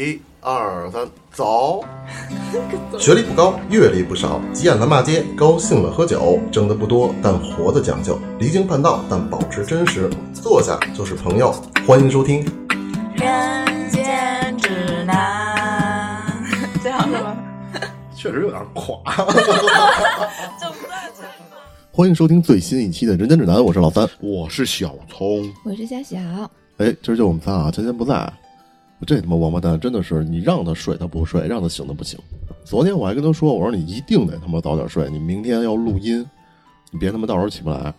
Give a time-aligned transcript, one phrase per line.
[0.00, 1.84] 一二三，走！
[2.98, 10.08] 学历不高，阅历不少，急眼了骂街，高兴了喝酒，挣的不多，但活的讲究，离经叛道，但保持真实。
[10.32, 11.54] 坐下就是朋友，
[11.86, 12.42] 欢迎收听。
[13.14, 16.24] 人间指南，
[16.82, 17.36] 这样是吗？
[18.16, 18.96] 确实有点垮。
[21.92, 24.08] 欢迎收听最新一期的《人间指南》，我是老三。
[24.20, 26.16] 我是小聪，我是夏晓，
[26.78, 28.32] 哎，今儿就我们仨啊，芊芊不在。
[29.06, 32.18] 这他妈王八蛋真的是，你让他睡他不睡，让他醒他不醒。
[32.64, 36.24] 昨天我还跟他说，我说你一定得他妈早点睡，你明天要录音，
[36.90, 37.92] 你别他妈到时候起不来。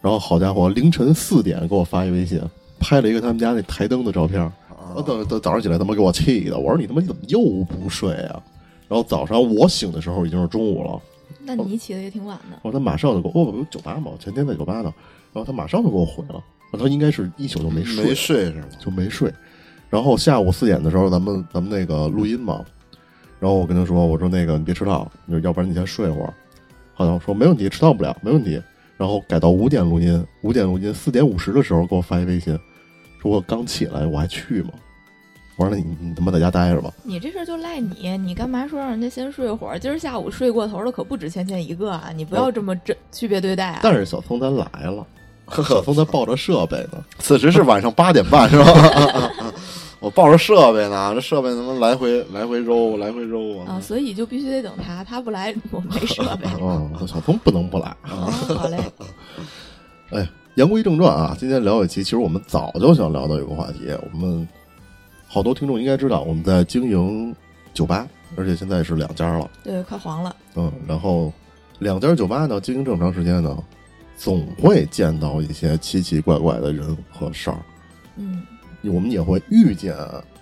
[0.00, 2.40] 然后好家伙，凌晨四点给我发一微信，
[2.78, 4.40] 拍了一个他们家那台灯的照片。
[4.40, 8.42] 啊，等等早上起来他妈给我气的，我说你他妈你怎么又不睡啊？
[8.88, 11.00] 然后早上我醒的时候已经是中午了。
[11.42, 12.58] 那你起的也挺晚的。
[12.62, 14.92] 我说他马上就给我，我有酒吧嘛，我前天在酒吧呢。
[15.32, 18.66] 然后他马上就给我回了，他应该是一宿都没睡，没睡是吗？
[18.78, 19.32] 就没睡。
[19.90, 22.64] 然后下午四点的时候，咱们咱们那个录音嘛，
[23.38, 26.32] 然后我跟他说，我说那个你别迟到，你说要不然你先睡会儿。
[26.94, 28.62] 好像说没问题，迟到不了，没问题。
[28.96, 32.58] 然后改到五点录音，五点录音，四点五十的时候给我发一微信，
[33.20, 34.70] 说我刚起来，我还去吗？
[35.56, 36.92] 我说那你你他妈在家待着吧。
[37.02, 39.78] 你这事儿就赖你，你干嘛说让人家先睡会儿？
[39.78, 42.10] 今儿下午睡过头了可不止芊芊一个啊！
[42.14, 43.80] 你不要这么这区别对待啊！
[43.82, 45.06] 但是小聪他来了，
[45.64, 47.02] 小聪他抱着设备呢。
[47.18, 49.32] 此时是晚上八点半是吧？
[50.00, 53.74] 我抱着设备呢，这设备他妈来回来回揉，来回揉啊！
[53.74, 56.48] 啊所以就必须得等他，他不来我没设备。
[56.58, 57.94] 嗯，小峰不能不来。
[58.04, 58.78] 哦，好嘞。
[60.12, 64.48] 哎，言归正传啊，今天聊一期，其实我们早就想聊到一个话题，我们
[65.28, 67.36] 好多听众应该知道，我们在经营
[67.74, 69.50] 酒吧，而且现在是两家了。
[69.62, 70.34] 对，快黄了。
[70.54, 71.30] 嗯，然后
[71.78, 73.54] 两家酒吧呢，经营这么长时间呢，
[74.16, 77.58] 总会见到一些奇奇怪怪的人和事儿。
[78.16, 78.42] 嗯。
[78.88, 79.94] 我们也会遇见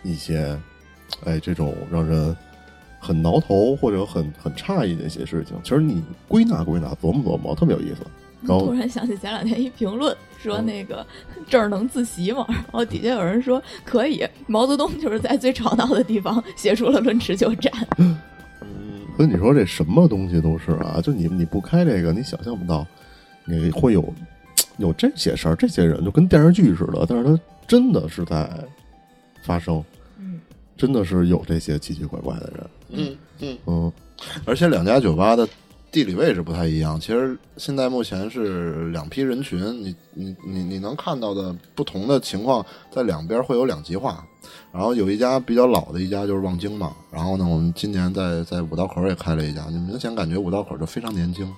[0.03, 0.57] 一些，
[1.25, 2.37] 哎，这种让人
[3.01, 5.57] 很挠头或者很很诧异的一些事情。
[5.65, 8.03] 其实你归纳归纳，琢磨琢磨，特别有意思。
[8.43, 11.05] 然后突然想起前两天一评论，说那个
[11.49, 12.45] 这儿能自习吗？
[12.49, 14.25] 然后底下有人说可以。
[14.47, 17.73] 毛泽东就是在最吵闹的地方写出了《论持久战》。
[17.99, 18.17] 嗯，
[19.17, 22.87] 所以你说这什么东西都是啊，就你你不开这个，你想象不到
[23.45, 24.15] 你会有
[24.77, 27.41] 有这些事儿，这些人就跟电视剧似的，但是他。
[27.69, 28.51] 真的是在
[29.43, 29.85] 发生，
[30.19, 30.41] 嗯，
[30.77, 33.93] 真的是有这些奇奇怪怪的人，嗯嗯嗯，
[34.45, 35.47] 而且两家酒吧的
[35.91, 44.25] 地理位置不太一样，其实现在目前是两批人群，你你你你能看到的不同的情况，在两边会有两极化。
[44.73, 51.51] 然后有一家比较老的一家就是望京嘛，然后呢，我们今年在在五道口也开了一家，你明显感觉五道口就非常年轻，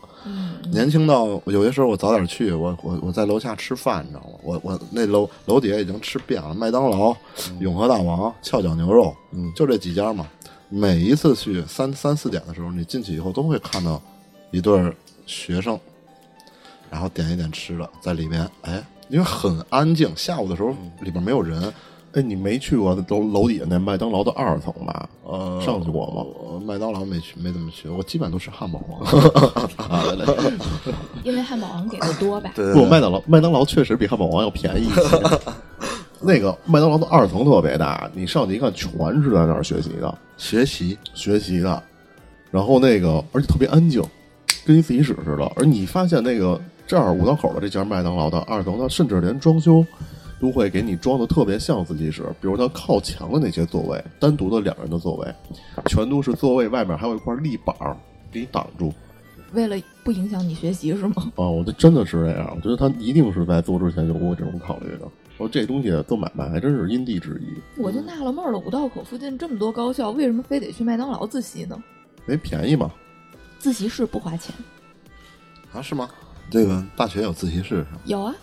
[0.72, 4.38] 年轻到有些时候我早点去，我我我在楼下吃饭，你知道吗？
[4.42, 7.14] 我我那楼楼底下已经吃遍了，麦当劳、
[7.60, 10.26] 永和大王、翘脚牛肉，嗯，就这几家嘛。
[10.68, 14.00] 每一次去三三四点的时候，你进去以后都会看到
[14.50, 14.92] 一对
[15.26, 15.78] 学生，
[16.90, 21.72] 然后点一点吃的在里边，哎，因为很安静，下午的时候里边没有人。
[22.12, 25.08] 哎，你没去过楼楼底下那麦当劳的二层吧？
[25.22, 26.60] 呃，上去过吗？
[26.66, 27.88] 麦当劳没去，没怎么去。
[27.88, 29.00] 我基本都是汉堡王。
[31.22, 32.50] 因为汉堡王给的多呗。
[32.52, 35.00] 对，不，麦当劳麦当劳确实比汉堡王要便宜一些。
[36.18, 38.90] 那个麦当劳的二层特别大，你上去一看，全
[39.22, 41.80] 是在那儿学习的，学习学习的。
[42.50, 44.02] 然后那个，而且特别安静，
[44.64, 45.44] 跟一自习室似的。
[45.56, 49.84] 而你发现那个这儿五道口的这家麦当劳的二层，它甚至连装修。
[50.40, 55.28] 都会给你装的特别像自习室，比如它靠墙的那些座位，单独的两人的座位，
[55.84, 57.76] 全都是座位外面还有一块立板
[58.32, 58.90] 给你挡住，
[59.52, 61.30] 为了不影响你学习是吗？
[61.36, 65.04] 啊，我这真的是这样，我觉得他一定是在做之前有过这种考虑的。
[65.36, 67.60] 我说这东西做买卖还真是因地制宜。
[67.78, 71.76] 我就纳了闷了，五道口附近这么多高校，为什么非得去麦当劳自习呢？
[72.20, 72.90] 因为便宜嘛？
[73.60, 74.52] 自习室不花钱
[75.72, 75.80] 啊？
[75.80, 76.08] 是吗？
[76.50, 78.00] 这个大学有自习室是吗？
[78.06, 78.34] 有啊。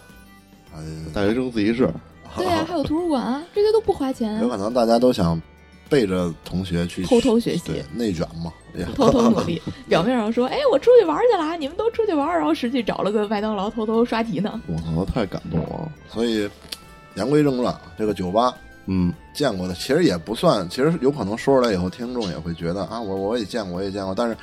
[1.12, 1.92] 大学生自习室，
[2.36, 4.40] 对呀，还有图书馆啊，这些都不花钱。
[4.42, 5.42] 有可能大家都想
[5.90, 8.54] 背着同学去偷偷学习，内卷嘛，
[8.96, 9.60] 偷偷努力。
[9.90, 14.62] 表面上说，哎，我出去玩去了，你们都出去玩，然后实际找了个麦当劳偷偷刷题呢。
[14.68, 15.92] 我操，太感动了。
[16.08, 16.48] 所以
[17.16, 18.54] 言归正传，这个酒吧，
[18.86, 24.14] 嗯，见过的其实也不算，其实有可能说出来以后，听众也会觉得啊，我我也见过，我也见过。
[24.14, 24.38] 但是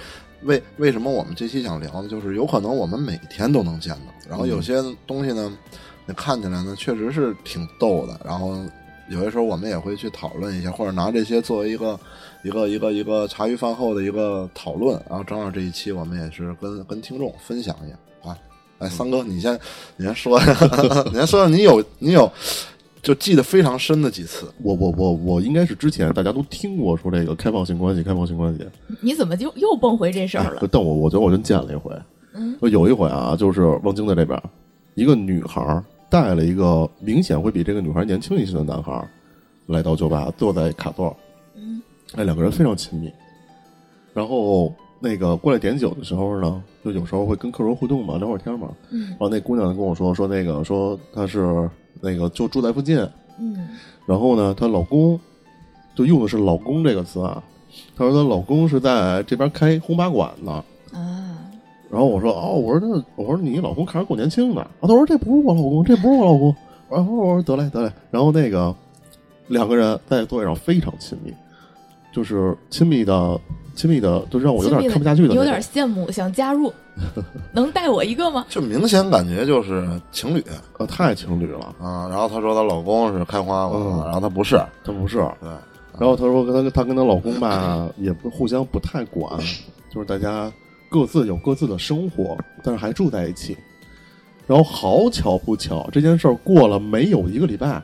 [0.44, 5.52] 为为什么我们这期想聊的，就是有可能我们每天都能见到，然后有些东西呢。
[6.06, 8.20] 那看起来呢，确实是挺逗的。
[8.22, 8.62] 然后
[9.08, 11.98] 有些时候我们也会去讨论一下，或者拿这些作为一个
[12.42, 15.02] 一个一个一个茶余饭后的一个讨论。
[15.08, 18.36] 然后正好这一期我们也是跟跟听众分享一下啊。
[18.80, 19.58] 哎，三哥，你先
[19.96, 20.38] 你先说，
[21.06, 22.30] 你先说， 你有你有
[23.04, 24.50] 就记得非常深的几次。
[24.62, 28.66] 我我我我应该是之前大家都听过说这个开放性关系，开放性关系。
[29.02, 30.66] 你怎么就又蹦回这事儿了？
[30.72, 31.94] 但我我觉得我真见了一回，
[32.32, 34.42] 嗯有一回啊，就是望京在这边，
[34.94, 39.06] 一个女孩带了一个明显会比这个女孩年轻一些的男孩
[39.66, 41.14] 来到酒吧，坐在卡座，
[41.56, 41.82] 嗯，
[42.14, 43.12] 哎，两个人非常亲密。
[44.14, 48.70] 然后那个过来点酒的时候呢，就有时候会跟客人互动嘛，聊会儿天嘛。
[48.90, 51.68] 嗯然后那姑娘跟我说说那个说她是
[52.00, 52.98] 那个就住在附近，
[53.38, 53.68] 嗯
[54.06, 55.18] 然后呢，她老公
[55.94, 57.42] 就用的是“老公”这个词啊。
[57.96, 60.52] 她说她老公是在这边开轰吧馆的。
[60.92, 61.38] 啊，
[61.90, 64.60] 然后我说哦，我说那我说你老公看着够年轻的。
[64.60, 66.54] 啊，她说这不是我老公，这不是我老公。
[66.90, 67.92] 然后我说得嘞得嘞。
[68.10, 68.74] 然后那个
[69.48, 71.32] 两个人在座位上非常亲密，
[72.12, 73.40] 就是亲密的
[73.74, 75.52] 亲密的，都让我有点看不下去的那有种。
[75.52, 76.72] 点羡慕，想加入，
[77.52, 78.46] 能带我一个吗？
[78.48, 80.44] 就明显感觉就是情侣
[80.78, 82.08] 呃，太情侣了，啊。
[82.08, 85.16] 然后她说她老公是开花馆，嗯然后她不是，她不是。
[85.40, 85.48] 对，
[85.98, 89.38] 然后她说跟她她跟她老公吧，也不互相不太管，
[89.92, 90.52] 就是大家
[90.88, 93.56] 各自有各自的生活，但是还住在一起。
[94.46, 97.82] 然后好巧不巧，这件事儿过了没有一个礼拜，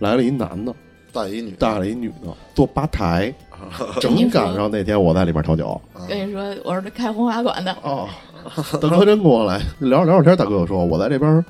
[0.00, 0.74] 来了一男的，
[1.12, 3.32] 带一女，带了一女的坐吧台，
[4.00, 8.08] 正赶上那天我在里面调酒跟你说，我是开红花馆的，哦。
[8.80, 11.44] 大哥真过来聊着聊着天，大哥就说我在这边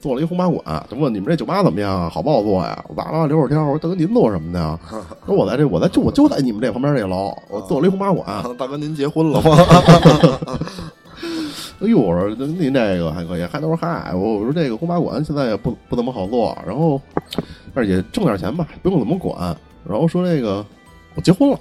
[0.00, 2.08] 做了一红吧馆，就问你们这酒吧怎么样啊？
[2.08, 2.84] 好不好做呀？
[2.88, 4.78] 我哇哇聊会天，我说大哥您做什么的呀？
[5.26, 8.56] 说我在这我在就我就在你们这旁边这楼，我做了一红吧馆。
[8.56, 9.56] 大哥您结婚了 吗？
[11.80, 17.00] 哎呦，我说您这个还可以，还都是嗨，我我说这个红吧馆现在也不不怎么好做，然后
[17.74, 19.54] 但是也挣点钱吧，不用怎么管。
[19.86, 20.64] 然后说这个
[21.18, 21.58] 我结婚了。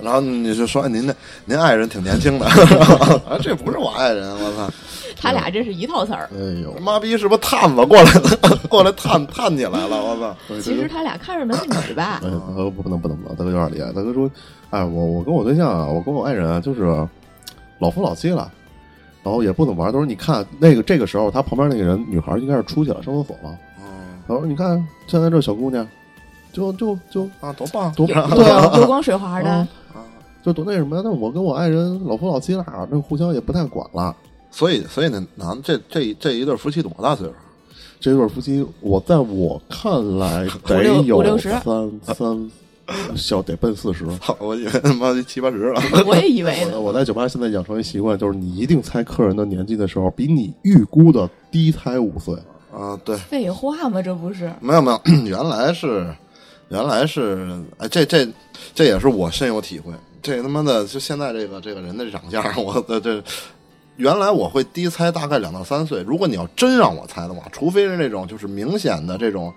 [0.00, 1.14] 然后你就说哎您那
[1.44, 2.46] 您爱人挺年轻的，
[3.26, 4.72] 啊，这不是我爱人，我操！
[5.20, 6.28] 他俩这是一套词儿。
[6.32, 8.56] 哎呦，妈逼是不是探子过来的？
[8.70, 10.16] 过来探探起来了，我
[10.48, 10.60] 操！
[10.60, 13.92] 其实他俩看上的是你吧不能不能不能，大哥有点厉害。
[13.92, 14.30] 大哥说，
[14.70, 16.84] 哎，我我跟我对象啊，我跟我爱人啊，就是
[17.78, 18.50] 老夫老妻了，
[19.22, 19.92] 然后也不怎么玩。
[19.92, 23.56] 他说，你看那个这个时候，他旁边那个人女孩应该是出去了，上厕所了。
[23.78, 25.86] 嗯他说，你看现在这小姑娘，
[26.52, 27.92] 就就就啊，多棒！
[27.94, 29.68] 多有对啊，油光水滑的啊，
[30.42, 31.02] 就多那什么呀？
[31.04, 34.14] 那我跟我爱人老夫老妻了，那互相也不太管了。
[34.50, 37.34] 所以所以那男这这这一对夫妻多大岁数？
[37.98, 42.50] 这对夫妻，我在我看来得有五六十三三，
[43.16, 44.04] 小得奔四十。
[44.18, 45.80] 操，我以为他妈七八十了。
[46.04, 46.66] 我也以为。
[46.72, 52.34] 我我在酒吧现在养成一习惯，就是你一定猜客人的年纪的时候，比你预估的低猜五岁。
[52.74, 54.02] 啊，对，废话嘛？
[54.02, 54.52] 这不是？
[54.60, 56.12] 没有没有， 原来是
[56.72, 58.26] 原来是哎，这这
[58.74, 59.92] 这也是我深有体会。
[60.22, 63.22] 这他妈的，就现在这个这个人的长相， 我的这
[63.96, 66.02] 原来我会低猜大概两到三岁。
[66.02, 69.52] 如果你要真让我猜的话，除非是那种就是明显的这种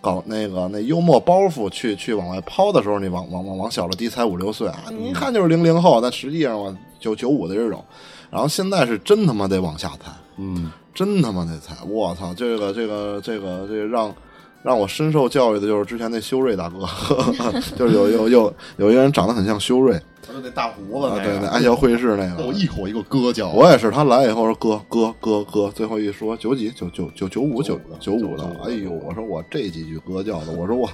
[0.00, 7.84] 搞那个那幽默包袱去去往外抛的时候，你往往往往小了低猜五六岁啊，你一看就是零零后，但实际上我九九五的这种。
[8.28, 11.76] 然后现在是真他妈得往下猜，嗯，真他妈得猜！
[11.86, 14.12] 我操，这个这个这个这个让
[14.66, 16.84] 让我深受教育的就是之前那修睿大哥，
[17.78, 22.42] 就是有有有有一个人长得很像修睿，就那大胡子啊，对，那爱笑会议室那个。
[22.44, 30.90] 我一口一个哥叫，我也是，他来以后说哥哥哥哥，最后一说九几九九九九五九九五的，哎呦，我说我这几句哥叫的，我说我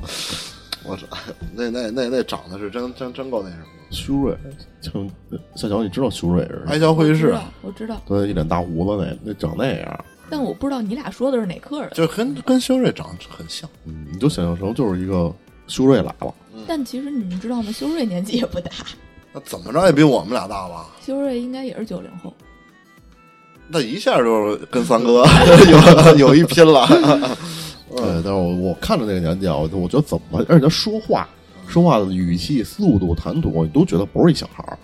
[0.84, 1.06] 我这
[1.54, 4.36] 那那那那长得是真真真够那什么的，修睿，
[4.82, 5.10] 像
[5.56, 6.74] 小小你知道修睿是谁？
[6.74, 11.90] 爱笑会试我知道，我知道，对，一脸大胡子那那长那样，但我不知道你俩说的是哪客人。
[11.92, 13.68] 就跟跟修睿长得很像。
[13.84, 15.30] 嗯，你就想象成就是一个
[15.66, 16.34] 修睿来了，
[16.66, 17.70] 但其实你们知道吗？
[17.70, 18.70] 修睿年纪也不大，
[19.34, 20.86] 那怎么着也比我们俩大吧？
[21.04, 22.32] 修睿应该也是九零后。
[23.68, 25.24] 那一下就是跟三哥
[26.16, 26.86] 有有一拼了。
[27.94, 31.28] 对，但是我我看着那个年纪啊，我我觉得怎么，而且他说话
[31.68, 34.78] 说话的语气、速度、谈吐，你都觉得不是一小孩儿。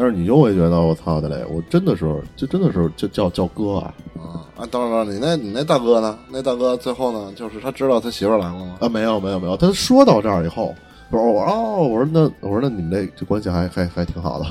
[0.00, 4.66] 啊但是你就会觉得我操的嘞，我真的是，就真的是就叫叫哥啊啊啊！
[4.70, 6.18] 等会儿，你那你那大哥呢？
[6.30, 8.78] 那大哥最后呢，就是他知道他媳妇来了吗？
[8.80, 8.88] 啊！
[8.88, 10.74] 没有没有没有，他说到这儿以后，
[11.10, 14.46] 我说我哦，我说那我说那你们这这关系还还还挺好的。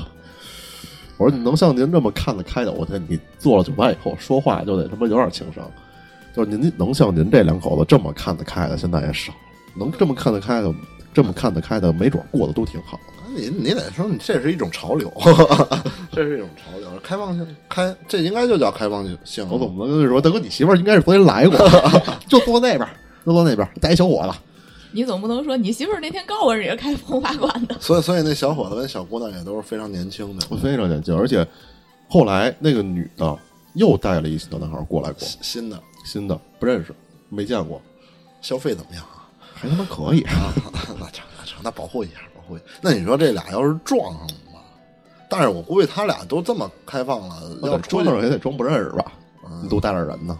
[1.16, 5.68] 我说你能像您这么看得开的，我天你做了酒吧以后说话就得他妈有点情商，
[6.32, 9.32] 就是您能像您这两口子这么看得开的，现在也少，
[9.74, 10.72] 能这么看得开的，
[11.12, 13.00] 这么看得开的，没准过得都挺好。
[13.34, 15.12] 你你得说，你这是一种潮流，
[16.12, 19.46] 这是一种潮流，开放性开，这应该就叫开放性。
[19.48, 21.58] 我总不能跟你说，大哥，你媳妇儿应该是昨天来过，
[22.28, 22.88] 就坐那边，
[23.24, 24.38] 就坐那边，带一小伙子。
[24.92, 31.46] 你总不能说你媳妇儿那天告我人家开风华馆的，所以所以那小伙子跟小姑娘也都是非常年轻的，我非常年轻，而且
[32.08, 33.38] 后来那个女的
[33.74, 35.80] 又带了一小男孩过来过，新的。
[36.02, 36.94] 新的不认识，
[37.28, 37.80] 没见过。
[38.40, 39.28] 消费怎么样啊？
[39.52, 40.22] 还他妈可以。
[40.22, 40.50] 啊，
[40.98, 42.14] 那成那成，那保护一下，
[42.80, 44.60] 那你说这俩要是撞上了吧？
[45.28, 49.12] 但是我估计他俩都这么开放了，要出去装那儿也得装不认识吧？
[49.62, 50.38] 你都带着人呢，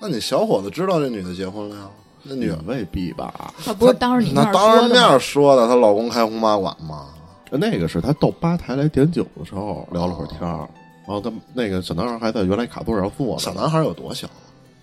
[0.00, 1.82] 那你小伙子知道这女的结婚了呀？
[2.24, 3.52] 那女的未必吧？
[3.64, 5.18] 他不是当着你面那当着面说的吗？
[5.18, 7.06] 说的，她老公开红八馆吗。
[7.50, 10.68] 那个是她到吧台来点酒的时候聊了会儿天儿，
[11.04, 13.38] 然后他那个小男孩还在原来卡座上坐着。
[13.38, 14.28] 小男孩有多小？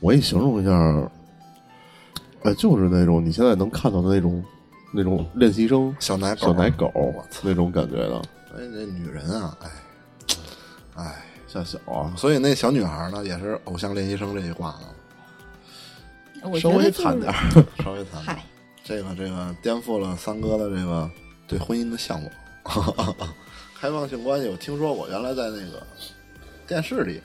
[0.02, 0.72] 我给你形容一下，
[2.44, 4.44] 呃，就是那种你现在能看到的那种
[4.92, 6.92] 那种练习生小奶狗，小奶狗！
[7.44, 8.22] 那种感觉的，
[8.54, 9.70] 哎，这女人啊，哎，
[10.96, 14.76] 哎，像小啊，所以那小女孩呢，也是偶像练习生这一挂
[16.44, 17.36] 的，稍微惨点儿。
[17.84, 18.36] 稍微惨点。
[18.36, 18.44] 嗨，
[18.84, 21.10] 这个这个颠覆了三哥的这个
[21.48, 22.32] 对婚姻的向往。
[23.80, 25.82] 开放性关系，我听说过，原来在那个
[26.68, 27.22] 电视里、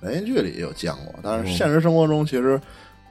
[0.00, 2.60] 连续剧里有见过，但是现实生活中其实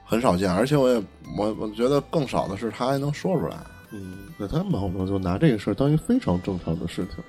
[0.04, 1.04] 很少见，而且我也
[1.38, 3.58] 我我觉得更少的是他还能说出来。
[3.92, 7.24] 嗯，那他们好像就拿这个事儿当一个非常正常的事情。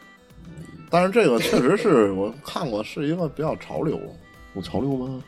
[0.90, 3.98] 但是这个确实是我看过，是一个比较潮流。
[4.54, 5.22] 有潮流吗？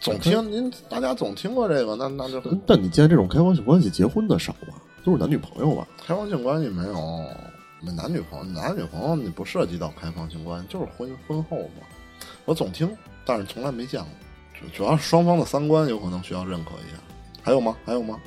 [0.00, 4.74] 总听您大家总听过这个，那那就但但你见这种开放性关系结婚的少吧？
[5.04, 5.86] 都是男女朋友吧？
[6.06, 6.94] 开放性关系没有，
[7.80, 11.84] 没男女朋友，男女朋友你不涉及到开放性关系，就是婚婚后嘛。
[12.44, 12.90] 我总听，
[13.24, 14.08] 但是从来没见过。
[14.58, 16.98] 主主要是双方的三观有可能需要认可一下。
[17.42, 17.76] 还有吗？
[17.84, 18.18] 还有吗？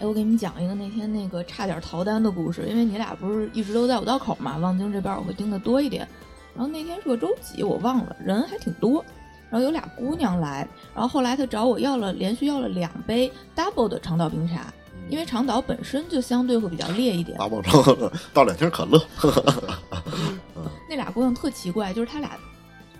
[0.00, 6.06] 哎，我给你们讲一个那天那个差点逃单的故事，因为你俩不是一直都在五道口嘛，望京这边我会盯的多一点。
[6.54, 9.04] 然后那天是个周几，我忘了，人还挺多。
[9.50, 14.72] 然后有俩姑娘来，然后后来她找我要了，连续要了两杯 double 的长岛冰茶，
[15.08, 17.38] 因为长岛本身就相对会比较烈一点。
[17.38, 19.02] 八宝城倒两瓶可乐，
[20.88, 22.36] 那俩姑娘特奇怪，就是她俩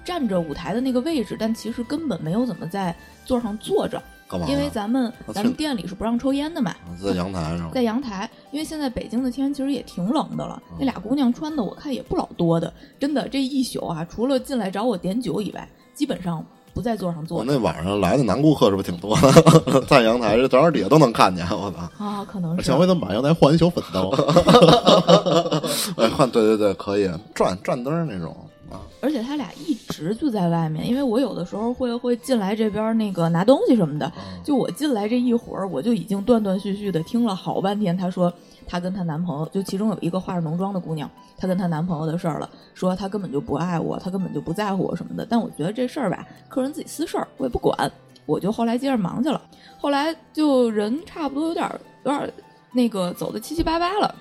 [0.04, 4.46] 站着舞台的那个位置，但其实根本没有怎么在座上坐着，干嘛？
[4.48, 6.74] 因为咱们咱们店里是不让抽烟的嘛。
[7.02, 10.62] 在阳台上，在阳台，因为现在北京的天其实也挺冷的了。
[10.78, 16.44] 那俩姑娘穿的我看也不老多的，真的这一宿啊，除了进来找我点酒以外，基本上
[16.74, 19.80] 不在座上坐我那晚上来的男顾客是不是挺多的？
[19.88, 22.04] 在阳台这正好底下都能看见，我操！
[22.04, 24.08] 啊，可能是下回咱们把阳台换一小粉灯。
[25.96, 28.36] 哎，换对对对，可以转转灯那种
[28.70, 28.80] 啊。
[29.00, 34.10] 而且他俩一直就在外面，因为我有的时候会会进来这边那个拿东西什么的，
[34.44, 37.96] 就我进来这一会儿，我就已经断断续续的听了好半天。
[37.96, 38.32] 她说
[38.66, 45.24] 她跟她男朋友，就其中有一个化着浓妆的姑娘，她跟她男朋友的事儿了，说她根本就不爱我，她根本就不在乎我什么的。
[45.24, 47.90] 但我觉得这事儿吧，客人自己私事儿，我也不管，
[48.26, 49.40] 我就后来接着忙去了。
[49.78, 52.30] 后来就人差不多有点儿有点儿
[52.72, 54.14] 那个走的七七八八了，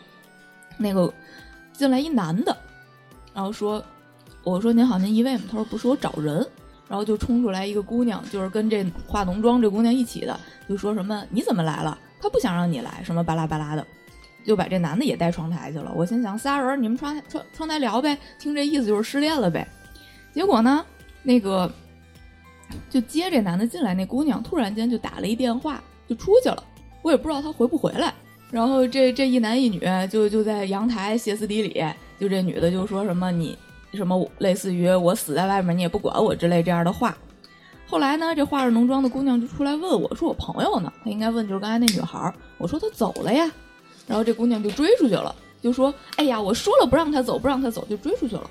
[0.77, 1.12] 那个
[1.74, 2.56] 进来一男的，
[3.34, 3.84] 然后说。
[4.51, 5.44] 我说您好，您一位吗？
[5.51, 6.46] 他说不是，我找人。
[6.88, 10.39] 然后就冲出来一个姑娘，就是跟这化浓妆这姑娘一起的，
[10.70, 12.00] 就说什么你怎么来了？
[12.22, 13.86] 他不想让你来，什么巴拉巴拉的，
[14.46, 15.92] 就把这男的也带窗台去了。
[15.94, 19.68] 我心想仨人你们窗窗窗台聊呗，听这意思就是失恋了呗。
[20.34, 20.86] 结果呢，
[21.24, 21.70] 那个
[22.89, 26.63] 就接这男的进来，那姑娘突然间就打了一电话就出去了，
[27.01, 28.13] 我也不知道她回不回来。
[28.50, 31.84] 然后这这一男一女就就在阳台歇斯底里，
[32.18, 33.58] 就这女的就说什么你。
[33.98, 37.18] 什么类似于我死在外面你也不管我之类这样的话。
[37.89, 42.34] 后来呢，这化着浓妆的姑娘就出来问我说：“我朋友呢？”她应该问就是刚才那女孩。
[42.58, 43.50] 我说：“她走了呀。”
[44.06, 48.50] 然后这姑娘就追出去了，就说：“哎呀，我说了不让她走，不让她走，就追出去了。”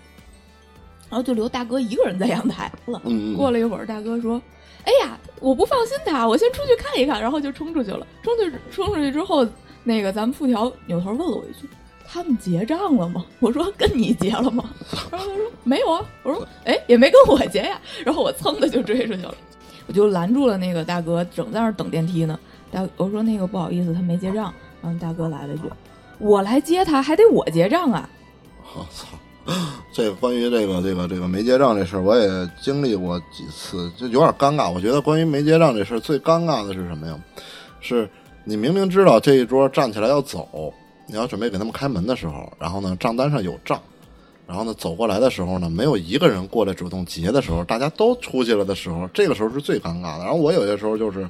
[1.08, 3.00] 然后就留大哥一个人在阳台了。
[3.04, 4.40] 嗯过了一会儿，大哥说
[4.84, 8.06] ：“哎呀，我不放心她，我先出去看一看。”然后就冲出去了。
[8.22, 9.46] 冲去冲出去之后，
[9.84, 11.68] 那个咱们副条扭头问了我一句。
[12.08, 13.24] 他们结账了吗？
[13.40, 14.70] 我说跟你结了吗？
[15.10, 16.04] 然后他说没有啊。
[16.22, 17.80] 我说哎，也没跟我结呀。
[18.04, 19.34] 然后我噌的就追出去了，
[19.86, 22.38] 我就拦住了那个大哥，正在那儿等电梯呢。
[22.70, 24.52] 大我说那个不好意思，他没结账。
[24.82, 25.64] 然后大哥来了一句
[26.18, 28.08] ：“我来接他，还得我结账啊。”
[28.74, 29.06] 我操！
[29.92, 32.28] 这关于这个这个这个没结账这事儿，我也
[32.60, 34.70] 经历过几次，就有点尴尬。
[34.70, 37.18] 我觉得关于没结账这事儿，最尴尬的是什么呀？
[37.80, 38.08] 是
[38.44, 40.72] 你明明知道这一桌站起来要走。
[41.06, 43.80] 你要准备给他们开门的时候，然后呢，账单上有账，
[44.46, 50.24] 然后呢，走过来的时候呢，没有一个人过来主动结的时候，大家都出去了的时候，这个时候是最尴尬的。
[50.24, 51.28] 然后我有些时候就是，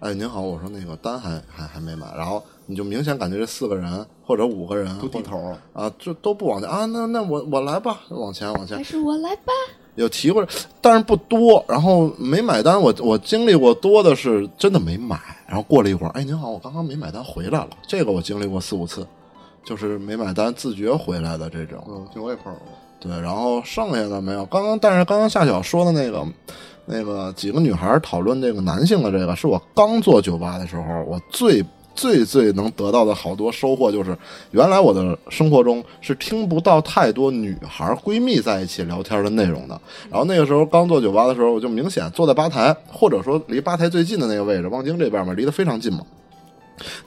[0.00, 9.52] 哎，您好，我说那个单还还还没买，然后你就明显感觉这四个人或者五个人都低头啊，就都不往前啊，那那我我来吧，往前往前还，是我来吧。
[9.96, 10.46] 有提过，
[10.80, 11.64] 但是不多。
[11.68, 15.18] 然后没买单，我我经历过多的是真的没买。
[15.46, 17.70] 然后过了一会儿，哎，您好，我刚刚没买单回来了。
[17.86, 19.06] 这个我经历过四五次，
[19.64, 21.82] 就是没买单自觉回来的这种。
[21.88, 22.68] 嗯，这我也碰上过。
[22.98, 24.44] 对，然后剩下的没有。
[24.46, 26.26] 刚刚但是刚刚夏晓说的那个，
[26.86, 31.62] 那个几个女孩讨论这个男性的这个，是我刚做酒吧的时候，我最
[31.96, 34.16] 最最能得到的好多收获，就是
[34.52, 39.80] 原来我的生活中是听不到太多女孩闺蜜在一起聊天的内容的。
[40.10, 46.00] 然后那个时候刚做酒吧的时候，我就明显坐在吧台，或者说离吧台最近的那个位置，望京这边嘛，离得非常近嘛。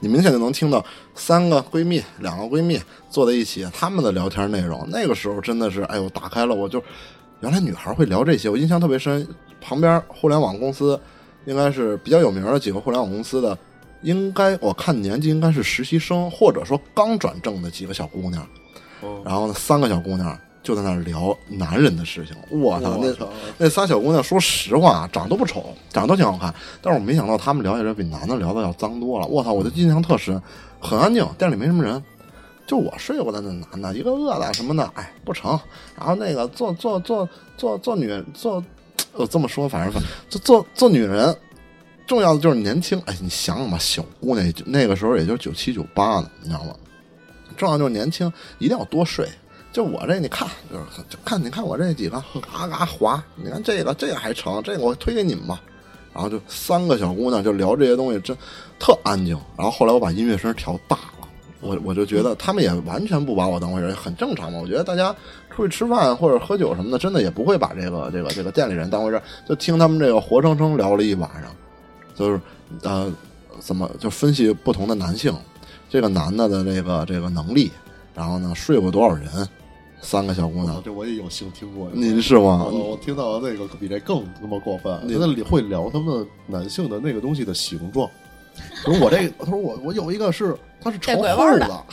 [0.00, 2.76] 你明显就能听到三个闺蜜、两个闺蜜
[3.08, 4.84] 坐在一起，她们的聊天内容。
[4.88, 6.82] 那个时候真的是，哎呦，打开了我就，
[7.38, 9.26] 原来女孩会聊这些，我印象特别深。
[9.60, 10.98] 旁边互联网公司
[11.44, 13.56] 应该是比较有名的几个互联网公司的，
[14.02, 18.46] 应该我看年纪应该是实习生，或者说刚转正的几个小姑娘。
[19.24, 22.36] 然后呢，三个小姑娘就在那儿聊男人的事情。
[22.50, 23.26] 我操，那
[23.56, 26.54] 那仨小姑娘，说实话，长得都不丑，长得都挺好看。
[26.82, 29.26] 但是我没想到她们聊起来比男的聊的要脏多了。
[29.26, 30.40] 我操，我的印象特深，
[30.78, 32.02] 很安静，店里没什么人，
[32.66, 35.58] 就我睡过的那男的，一个饿的什么的，哎，不成。
[35.96, 37.26] 然后那个做做做
[37.56, 38.62] 做做女做，
[39.12, 41.34] 我这么说，反正反正做做女人，
[42.10, 43.00] 重要的就是年轻。
[43.06, 46.74] 哎，你想想吧，小姑娘那个时候也就九七九八的，你知道吗？
[47.56, 48.26] 重要就是年轻，
[48.58, 49.28] 一定要多睡。
[49.70, 50.84] 就我这，你看，就是
[51.24, 52.20] 看，你看我这几个，
[52.52, 53.22] 嘎嘎滑。
[53.36, 55.62] 你看这个，这个还成，这个我推给你们吧。
[56.12, 58.36] 然后就三个小姑娘就聊这些东西，真
[58.80, 59.38] 特安静。
[59.56, 61.28] 然后后来我把音乐声调大了，
[61.60, 64.58] 我我就觉得他们也完全不把我当回事，很正常嘛。
[64.60, 65.14] 我觉得大家
[65.54, 71.54] 出去吃饭或者喝酒什么的，真的也不会把这个这个这个店里人当回事，就听他们这个活生生聊了一晚上，
[72.14, 72.40] 就是
[72.82, 73.12] 呃
[73.58, 75.34] 怎么就分析不同的男性，
[75.88, 77.70] 这个男的的这个这个能力，
[78.14, 79.48] 然后呢睡过多少人。
[80.02, 81.90] 三个小姑娘，这我也有幸听过。
[81.92, 82.64] 您是吗？
[82.64, 84.98] 我听到的那个比这更他妈过分。
[85.04, 88.08] 那里会聊他们的男性的那个东西的形状。
[88.82, 91.84] 说我这，他说我我有一个是，他是朝后的。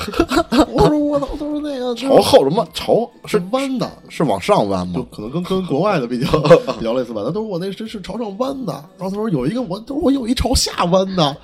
[0.70, 4.94] 我 说我操，他说那个朝后什么朝是弯的，是往上弯吗？
[4.96, 6.39] 就可能跟跟国外的比较
[6.79, 7.22] 比较类似吧。
[7.25, 8.74] 他说我那真是朝上弯的。
[8.98, 11.38] 然后他说有一个我，他说我有一朝下弯的。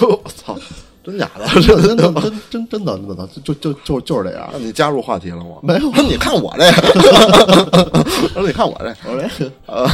[0.00, 0.56] 我操！
[1.04, 1.44] 真假的？
[1.60, 4.48] 真的真真真的真的，就就就就是这样。
[4.52, 5.56] 那你加入话题了吗？
[5.60, 5.90] 没有。
[6.02, 9.88] 你看我这，个，说你看我这，我这呃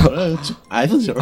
[0.69, 1.15] S 型。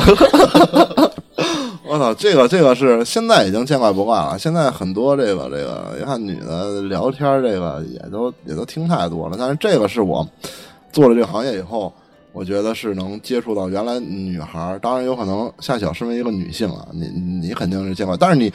[1.88, 4.38] 我操，这个这个是现在已经见怪不怪了。
[4.38, 9.36] 现在很多这个这个，你看女的聊天，这个也都也都听太多了。
[9.38, 10.26] 但是这个是我
[10.92, 11.92] 做了这个行业以后，
[12.32, 14.78] 我觉得是能接触到原来女孩。
[14.82, 18.52] 当然有可能夏小身为一个女性啊，你你肯定是见怪，但是你。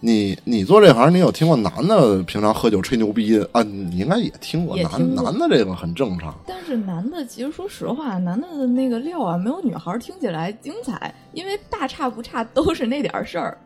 [0.00, 3.62] 你你做这行，你有听过男的平常喝酒吹牛逼啊？
[3.64, 6.32] 你应该也听过，男男的这个很正常。
[6.46, 13.58] 但是男的其实说实话，男的的那个料啊，没有女孩听起来精彩，因为大差不差都是那点事儿。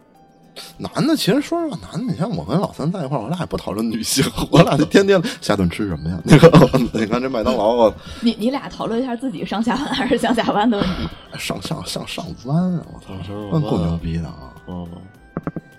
[0.79, 6.19] 男的其实说实话，男的你像我跟老三在一块儿，我俩也不讨论女性，我俩就天天下顿吃什么呀？
[6.25, 6.49] 那个
[6.95, 7.93] 你看这麦当劳，
[8.23, 11.09] 你你俩讨论一下自己上下班还是上下班的问题？
[11.39, 12.87] 上上上上班啊！
[12.91, 13.13] 我操，
[13.53, 14.55] 那够牛逼的啊！
[14.67, 14.89] 嗯。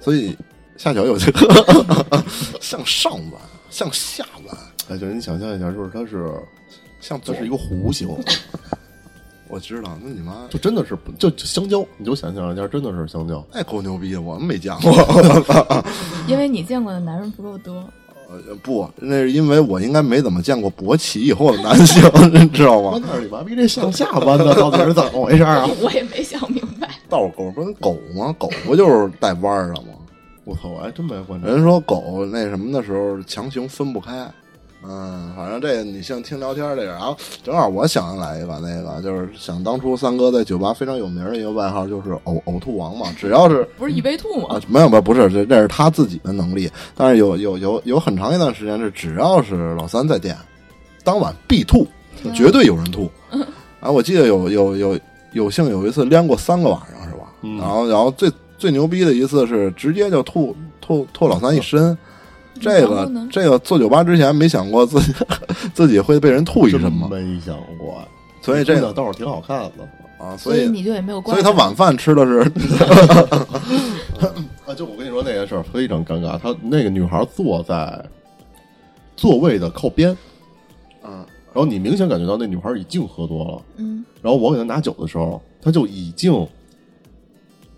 [0.04, 0.36] 所以
[0.76, 1.66] 下脚有这个
[2.60, 4.58] 向上弯，向下弯。
[4.90, 6.30] 哎，就是你想象一下，就是它是
[7.00, 8.10] 像这是一个弧形。
[9.48, 13.46] 我知道，那你妈就真的是就香蕉，你就想象一下，真的是香蕉。
[13.54, 14.92] 那够牛逼的，我们没见过。
[16.28, 17.88] 因为你见过的男人不够多。
[18.30, 22.02] 呃，不，那是因为我应该没怎么见过勃起以后的男性，
[22.34, 23.00] 你知道吗？
[23.06, 25.70] 那你妈逼这向下弯的到底是怎么回事啊？
[25.80, 26.33] 我也没想。
[27.14, 28.36] 倒钩不是狗吗？
[28.40, 29.90] 狗不就是带弯的吗？
[30.46, 31.48] 我操，我还真没关注。
[31.48, 34.28] 人说狗那什么的时候强行分不开，
[34.84, 44.60] 嗯，反正这你像听聊天这个，然后正好我想起来一个，那个就是想当初三哥在酒吧非常有名的一个外号就是呕呕吐王嘛，只要是 不是一杯吐吗？
[44.68, 46.68] 没有，没有不是，这这是他自己的能力。
[46.96, 50.36] 但是有有有有很长一段时间是只要是老三在店，
[51.04, 51.88] 当晚必吐，
[52.34, 53.08] 绝对有人吐。
[53.80, 55.00] 啊，我记得有有有
[55.34, 56.80] 有幸有一次连过三个晚
[57.44, 57.66] 上是吧？
[57.66, 58.30] 然后然后最。
[58.56, 61.98] 最牛逼的一次是直接就吐吐吐老三一身，
[62.62, 65.14] 这个这个做酒吧之前没想过自己
[65.76, 67.10] 自己会被人吐一身吗？
[67.12, 68.02] 没想过，
[68.42, 69.84] 所以这个倒是挺好看的
[70.18, 70.38] 啊。
[70.38, 72.40] 所以你就也没有关，所以他晚饭吃的是
[74.66, 74.74] 啊。
[74.74, 78.02] 就我跟你说那件事非常尴尬，他那个女孩坐在
[79.18, 80.16] 座位的靠边，
[81.04, 81.12] 嗯，
[81.52, 86.48] 然后你明显感觉到那女孩已经喝多了，嗯，然后我给她拿酒的时候，她就已经。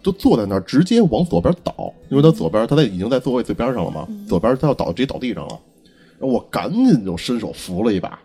[0.06, 5.58] 就坐在那儿，直接往左边倒，因为他左边他在已经在座位最边上了嘛，左边他要倒，直接倒地上了。
[6.20, 8.20] 然后我赶紧就伸手扶了一把，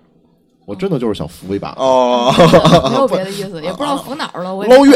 [0.66, 2.30] 我真的就是想扶一把哦，
[2.90, 4.92] 没有别的意思，也不知道扶哪儿了，我捞月，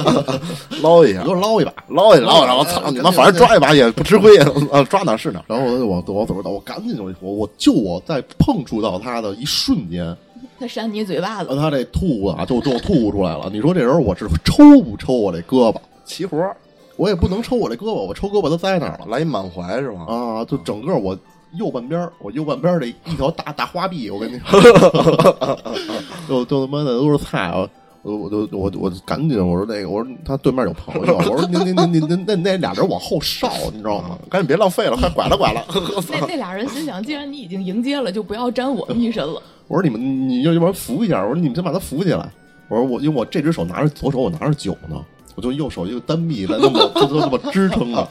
[0.80, 4.36] 捞一下，给我捞一把，捞一捞，然后操你妈，反正抓一把也不吃亏，
[4.72, 5.44] 啊，抓哪是哪。
[5.46, 10.16] 然后我往往左边倒，我赶紧就我我就我在碰触到他的一瞬间，
[10.62, 13.50] 他扇你嘴巴子，他这吐啊，就就吐出来了。
[13.52, 15.76] 你说这人我是抽不抽我这胳膊？
[16.04, 16.56] 齐活儿
[16.94, 20.04] 我也不能抽我这胳膊，我抽胳膊都栽那儿了来一满怀是吧？
[20.06, 20.44] 啊！
[20.44, 21.18] 就整个我
[21.58, 24.60] 右半边儿，我右半边儿这一条大大花臂，我跟你说，
[26.28, 27.68] 就就他妈的都是菜啊！
[28.02, 34.16] 我我就我我赶紧我说那个我说他对面有朋友，我说您您您您您那那俩人往后稍，你知道吗？
[34.30, 35.64] 赶紧别浪费了，快拐了拐了。
[36.10, 39.42] 那那俩人心想，既然你已经迎接了，就不要沾我们一身了。
[39.72, 42.30] 我说你们你要要不然扶一下，我说你们先把他扶起来。
[42.68, 45.02] 我说我因为我这只手拿着左手我拿着酒呢，
[45.34, 48.06] 我就右手一个单臂在那么就就这么支撑着，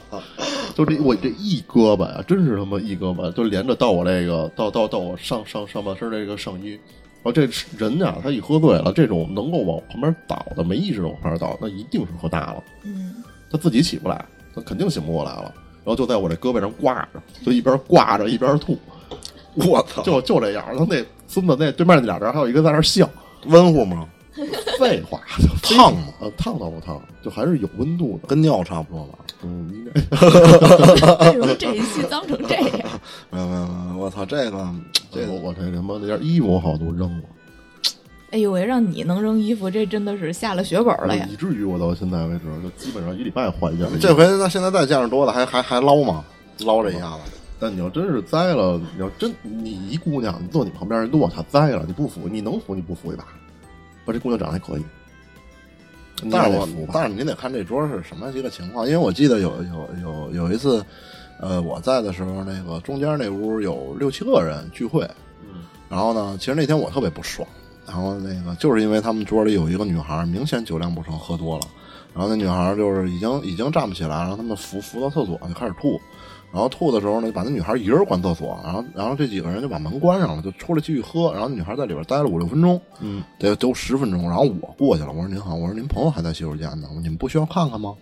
[0.74, 6.70] 就这我这一胳膊呀，真是他妈一胳膊，就连着到我这个到到到我上上上半身这个上衣。
[7.22, 7.48] 然后这
[7.78, 12.64] 人呀，他一喝醉了，这种能够往旁边倒的，没意识的往旁边倒，那一定是喝大了。
[12.82, 15.54] 嗯，他自己起不来，他肯定醒不过来了。
[15.84, 18.76] 然后就在我这胳膊上挂着，就一边挂着一边吐，
[19.54, 20.64] 我操，就就这样。
[20.66, 23.08] 然后那孙子那对面那俩人还有一个在那笑，
[23.46, 24.06] 温乎吗？
[24.78, 25.18] 废话，
[25.62, 26.02] 烫吗？
[26.20, 28.28] 呃，烫倒不烫，就还是有温度的。
[28.28, 29.18] 跟尿差不多吧？
[29.42, 29.92] 嗯，应该
[31.26, 32.88] 为什么 这一期脏成这样？
[33.30, 34.68] 没有没有没有，我操，这个
[35.10, 37.24] 这个我我这他妈那件衣服我好都扔了，
[38.30, 41.26] 哎呦喂，让你能扔衣服，这真的是下了血本了呀！
[41.30, 43.86] 以至于我到现在为止，就基本上一礼拜换一件。
[43.98, 46.24] 这回那现在再见着多了，还还还捞吗？
[46.60, 47.18] 捞这一下子，
[47.62, 53.24] 但你要真是栽了，你要真你一姑娘，你坐你旁边人都往下栽了，你不服，你能服你不服一把？
[54.04, 54.82] 我这姑娘长得还可以，
[56.28, 56.88] 但是我服？
[56.92, 60.84] 但是你得看这桌是什么一个情况，因为我记得有有有有一次，
[61.38, 65.08] 呃，我在的时候，那个中间那屋有六七个人聚会，
[65.42, 67.46] 嗯然后呢，其实那天我特别不爽，
[67.86, 71.62] 然后那个就是因为他们桌里有一个女孩，明显酒量不成，喝多了，
[72.12, 76.00] 然后那女孩就是已经已经站不起来，然后他们扶扶到厕所就开始吐，
[76.52, 87.94] 然后吐的时候呢，就把那女孩一人关厕所，然后然后这几个人就把门关上了，就出来继续喝，然后女孩在里边待了五六分钟，嗯，得得有十分钟，然后我过去了，我说您好，我说您朋友还在洗手间呢，你们不需要看看吗？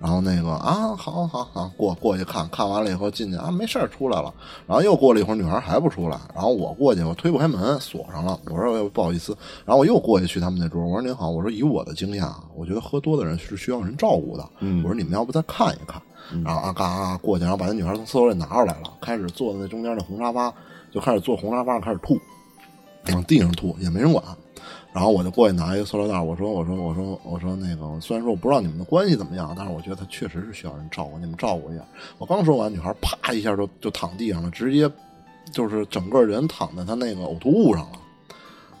[0.00, 4.34] 然后那个啊，好好好，过过去看看完了以后进去啊，没事儿出来了。
[4.66, 8.38] 然后又过了一会儿，女孩还不出来，然后我过去，我推不开门，锁上了。
[8.50, 14.46] 我说不好意思，然后我又过去去他们那桌，我说您好，我说以我的经验啊，我觉得喝多的人是需要人照顾的。
[14.60, 16.02] 嗯我说你们要不再看一看，
[16.44, 20.52] 然后啊嘎啊过去，然后把那女孩从厕所里拿出来了，开始坐在那中间的红沙发，
[20.90, 22.18] 就开始坐红沙发上开始吐，
[23.12, 24.24] 往地上吐，也没人管。
[24.92, 31.82] 然后我就过去拿一个塑料袋，我说我说我说我说那个，虽然说我不知道你们的关系怎么样，但是我觉得他确实是需要人照顾，你们照顾一下。
[32.16, 34.88] 我刚说完，女孩啪一下就就躺地上了，直接
[35.52, 37.98] 就是整个人躺在她那个呕吐物上了。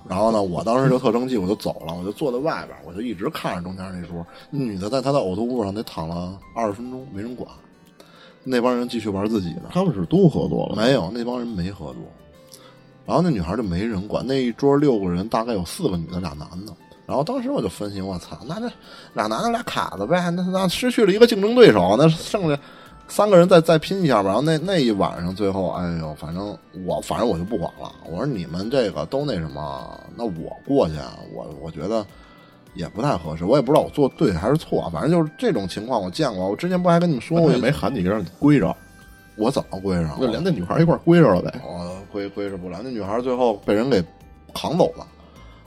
[0.08, 7.48] 然后呢，我当时就特生气，我就走了，我就坐在外边，我就一直看着中间那桌，那女的在她的呕吐物上得躺了二十分钟，没人管。
[8.42, 12.02] 那帮人继续玩自己的，他们是都喝多了，没有，那帮人没喝多。
[13.06, 16.72] 然后那女孩就没人管，那一桌六个人，大概有四个女的，俩男的。
[17.06, 18.70] 然后当时我就分析，我操，那这
[19.14, 22.58] 俩男的俩卡子呗，那那失去了一个竞争对手，那剩下
[23.08, 24.28] 三个人再再拼一下吧。
[24.28, 27.92] 然后那那一晚上最后，哎呦，反正我反正我就不管了。
[28.06, 32.04] 我说你们这个都那什么，那我过去，啊，我我觉得
[32.74, 33.44] 也不太合适。
[33.44, 36.48] 我也不知道我做对还是错，反正就是这种情况我见过。
[36.48, 38.74] 我之前不还跟你们说过也没喊你让你 归着，
[39.36, 40.18] 我怎么归上？
[40.18, 41.60] 就连那女孩一块儿归着了呗。
[41.64, 44.02] 我归归着不了，那女孩最后被人给
[44.52, 45.06] 扛走了，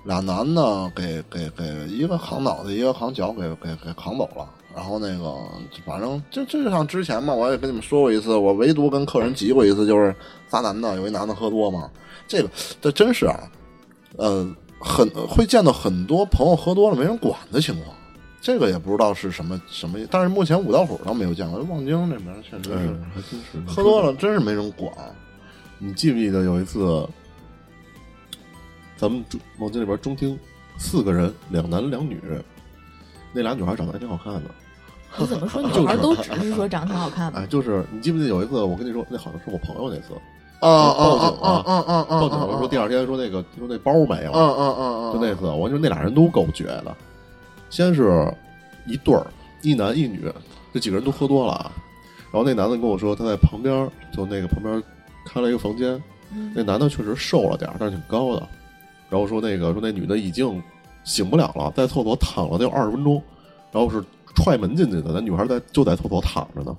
[0.06, 4.50] 俩男的给给给一个扛脑袋，一个扛脚，给给给扛走了。
[4.78, 5.34] 然后那个
[5.84, 10.16] 反正就就像之前嘛，我也跟你们说过一次，我唯独跟客人急过一次，就是
[10.48, 11.90] 仨男的，有一男的喝多嘛，
[12.28, 13.52] 这个这真是啊，
[14.18, 14.48] 呃，
[14.80, 17.96] 很会见到很多朋友喝多了没人管的情况。
[18.40, 24.94] 这个也不知道是什么什么，但是目前五道口倒没有见过，望京这边确实是嗯，还真是喝多了，真是没人管。
[25.80, 27.04] 你记不记得有一次，
[28.96, 30.38] 咱们中望京里边中厅
[30.78, 32.22] 四个人，两男两女，
[33.34, 34.42] 那俩女孩长得还挺好看的。
[35.18, 37.40] 你怎么说女就是孩都只是说长得挺好看的？
[37.40, 40.14] 哎，就是你记不记得有一次我跟你说，那好像是我朋友那次
[40.60, 46.96] 啊啊啊啊嗯嗯嗯报警了，说第二天说那个说那包没了，嗯嗯嗯嗯，就那次，我跟你说那俩人都够绝的。
[47.70, 48.34] 先是
[48.86, 49.26] 一对儿，
[49.62, 50.32] 一男一女，
[50.74, 51.72] 这几个人都喝多了啊。
[52.32, 54.82] 然后那男的跟我说，他在旁边就那个旁边
[55.26, 56.02] 开了一个房间，
[56.34, 58.48] 嗯那男的确实瘦了点儿，但是挺高的。
[59.10, 60.62] 然后说那个说那女的已经
[61.04, 63.22] 醒不了了，在厕所躺了得有二十分钟，
[63.72, 64.04] 然后是
[64.38, 66.78] 踹门进去的，那女孩在就在厕所躺着呢，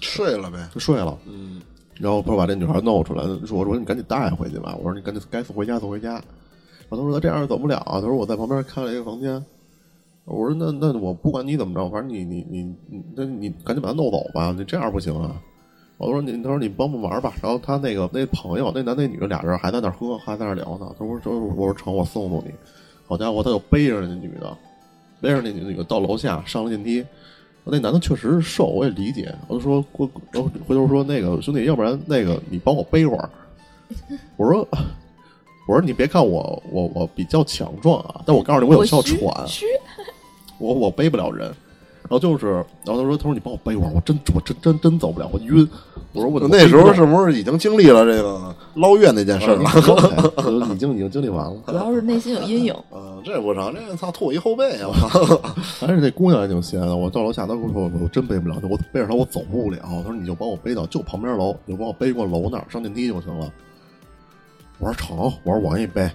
[0.00, 0.68] 睡了呗。
[0.74, 1.16] 就睡了。
[1.24, 1.62] 嗯，
[1.94, 6.14] 然后不是把这女孩弄出来，说我说你赶紧带回去吧，我说你赶紧该送回家送回家。
[6.88, 9.44] 然后他说他这样走不了，他说我在旁边开了一个房间。
[10.24, 15.40] 我说那那我不管你怎么着，反正你你你你那你赶紧把他弄走吧，你这样不行啊。
[15.98, 17.32] 我说你，他说你帮帮忙吧。
[17.40, 20.92] 然后他那个那朋友，那男那女的俩人还在那喝，还在那聊呢。
[20.98, 22.52] 他说说我说成，我送送你。
[23.06, 24.56] 好家伙，他就背着那女的，
[25.26, 27.04] 背着那女的到楼下上了电梯。
[27.64, 29.34] 那男的确实是瘦，我也理解。
[29.48, 33.28] 我就说过，然后回头说那个兄弟，要不然那个你帮我背会儿。
[34.36, 34.66] 我说
[35.66, 39.18] 我说你别看我我我比较强壮啊，但我告诉你我有哮喘，
[40.58, 41.52] 我我背不了人。
[42.08, 42.52] 然后就是，
[42.84, 45.68] 然后他说：“他说你帮我背一会儿，我真我真真真走不了，我晕。”
[46.12, 49.62] 我说：“我那时候是不是已经经历了这个捞月那件事了？
[50.74, 51.56] 已经 已经经历完了。
[51.66, 52.74] 主要是内心有阴影。
[52.90, 54.88] 嗯，这不成，这操吐我一后背啊！
[55.80, 56.96] 还是那姑娘也挺闲的。
[56.96, 63.52] 我到楼下，她跟我说：“我真背不了，我背着她我走不了。”她说：“你就帮我背到就旁边楼，你就帮我背过楼那儿上电梯就行了。”
[64.78, 66.10] 我说：“成。”我说：“我给你背。”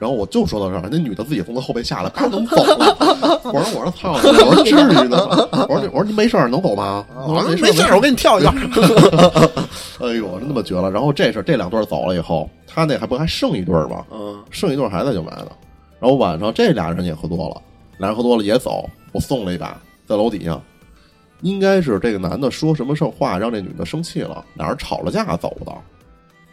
[0.00, 2.96] 然后我就说到这儿，那女的自己从他后背下来，嘎能走了。
[3.52, 5.28] 我说我说操，我说至于呢？
[5.68, 7.04] 我说我说你没事能走吗？
[7.28, 8.50] 我说没事我给你跳一下。
[10.00, 10.90] 哎呦，真他妈绝了！
[10.90, 14.02] 然后这是这两对走了以后，他那还不还剩一对吗？
[14.10, 15.52] 嗯，剩一对还在就买的。
[16.00, 17.60] 然后晚上这俩人也喝多了，
[17.98, 18.88] 俩人喝多了也走。
[19.12, 20.58] 我送了一把在楼底下，
[21.42, 25.72] 应该是这个男的说什么事话让这女的生气了，俩人吵了架走的。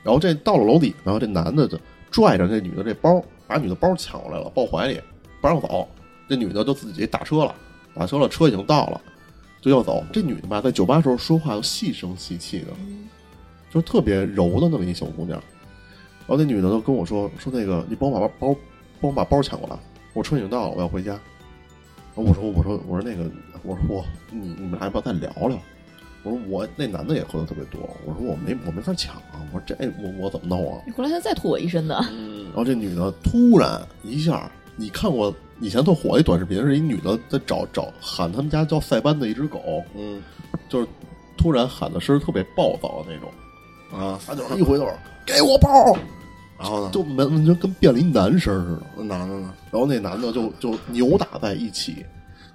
[0.04, 1.78] 然后这到了楼底呢，这男的就
[2.12, 3.24] 拽着这女的这包。
[3.48, 5.02] 把女的包抢过来了，抱怀里
[5.42, 5.88] 不让走。
[6.28, 7.56] 这女的就自己打车了，
[7.94, 9.02] 打车了，车已经到了，
[9.62, 10.06] 就要走。
[10.12, 12.68] 这女的吧，在酒吧时候说话又细声细气的，
[13.72, 15.42] 就特别柔的那么一小姑娘。
[16.28, 18.54] 然后那女的就跟我说：“说那个，你帮我把包，
[19.00, 19.80] 帮我把包抢过来。
[20.14, 21.18] 我车已经到了，我要回家。”
[22.16, 23.32] 我说：“我说我说那个，
[23.64, 25.58] 我说我你你们俩要不要再聊聊？”
[26.24, 31.96] 我说：“我那男的也喝的特别多。”我说：“我没我没法抢啊。”我说：“这我我怎么弄啊？”回来他再吐我一身的。
[31.96, 40.22] 然后这女的突然一下，你看过以前特火一短视频，是一女的在找找喊他们家叫塞班的一只狗，嗯，
[40.68, 40.88] 就是
[41.38, 43.32] 突然喊的声特别暴躁的那种，
[44.00, 44.88] 啊，他就是一回头
[45.26, 45.96] 给我包，
[46.60, 49.54] 然后呢，就门就跟变了一男生似的，那男的呢？
[49.72, 52.06] 然后那男的就就扭打在一起，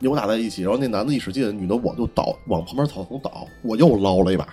[0.02, 4.46] 扭打在一起，然后那男的一使劲，女的我就倒往旁边草丛倒，我又捞了一把，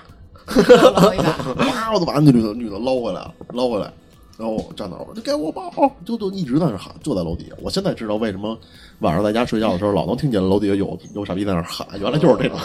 [0.93, 3.91] 捞一把，哇，我就把那女的女的捞回来了，捞回来。
[4.37, 5.69] 然后站那儿，就给我包，
[6.05, 7.55] 就就一直在那喊，就在楼底下。
[7.61, 8.57] 我现在知道为什么
[8.99, 12.57] 晚上在家睡觉的时候，老能听见楼底下有有傻逼在那喊，原来就是这种。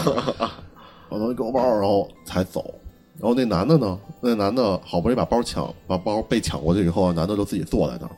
[1.09, 2.73] 我能给我包，然后才走。
[3.19, 3.99] 然后那男的呢？
[4.21, 8.13] 那男的好不容易把包抢，把包被抢过去以后，男的就自己坐在那儿，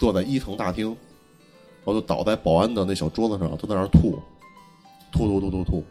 [0.00, 0.96] 坐在一层大厅，
[1.84, 4.18] 然后就倒在保安的那小桌子上，就在那儿吐，
[5.12, 5.84] 吐吐吐吐吐。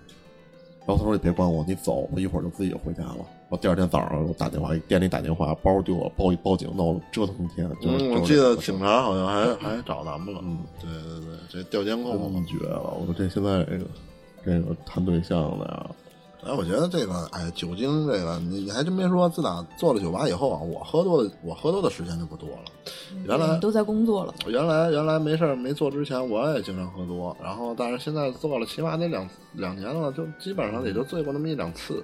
[0.85, 7.69] 然后他说：“你别管我，你走，我一会儿就自己回家了。”我第二天早上我打电话给店里打电话，包丢了，报报警，闹了折腾一天。
[7.83, 10.41] 嗯，我记得警察好像还还找咱们了。
[10.43, 12.97] 嗯，对对对，这调监控绝了！
[12.99, 13.85] 我说这现在这个
[14.43, 15.89] 这个谈对象的呀。
[16.45, 22.63] 哎，我觉得这个，哎，酒精这个，你你还真别说，自打做了酒吧以后啊，我喝多的，我喝多的时间就不多了。
[23.25, 24.33] 原来都在工作了。
[24.47, 27.35] 原来原来没事儿没做之前，我也经常喝多。
[27.41, 32.03] 然后，但是现在做了起码得两两年了，就基本上也就醉过那么一两次。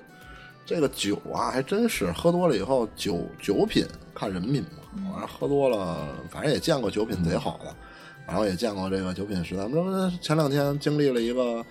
[0.66, 5.12] 这个酒啊，还真是喝多了以后，酒酒品看人品嘛。
[5.12, 7.76] 反正喝多了，反正也见过酒品贼好的，
[8.26, 9.68] 然后也见过这个酒品实在。
[9.68, 11.66] 这前两天经历了一个。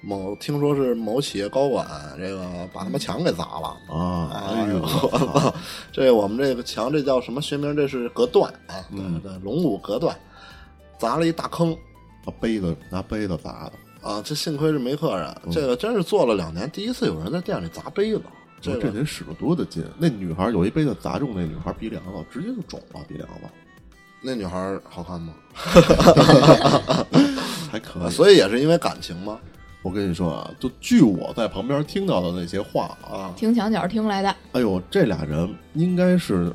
[0.00, 4.30] 某听说是某企业高管，这个把他们墙给砸了啊！
[4.32, 4.80] 哎呦，
[5.92, 7.74] 这我们这个墙这叫什么学名？
[7.74, 10.16] 这是隔断啊，对对，龙骨隔断，
[10.98, 11.76] 砸了一大坑，
[12.24, 14.22] 拿杯子拿杯子砸的啊！
[14.24, 18.22] 这幸亏是没客人，这个真是做了两年，第一次有人在店里砸杯子，
[18.60, 19.84] 这这得使了多大劲？
[19.98, 23.44] 那女孩有一杯子砸中那女孩鼻梁子，直接就肿了鼻梁子。
[24.20, 25.34] 那女孩好看吗？
[27.70, 29.38] 还可以， 所以也是因为感情吗？
[29.82, 34.28] 我跟你说啊，就据我在旁边听到的那些话啊，听墙角听来的。
[34.52, 36.52] 哎呦，这俩人应该是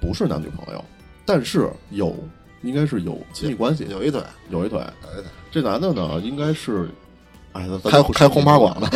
[0.00, 0.84] 不是男女朋友，
[1.24, 2.14] 但是有
[2.62, 5.30] 应该是有亲密关系，有一腿，有一腿，有一腿。
[5.50, 6.88] 这男的呢，应该是
[7.54, 8.86] 哎，开开轰趴馆的。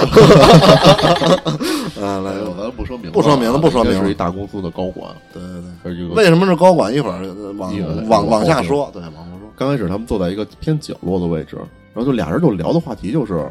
[2.04, 5.14] 啊，来，咱不说名，不说名字，不说名字，是一大公司的高管。
[5.32, 5.42] 对
[5.82, 6.92] 对对，为什么是高管？
[6.92, 7.22] 一会儿
[7.56, 7.72] 往
[8.08, 9.50] 往往下说，对，往下说。
[9.56, 11.56] 刚开始他们坐在一个偏角落的位置。
[11.94, 13.50] 然后就俩人就聊的话题就是，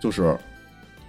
[0.00, 0.36] 就是，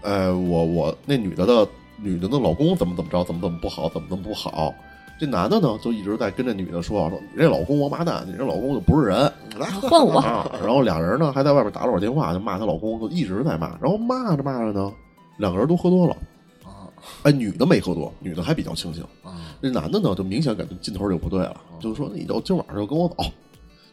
[0.01, 4.73] 呃，我我那女的的女的的老公怎么怎么着，怎么怎么不好，怎么怎么不好。
[5.19, 10.21] 这男的呢就一直在跟这女的说说，你这老公王八蛋，你这老公就不是人，来换我。
[10.63, 13.77] 然后俩人呢还在外边打了会儿电话，就骂她老公，就一直在骂。
[13.81, 14.93] 然后骂着骂着呢，
[15.37, 16.15] 两个人都喝多了
[16.63, 16.87] 啊。
[17.23, 19.35] 哎，女的没喝多，女的还比较清醒啊。
[19.61, 23.15] 这男的呢就明显感觉劲头就不对了，就是说你就今晚上就跟我走。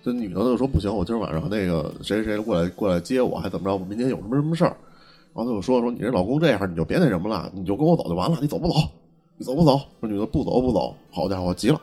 [0.07, 3.75] 这女的就说不行，我今儿晚上那个谁谁谁过来过来接我，还怎么着？
[3.75, 4.77] 我明天有什么什么事儿。
[5.35, 8.75] 然然后他就说说你这老公这样，你就别那什么了，你就跟我走就完了，你走不走？
[9.37, 9.79] 你走不走？
[10.01, 11.81] 这女的不走不走，好家伙，急了，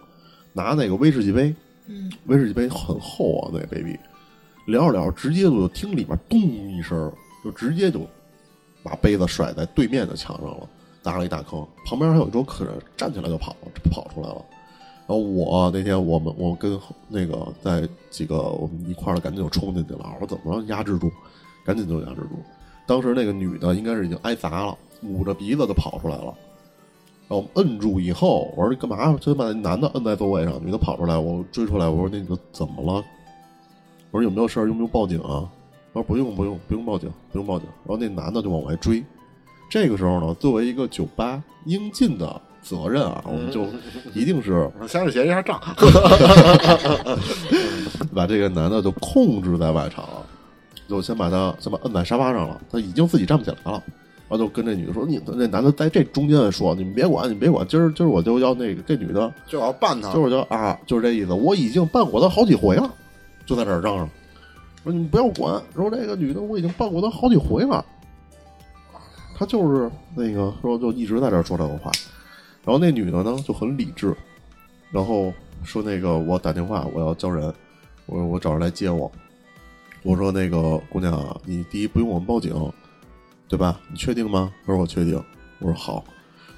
[0.54, 1.54] 拿那个威士忌杯，
[1.86, 3.96] 嗯，威士忌杯很厚啊，那杯壁，
[4.68, 7.12] 聊着聊着，直接就听里面咚一声，
[7.44, 8.00] 就直接就
[8.82, 10.68] 把杯子甩在对面的墙上了，
[11.04, 11.64] 砸了一大坑。
[11.86, 13.54] 旁边还有一桌客人站起来就跑
[13.92, 14.44] 跑出来了。
[15.06, 21.12] 然后我那天我们我跟那个在几个我们一块儿的赶紧就冲进去了，我说怎么着压制住，
[21.66, 22.30] 赶紧就压制住。
[22.86, 26.34] 当时那个女的应该是已经挨砸了，捂着鼻子就跑出来了。
[27.28, 29.18] 然后摁住以后，我说你干嘛？
[29.20, 33.04] 就把那男的摁在座位上，女的跑出来，我追出来，我说那个怎么了？
[34.12, 34.68] 我说有没有事儿？
[34.68, 35.50] 用不用报警啊？
[35.94, 37.68] 他说不用不用不用报警，不用报警。
[37.86, 39.04] 然后那男的就往外追。
[39.70, 43.68] 这个时候呢，作为一个酒吧应尽的责任啊，我们就
[44.14, 45.62] 一定是我先是结一下账，
[48.16, 50.26] 把这个男的就控制在外场了，
[50.88, 53.84] 就先把他先把摁在沙发上了，他已经自己站不起来了。
[54.30, 61.34] 然后就跟这女的说：“你那男的在这中间说，你们别管，你们别管，今儿今儿我就要那个这女的，就要办他，就是就啊，就是这意思。
[61.34, 62.90] 我已经办过他好几回了，
[63.46, 64.10] 就在这儿嚷嚷，
[64.84, 67.86] 说你们不要管，说这个女的我已经办过他好几回了。
[69.38, 71.92] 他就是那个说就一直在这儿说这个话，
[72.66, 74.16] 然后那女的呢就很理智，
[74.90, 77.54] 然后说那个我打电话我要叫人，
[78.06, 79.12] 我我找人来接我。
[80.02, 82.54] 我说那个姑娘啊，你第一不用我们报警，
[83.48, 83.80] 对吧？
[83.90, 84.52] 你确定吗？
[84.66, 85.22] 她说我确定。
[85.60, 86.04] 我说好。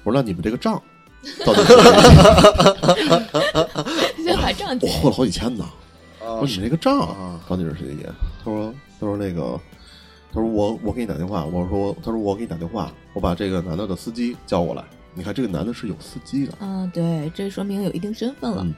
[0.02, 0.80] 我说那你们这个账
[1.44, 1.82] 到底是谁
[4.24, 4.88] 先把账我结。
[4.88, 5.64] 货了好几千呢。
[6.20, 8.04] 啊我说你们这个账啊到底是谁结？
[8.44, 9.60] 他说他说那个
[10.32, 14.84] 他说我我给你打电话，我说他说我给你打电话，我把这个男的的司机叫过来。
[15.16, 18.62] 你看这个男的是有司机的，嗯，对，这说明有一定身份了。
[18.62, 18.74] 嗯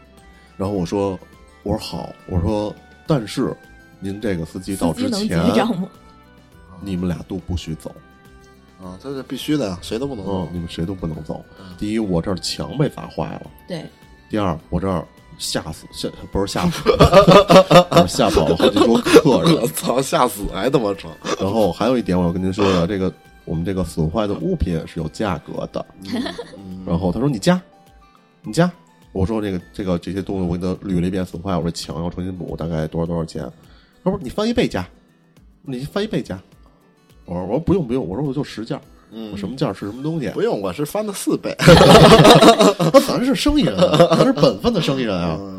[0.57, 1.17] 然后我说
[1.63, 2.75] 我说好，我说
[3.07, 3.57] 但是
[4.01, 5.41] 您这个司机到之前，
[6.81, 7.95] 你们俩都不许走，
[8.83, 11.67] 啊，这是必须的呀，谁都不能嗯，你们谁都不能走嗯。
[11.79, 13.85] 第一，我这儿墙被砸坏了；对，
[14.29, 15.07] 第二，我这儿
[15.39, 16.83] 吓死吓不是吓死，
[18.09, 19.55] 吓跑了好几桌客人。
[19.63, 21.09] 我操，吓死还他妈成，
[21.41, 23.13] 然后还有一点我要跟您说的，这个
[23.49, 25.85] 我们这个损坏的物品是有价格的。
[26.57, 27.61] 嗯然后他说你加，
[28.43, 28.71] 你加。
[29.13, 33.43] 我说这个这个这些东西我给他捋了一遍损坏，我说墙要重新补，大概多少多少钱？
[34.05, 34.87] 他说你翻一倍加，
[35.63, 36.39] 你翻一倍加。
[37.25, 40.29] 我说我说不用不用，我说我就十件儿，嗯我什么件儿是什么东西？
[40.29, 41.55] 不用，我是翻的四倍，
[42.93, 45.37] 那咱是生意人啊，咱是本分的生意人啊。
[45.41, 45.59] 嗯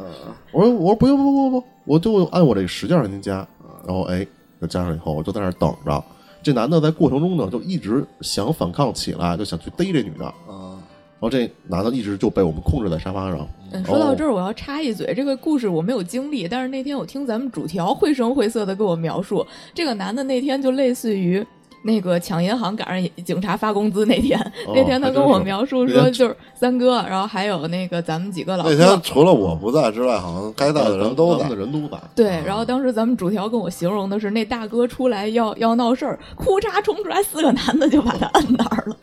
[0.52, 3.47] 我说我说不用不不不不，我就按我这个十件给您加。
[3.86, 4.25] 然后哎，
[4.60, 6.04] 就加上以后，我就在那儿等着。
[6.41, 10.25] 这男的在过程中呢，就一直想反抗起来，就想去逮这女的。
[10.25, 10.80] 啊，
[11.19, 13.47] 然后这男的一直就被我们控制在沙发上。
[13.71, 21.45] 嗯，说到这儿，我要插一嘴，这个故事我没有经历，但是那天我听咱们主条绘声绘色的给我描述，这个男的那天就类似于。
[21.81, 31.55] 那个抢银行赶上警察发工资那天，哦那天他跟我描述说，就是三哥，然后还有那个咱们几个老那天除了我不在之外，好像该在的人都在的。
[31.55, 31.97] 人都在。
[32.15, 38.95] 对，然后当时咱们主条跟我形容的是，那大哥出来要要闹事儿，哭嚓冲出来四个男的就把他摁那儿了，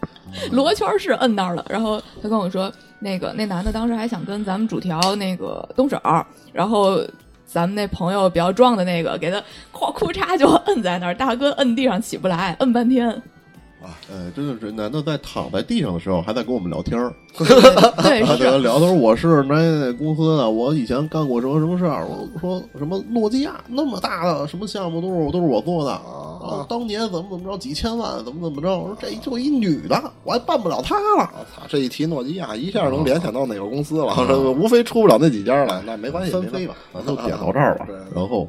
[0.52, 1.64] 罗圈是摁那儿了。
[1.68, 6.00] 然后他跟我说，那个那男的当时还想跟咱们主条那个动手，
[6.52, 6.98] 然后
[7.46, 13.22] 咱们那朋友比较壮的那个给他夸哭嚓就摁在那儿，大哥摁地上起不来，摁半天。
[13.82, 18.58] 哎，真的是男的在躺在地上的时候，还在跟我们聊天儿， 对，还在是。
[18.64, 18.78] 聊。
[18.78, 22.06] 他说我是哪哪哪公司的，我以前干过什么什么事儿。
[22.06, 28.76] 我说什么诺基亚那么大的什么项目都是都是我做的啊，当年怎么怎么着几千万，怎么怎么着。
[28.76, 31.30] 我说这就一女的，我还办不了她了。
[31.38, 31.66] 我操！
[31.68, 34.14] 这一提诺基亚，一下能联想到哪个公司了？
[34.52, 37.96] 无非出不了那几家了，那没关系，没关系翻飞吧，咱就点到这儿吧对。
[38.14, 38.48] 然后，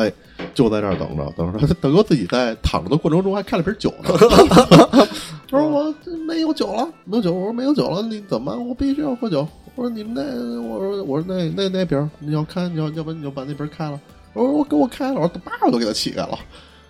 [0.00, 0.12] 哎，
[0.54, 1.66] 就在这儿等着，等着。
[1.80, 4.10] 大哥自己在躺着的过程中还开了瓶酒呢。
[5.50, 5.94] 他说我
[6.26, 7.32] 没有酒了，没有酒。
[7.32, 8.68] 我说没有酒了，你怎么办？
[8.68, 9.46] 我必须要喝酒。
[9.74, 14.00] 我说你们那，我说我说那那那瓶你要开，你要要不然你就把那瓶开了。
[14.32, 16.38] 我说我给我开了，我说叭我就给他起开了，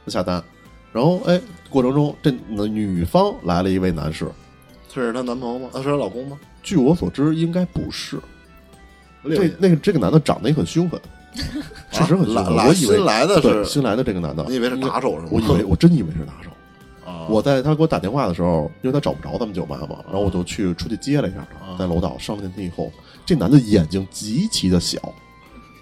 [0.07, 0.43] 就下单。
[0.93, 2.31] 然后哎，过程中这
[2.67, 4.27] 女方来了一位男士，
[4.89, 5.69] 这是她男朋友吗？
[5.73, 6.39] 啊，是她老公吗？
[6.63, 8.21] 据我所知应该不是。
[9.23, 11.01] 这那个这个男的长得也很凶狠，
[11.93, 15.29] 确实很凶我以为新来的新来的这个男的，你以为是打手是吗？
[15.31, 16.51] 我以为我真以为是打手。
[17.07, 21.47] 啊我在他给我打电话的时候，因为他找不着咱们酒吧嘛，然后我就去出去接了一下
[21.79, 22.91] 在楼道上了电梯以后，
[23.25, 24.99] 这男的眼睛极其的小，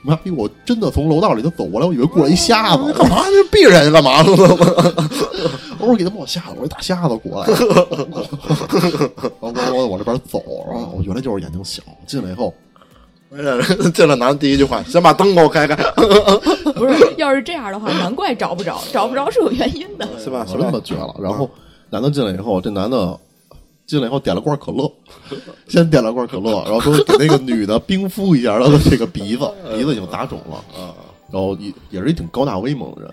[0.02, 0.30] 妈逼！
[0.30, 3.22] 我真的从楼道里头走过来，我以为过来一瞎子，干嘛？
[3.30, 4.30] 这闭着眼睛干嘛呢？
[5.80, 7.56] 我说给他把我吓得，我一大瞎子过来，然
[9.40, 12.52] 后我我往这边走，然后我原来就是眼睛小，进来以后，
[13.94, 15.76] 进来男的第一句话，先把灯给我开开，
[16.74, 20.08] 不是，要是这样的话，难怪找不着，找不着是有原因的。
[20.18, 20.46] 是吧？
[20.48, 21.14] 我真的绝了。
[21.20, 21.50] 然后
[21.90, 23.18] 男的进来以后，这男的
[23.86, 24.90] 进来以后点了罐可乐，
[25.68, 30.64] 先点了罐可乐，然后说给那个女的冰敷一下她的这个鼻子，鼻子已经打肿了。
[31.30, 33.10] 然后也也是一挺高大威猛的人，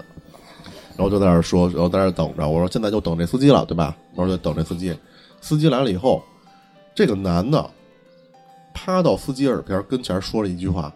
[0.95, 2.47] 然后就在那儿说，然后在那儿等着。
[2.47, 3.93] 我说现在就等这司机了，对吧？
[4.15, 4.95] 我说就等这司机。
[5.41, 6.23] 司机来了以后，
[6.95, 7.69] 这个男的
[8.75, 10.93] 趴到司机耳边跟前说了一句话，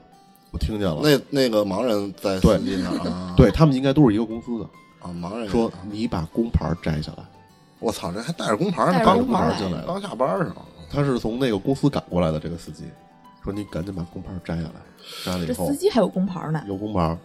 [0.51, 0.99] 我听见了。
[1.01, 4.65] 那那个盲人在司机那儿啊， 对他们应该都是一个公司的。
[4.99, 7.23] 啊，盲人说你把工牌摘下来。
[7.79, 10.57] 我操，这还带着工牌呢，刚工牌进来刚下班是吗？
[10.91, 12.83] 他是从那个公司赶过来的，这个司机
[13.43, 14.73] 说你赶紧把工牌摘下来。
[15.23, 17.17] 摘了以这后司机还有工牌呢，有工牌，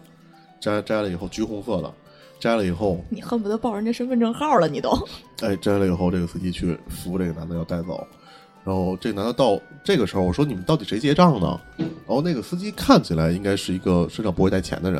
[0.61, 1.93] 摘摘了以后橘红色的，
[2.39, 4.89] 摘了以后，你恨不得报人家身份证号了，你都。
[5.43, 8.07] 哎，摘了以后，这个司机去扶这个男的要带走。
[8.65, 11.59] 然后这男的到这个时候，我说你们到底谁结账呢？
[11.77, 14.99] 然后那个司机看起来应该是一个身上不会带钱的人。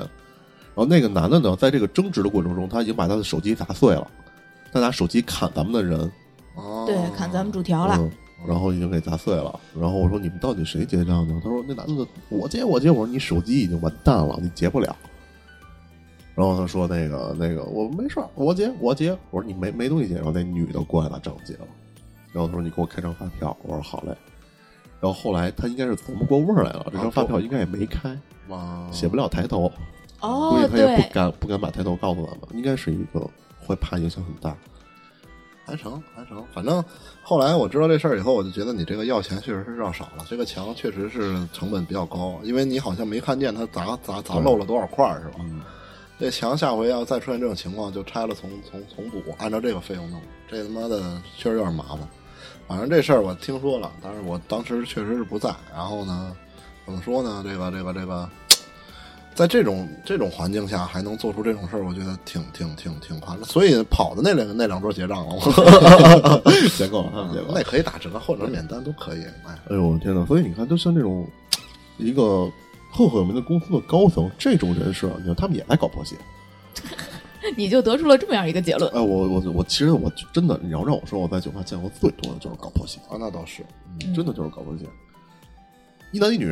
[0.76, 4.08] 然后那个男的呢，在这个争执的过程中，他已经把他的手机砸碎了，
[4.72, 6.00] 他拿手机砍咱们的人，
[6.56, 7.96] 哦，对，砍咱们主条了。
[7.98, 8.12] 嗯，
[8.48, 9.60] 然后已经给砸碎了。
[9.74, 11.42] 然后我说你们到底谁结账呢？
[11.44, 12.92] 他说那男的我结我结。
[12.92, 14.96] 我说你手机已经完蛋了，你结不了。
[16.36, 19.12] 然后他说那个那个我没事儿，我结我结。
[19.32, 20.16] 我说你没没东西结。
[20.16, 21.68] 然后那女的过来把账结了。
[22.36, 23.56] 然后他说你给我开张发票。
[23.64, 24.14] 我说好嘞。
[25.00, 28.18] 然后后来他应该是琢磨过味儿来了，这张发票应该也没开，
[28.50, 29.70] 哇，写不了抬头，
[30.20, 33.26] 估哦计，他也不，敢不敢把抬头告诉咱们，应该是一个
[33.60, 34.56] 会怕影响很大。
[35.68, 36.84] 还成还成，反正
[37.24, 45.36] 后来我知道这事儿以后，我就觉得你这个要钱确实是要少了，这个墙确实是成本比较高，因为你好像没看见它砸砸砸漏了多少块儿，是吧？
[45.40, 45.62] 嗯，
[46.20, 52.08] 这墙下回要再出现这种情况，就拆了重重重补，按照这个费用弄，这他妈的确实有点麻烦。
[52.68, 55.54] 反正这事儿我听说了，但是我当时确实是不在。
[55.74, 56.36] 然后呢，
[56.86, 57.44] 怎么说呢？
[57.48, 58.30] 这个这个这个，
[59.36, 63.44] 在这种这种环境下还能做出这种事儿，我觉得挺挺挺挺夸张。
[63.46, 67.64] 所以跑的那两个那两桌结账了，我 结够了，结够了那。
[67.64, 69.24] 可以打折或者免单都可以。
[69.46, 70.26] 哎，哎呦我天呐！
[70.28, 71.28] 所以你看，就像这种
[71.98, 72.50] 一个
[72.92, 76.16] 赫赫有名的公司的高层，这种人士啊，你看他们也爱搞破鞋。
[77.58, 78.92] 你就得出了这么样一个结论。
[78.92, 83.64] 哎，我我我其实我真的，你要让我说，我在酒吧见过最多的就是搞破鞋，啊，那倒是，
[84.16, 84.86] 真的就是搞破鞋。
[86.12, 86.52] 一男一女，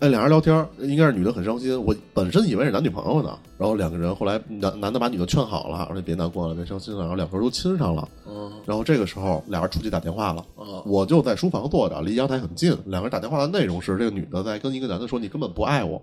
[0.00, 1.80] 哎，俩人聊天，应该是女的很伤心。
[1.84, 8.08] 我本身以为是男女朋友呢，然后两个人后来男男的把女的劝好了，说别难过了，别伤心了，然后两个人都亲上了。
[8.26, 12.70] 嗯然后这个时候俩人出去打电话了，嗯我就在书房坐着，离阳台很近。
[12.84, 16.02] 两个人打电话的内容是，这个女的在跟一个男的说：“你根本不爱我，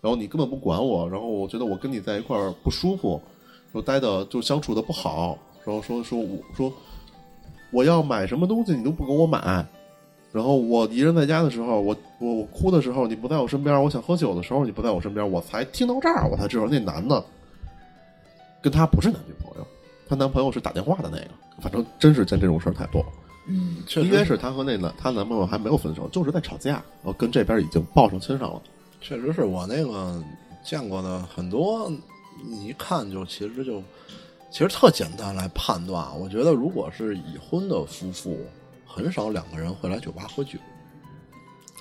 [0.00, 3.20] 然后你根本不管我，然后我觉得我跟你在一块儿不舒服，
[3.72, 6.72] 说待的就相处的不好，然后说说我说
[7.70, 9.64] 我要买什么东西你都不给我买，
[10.32, 17.22] 然后我一人在家的时候，我我我哭的时候你不在我身边，我想喝酒的时候你不在我身边，我才听到这儿，我才知道那男的
[18.62, 19.66] 跟她不是男女朋友，
[20.08, 21.28] 她男朋友是打电话的那个，
[21.60, 23.08] 反正真是见这种事儿太多了。
[23.50, 28.62] 嗯，确实应该是她和那男她男朋友还没有分手，就是在吵架，然后跟这边已经抱上亲上了。
[29.00, 30.22] 确实是我那个
[30.64, 31.90] 见过的很多，
[32.44, 33.82] 你一看就其实就
[34.50, 36.06] 其实特简单来判断。
[36.18, 38.38] 我觉得如果是已婚的夫妇，
[38.86, 40.58] 很少两个人会来酒吧喝酒。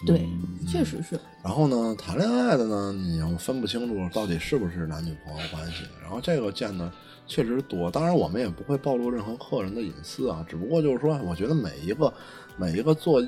[0.06, 0.30] 对，
[0.68, 1.20] 确实是。
[1.44, 5.86] 然后呢，谈恋爱的呢，你要分不清楚到底是不是男女朋友关系。
[6.02, 6.92] 然后这个见的
[7.26, 12.14] 确实多，当然我们也不会暴露任何客人的隐私啊，只不过就是说，我觉得每一个
[12.58, 13.20] 每一个做，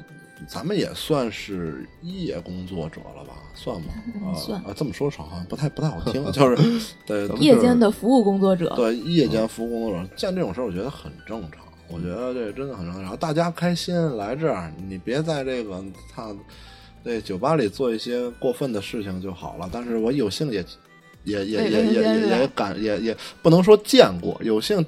[0.48, 3.34] 咱们也算是业工作者了吧？
[3.54, 3.88] 算吗？
[4.26, 6.58] 啊、算啊，这么说好像不太不太好听， 就是
[7.06, 11.62] 对夜间的服务工作者，对夜间服务工作者见这种事儿，我觉得很正常。
[11.92, 13.02] 我觉得这真的很正常。
[13.02, 15.84] 然后大家开心来这儿，你别在这个
[16.14, 16.28] 他
[17.04, 19.68] 对酒吧里做一些过分的事情就好了。
[19.74, 20.64] 但是我有幸也
[21.24, 24.86] 也也也也也也感也也不能说见过，有幸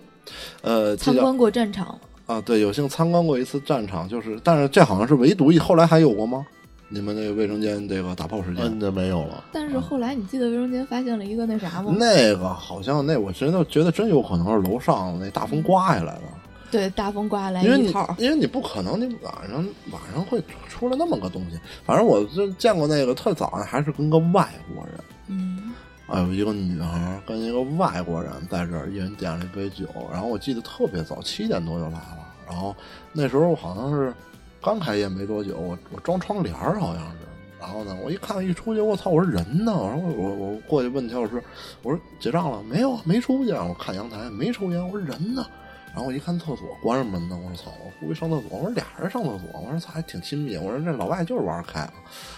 [0.61, 1.99] 呃参观过战场，
[2.31, 6.45] 啊，对，有幸参观过一次战场，就是但是这好像是唯独一，后来还有过吗？
[6.87, 8.65] 你们那个卫生间这个打炮时间？
[8.65, 9.43] 嗯，那没有了。
[9.51, 11.93] 但是后来你记得卫生间发现了一个那啥吗？
[11.97, 16.21] 那个好像那我真的觉得真有可能是楼上那大风刮下来的。
[16.69, 21.59] 对，大风刮来因为你一套，因为你不可能，你晚上晚上会出来那么个东西。
[21.85, 24.95] 反正我就见过那个特早上还是跟个外国人，
[25.27, 25.70] 嗯，
[26.11, 29.87] 哎，有一个女孩跟一个外国人在这儿，一人点了一杯酒。
[30.11, 32.27] 然后我记得特别早，七点多就来了。
[32.45, 32.75] 然后
[33.13, 34.13] 那时候好像是
[34.61, 37.17] 刚开业没多久，我我装窗帘儿好像是。
[37.57, 39.09] 然后呢，我一看一出去，我操！
[39.09, 39.71] 我说人呢？
[39.71, 41.41] 我说我我过去问乔老师，
[41.83, 42.99] 我说结账了没有？
[43.05, 43.51] 没出去？
[43.51, 45.45] 我看阳台没抽烟，我说人呢？
[45.93, 48.57] 然后我一看厕所关着门呢，我说操，我估计上厕所。
[48.57, 50.57] 我说俩人上厕所，我说操，还挺亲密。
[50.57, 51.93] 我说这老外就是玩开了。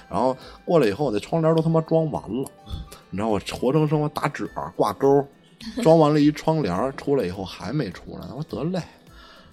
[0.10, 2.52] 然后过来以后，我那窗帘都他妈装完了，
[3.14, 5.24] 你知道我活生生我打褶挂钩，
[5.84, 8.28] 装完了一窗帘，出来以后还没出来。
[8.36, 8.82] 我说得嘞，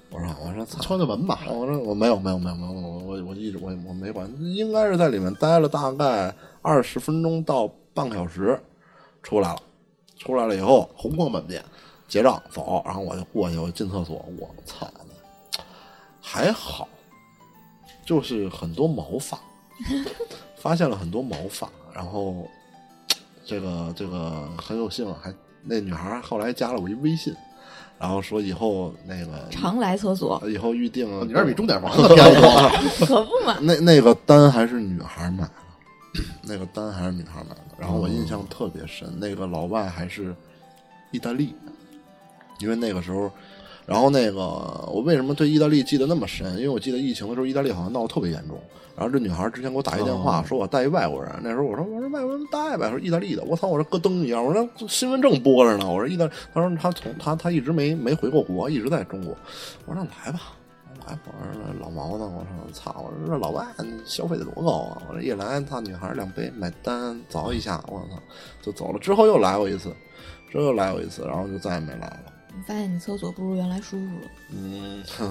[0.09, 1.41] 我说我说操，敲敲门吧。
[1.47, 8.59] 我说我没有没有没有没有我我我一直我我没管，应该是在里面待了大概二十分钟到半个小时，
[9.23, 9.61] 出来了，
[10.17, 11.63] 出来了以后红光满面，
[12.09, 14.91] 结账走，然后我就过去，我进厕所，我操，
[16.23, 16.89] 还好，
[18.07, 19.39] 就是很多毛发，
[20.57, 22.49] 发现了很多毛发，然后
[23.51, 25.35] 这个这个很有幸，还
[25.65, 27.35] 那女孩后来加了我一微信，
[27.99, 32.71] 然后说以后那个常来厕所，以后预定，你这比钟点房子便宜多了。
[33.05, 33.59] 可不嘛？
[33.61, 35.51] 那那个单还是女孩买的，
[36.43, 40.33] 那个单还是女孩买的，然后我印象特别深，那个老外还是
[41.11, 41.73] 意大利的。
[42.61, 43.33] 因为那个时候，
[43.91, 44.41] 然后那个
[44.87, 46.49] 我为什么对意大利记得那么深？
[46.59, 48.57] 因为我记得疫情的时候，意大利好像闹得特别严重。
[48.95, 51.33] 然后这女孩之前给我打一电话，说我带一外国人。
[51.43, 53.43] 那时候我说我说外国人带呗，说意大利的。
[53.43, 55.91] 我操，我说咯噔一下，我说新闻正播着呢。
[55.91, 59.37] 我说意大，他说他从他他一直没没回过国，一直在中国。
[59.87, 60.53] 我说那来吧，
[61.09, 61.23] 来吧。
[61.27, 62.31] 我说老毛呢？
[62.33, 63.67] 我说操，我说这老外
[64.05, 65.03] 消费得多高啊！
[65.09, 68.23] 我说一来，他女孩两杯买单，凿一下，我操
[68.63, 69.01] 就走了。
[69.01, 69.93] 之后又来过一次，
[70.49, 72.23] 之后又来过一次，然后就再也没来了。
[72.57, 74.31] 你发现你厕所不如原来舒服了。
[74.51, 75.25] 嗯， 操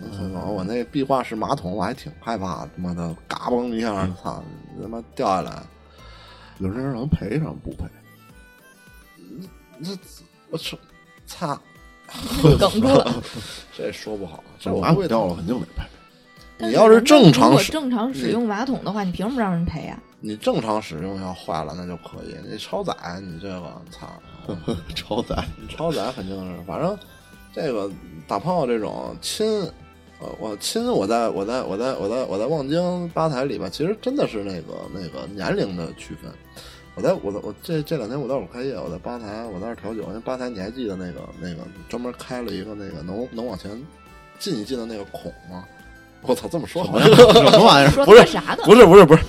[0.00, 4.42] 那厕所，我那壁挂式马桶我还挺害怕，他妈的嘎嘣一下，操，
[4.80, 5.62] 他妈掉下来，
[6.58, 7.84] 有人能赔上不赔？
[9.82, 9.90] 这
[10.50, 10.76] 我操，
[11.26, 11.60] 擦，
[12.58, 13.22] 梗住了。
[13.76, 15.82] 这说不好，这马桶掉了肯定得赔。
[16.58, 19.98] 你要是正常使正常使用马桶的话，你凭什么让人赔呀？
[20.26, 24.08] 你正常使用要坏了那就可以，你超载你这个操，
[24.96, 25.36] 超载
[25.68, 26.98] 超载肯定是，反正
[27.54, 27.88] 这个
[28.26, 29.62] 打炮这种亲，
[30.20, 36.30] 呃，我亲我在我在我在我在我在望京吧台里边，其实真的是那个那个年龄的区分。
[36.96, 41.58] 我在我在我这这两天我在我开业，我在吧台我在这调酒，那吧台你还记得那个那个
[41.88, 43.70] 专门开了一个那个能能往前
[44.38, 45.64] 进一进的那个孔吗？
[46.22, 48.04] 我操，这么说好像什么玩意儿？
[48.04, 48.64] 不是啥的？
[48.64, 49.22] 不是不是不是，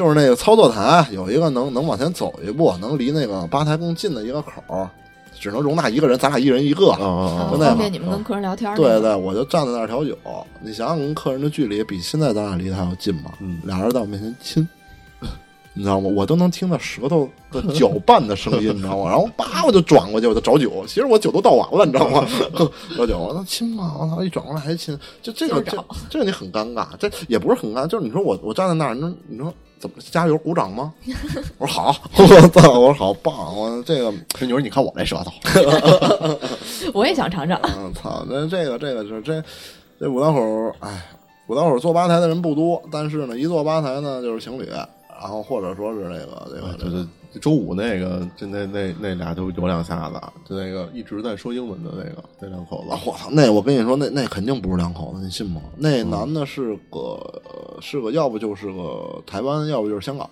[0.00, 4.88] 就是那个操作台有一个能能往前走一步，能离那个吧台更近的一个口，
[5.38, 8.74] 只能容纳一个人，咱俩一人一个，就那方便你们跟客人聊天。
[8.76, 10.16] 对对，我就站在那儿调酒。
[10.62, 13.32] 你想想，跟客人的距离比现在咱俩离得还要近吧？
[13.40, 14.66] 嗯，俩人在我面前亲。
[15.72, 16.10] 你知道吗？
[16.14, 19.08] 我都能听到舌头的搅拌的声音，你知道吗？
[19.08, 20.84] 然后叭，我就转过去，我就找酒。
[20.86, 22.26] 其实我酒都倒完了，你知道吗？
[22.96, 25.76] 找酒，我说亲嘛，我操，一转过来还亲，就这个，这
[26.10, 26.88] 这个你很尴尬。
[26.98, 30.92] 这也不是很尴尬，就是你说我我站在那儿，你说你说怎么加油鼓掌吗？
[31.56, 35.30] 我说好，我操，我说好棒，我这个这女儿，你看我这舌头，
[36.92, 37.58] 我也想尝尝。
[37.62, 39.40] 嗯，操，那这个这个是这
[40.00, 41.06] 这五道口，哎，
[41.46, 44.68] 五道口坐吧台的人不多，但是呢，一坐吧台呢就是情侣。
[45.20, 50.18] 然后或者说是那个那个，对对，周五那个，就那那那俩就有两下子，
[50.48, 55.60] 就那个一直在说英文的那个那两口子，我操，那我跟你说，那那肯定不是两口子，你信吗？
[55.76, 57.42] 那男的是个
[57.82, 60.28] 是个，要不就是个台湾，要不就是香港，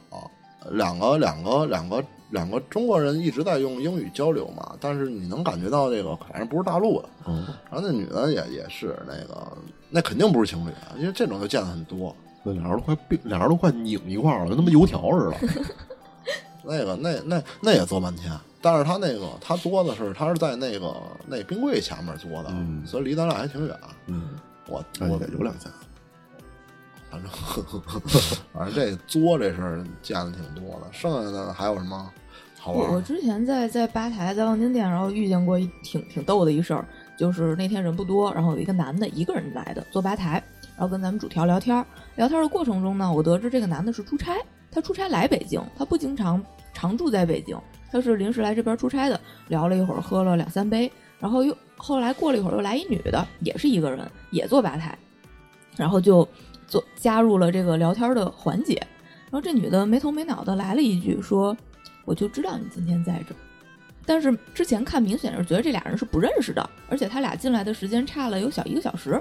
[0.70, 9.46] 两个两个两个两个中国人一直在用英语交流嘛，但是你能感觉到这个反正不是大陆的，嗯，然后那女的也也是那个，
[9.90, 12.16] 那肯定不是情侣，因为这种就见的很多。
[12.54, 15.64] 那俩人都快并，俩人都快拧一块儿了，跟他妈油条似的。
[16.64, 18.30] 那个，那那那也坐半天，
[18.60, 20.94] 但是他那个他坐的是，他是在那个
[21.26, 22.52] 那冰柜前面坐的，
[22.84, 23.74] 所以离咱俩还挺远。
[24.06, 24.30] 嗯，
[24.66, 25.70] 我我有两下，
[27.10, 27.30] 反正
[28.52, 30.86] 反正这作这事儿见的挺多的。
[30.92, 32.10] 剩下的还有什么
[32.58, 32.92] 好玩？
[32.92, 36.84] 我之前在在吧台在望京店，然后遇见过一挺挺逗的一事儿，
[37.16, 40.42] 就是那天人不多，然后有一个男的一个人来的坐吧台。
[40.78, 44.36] 然后跟咱们主调聊天，聊天的过程中呢，我得知这个男的是出差，
[44.70, 46.40] 他出差来北京，他不经常
[46.72, 47.60] 常住在北京，
[47.90, 49.20] 他是临时来这边出差的。
[49.48, 54.96] 聊了一会儿，喝了两三杯，然后又后来过了一会儿，又来一女的，也是一个人，也坐吧台，
[55.76, 56.26] 然后就
[56.68, 58.74] 做加入了这个聊天的环节。
[59.30, 61.56] 然后这女的没头没脑的来了一句说
[62.06, 63.38] ：“我就知道你今天在这儿。”
[64.06, 69.20] 但是之前看明显是觉得这俩人是不认识的，而且他俩进来的时间差了有小一个小时。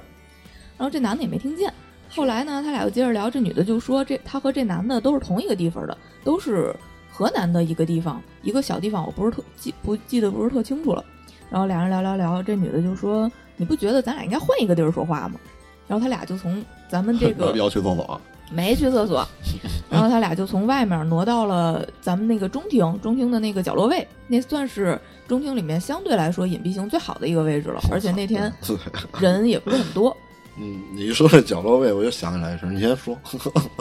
[0.78, 1.74] 然后这男的也没听见，
[2.10, 6.76] 后来呢，他俩又接着聊，这女的就说这她和这男的都是同一个地方的，都是
[7.12, 11.04] 河南的一个地方，一个小地方，我不是特记不记得不是特清楚了。
[11.50, 15.40] 然后俩人聊聊聊，这女的就说你不觉得咱俩应该换一个地儿说话吗？
[15.88, 18.22] 然后他俩就从咱们这 个要去厕所，
[18.52, 19.28] 没去厕所，
[19.90, 27.82] 然然后他俩就从外面挪到了咱们那个中厅，中厅的那个角落位，那算是中厅里面相对来说隐蔽性最好的一个位置了。
[27.92, 28.54] 而且那天，
[29.20, 30.16] 人也不是很多。
[30.60, 33.18] 嗯，你一说这角落位，我就想起来一事儿，你先说。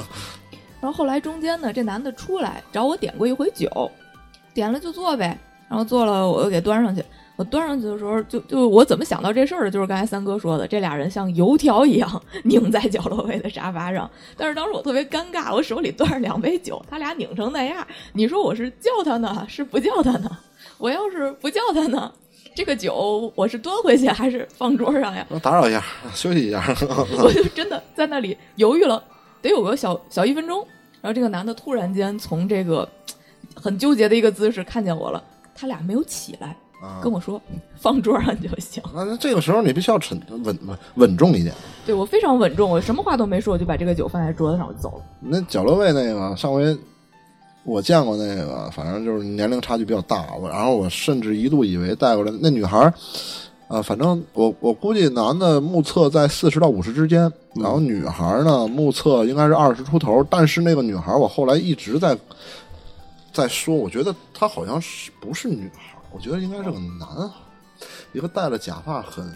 [0.81, 3.91] 然后后来中间呢，这男的出来找我点过一回酒，
[4.53, 5.39] 点了就坐呗。
[5.69, 7.03] 然后坐了，我又给端上去。
[7.35, 14.09] 我端上去的时候，就就我怎么想到这事儿的，就是刚才三哥说的，这俩人像油条一样 拧在角落位的沙发上。
[14.37, 20.31] 但是当时我特别尴尬，我手里端着两杯酒，他俩拧成那样，你说我是叫他呢，是不叫他呢？
[20.79, 22.11] 我要是不叫他呢，
[22.57, 25.27] 这个酒我是端回去还是放桌上呀？
[25.43, 25.85] 打扰一下，
[26.15, 26.65] 休息一下。
[27.23, 29.05] 我就真的在那里犹豫了，
[29.43, 30.67] 得有个小小一分钟。
[31.03, 32.89] 然后这个男的突然间从这个
[33.55, 35.23] 很纠结的一个姿势看见我了，
[35.55, 37.39] 他俩没有起来，啊跟我说
[37.77, 38.83] 放桌上就行。
[38.95, 41.55] 那那这个时候你必须要沉稳稳稳重一点。
[41.85, 45.05] 对我非常稳重，我什么话都没说，我就把这个酒放在桌子上，我就走了。
[45.21, 46.75] 那角落位那个上回
[47.67, 52.95] 我见过那个，反正就是年龄差距比较大，我然后我甚至一度以为带过来那女孩儿，
[53.67, 62.17] 呃，反正我我估计男的目测在四十到五十之间，然后女孩儿呢目测应该是二十出头，但是那个女孩儿我后来一直在
[63.33, 67.31] 在说，我觉得她好像是不是女孩儿，我觉得应该是个男孩儿，
[68.13, 69.27] 一个戴了假发很。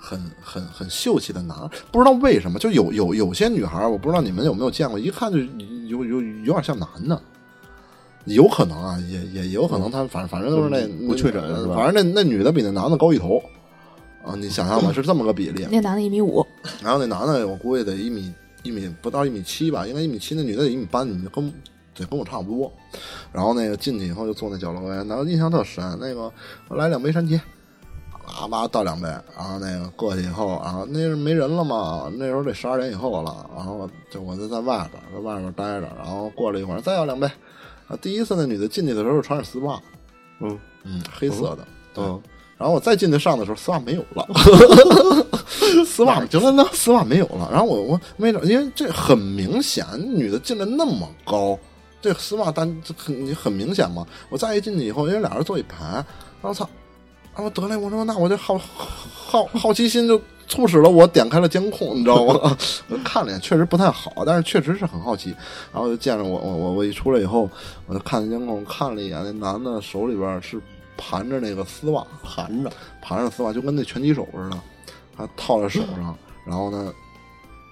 [0.00, 5.38] 很很很秀气的男孩，不知道为什么，就有有有些女孩儿，我不知道你们有没有见过，一看就
[5.88, 7.20] 有有有点像男的，
[8.34, 13.42] 有可能啊，也也有可能他反反正都是那不确诊是吧反正那那女的比那男的高一头
[14.24, 15.66] 啊，你想象吧，是这么个比例。
[15.70, 16.44] 那男的一米五，
[16.82, 21.50] 然后那男的我估计得一米一米不到一米七吧，应该一米七，那女的得一米八，你就跟
[21.94, 22.70] 得跟我差不多。
[23.32, 25.82] 然后那个进去以后就坐那角落位，然后印象特深。
[26.00, 26.30] 那个
[26.68, 27.40] 我来两杯山茄，
[28.26, 37.26] 叭叭倒两杯，然后那个过去以后，然后那是没人了嘛，那时候得十二点以后了，然后就我就在外边在外边待着，然后过了一会儿再要两杯。
[37.88, 39.80] 啊，第一次那女的进去的时候穿着丝袜，
[40.40, 41.66] 嗯嗯，黑色的，
[41.96, 42.20] 嗯，
[42.56, 44.26] 然后我再进去上的时候，丝袜没有了，
[45.86, 47.48] 丝袜就那那丝袜没有了。
[47.50, 51.58] 然后我我没找，因为这很明显，女的进来那么高，
[52.02, 54.06] 这丝袜单这很你很明显嘛。
[54.28, 56.04] 我再一进去以后，因为俩人坐一排，然
[56.42, 56.68] 后操，
[57.34, 62.56] 然后得嘞，我说那我这好好好奇心就促使了我点开了监控，你知道吗？
[62.88, 65.36] 我看了一眼，确实不太好，但是确实是很好奇。
[65.72, 67.48] 然后就见着我我我我一出来以后，
[67.86, 70.60] 我就看监控看了一眼，那男的手里边是
[70.96, 74.58] 盘着那个丝袜，盘着，盘着丝袜，就跟那拳击手似的，
[75.14, 76.92] 还套在手上，然后呢，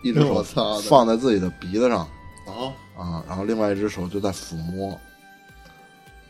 [0.02, 0.42] 一只手
[0.82, 2.00] 放在自己的鼻子上
[2.46, 4.92] 啊，啊，然后另外一只手就在抚摸，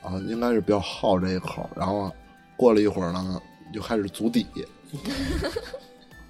[0.03, 2.11] 啊，应该是比较好这一口，然后
[2.57, 3.43] 过了一会儿呢，
[3.75, 4.47] 就开始足底，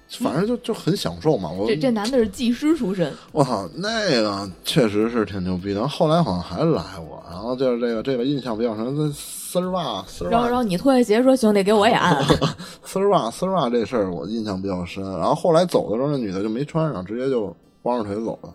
[0.09, 1.49] 反正就就很享受嘛。
[1.51, 5.87] 我这这男的是技师出身，我操，那个确实是挺牛逼的。
[5.87, 12.23] 后来好像还来过，然后就是这个这个印象比较深，丝儿袜丝儿袜然后然后你脱下鞋说兄弟给我也按，
[12.83, 15.03] 丝儿袜丝儿袜这事儿我印象比较深。
[15.17, 18.49] 然后后来走的时候，那女的就没穿上，直接就光着腿走了。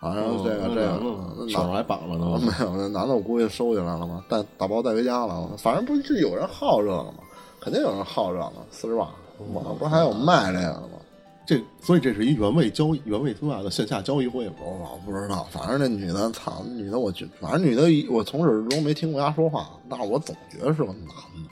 [0.00, 5.48] 啊，然后这个、哦这个那那手上还绑着呢， 没有，那男的我估计收起来了嘛，带打包带回家了。
[5.58, 7.14] 反正不是有人好这个嘛？
[7.60, 9.08] 肯定有人好这个丝袜，
[9.52, 10.88] 网上不是还有卖这个的吗？
[11.46, 14.54] 这所以这是一原味交易原味丝袜的线下交易会吗？
[14.60, 21.48] 我老不知道，反正那女的，操，女的我觉，反正女的我从始至终没听过她说话，但是我总觉得是个男的，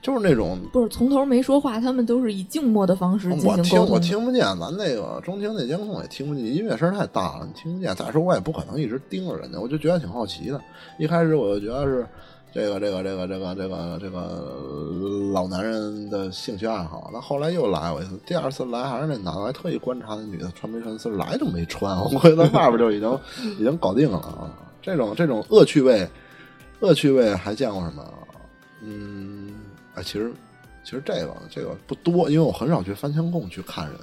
[0.00, 4.00] 就是那种不是从头没说话，他们都是以静默的方式进我听我行沟通的。
[4.00, 7.94] 听不见，咱那个中厅那监控也听不见，音乐声太大了，你听不见。
[7.94, 10.58] 再说我也不可能一直盯着人家，我就觉得挺好奇的。
[10.98, 12.06] 一开始我就觉得是
[12.54, 14.20] 这个这个这个这个这个这个
[15.32, 23.18] 老男人的兴趣爱好，那后来又来过一次，第二次来还是那男的，还特意观察那女的穿没穿丝，来就没穿，我回到外边就已经
[23.58, 24.54] 已经搞定了啊。
[24.80, 26.08] 这种这种恶趣味，
[26.78, 28.14] 恶趣味还见过什么？
[28.82, 29.52] 嗯，
[29.96, 30.32] 哎，其实
[30.84, 33.96] 其实这个这个不多，因为我很少去翻墙控去看人。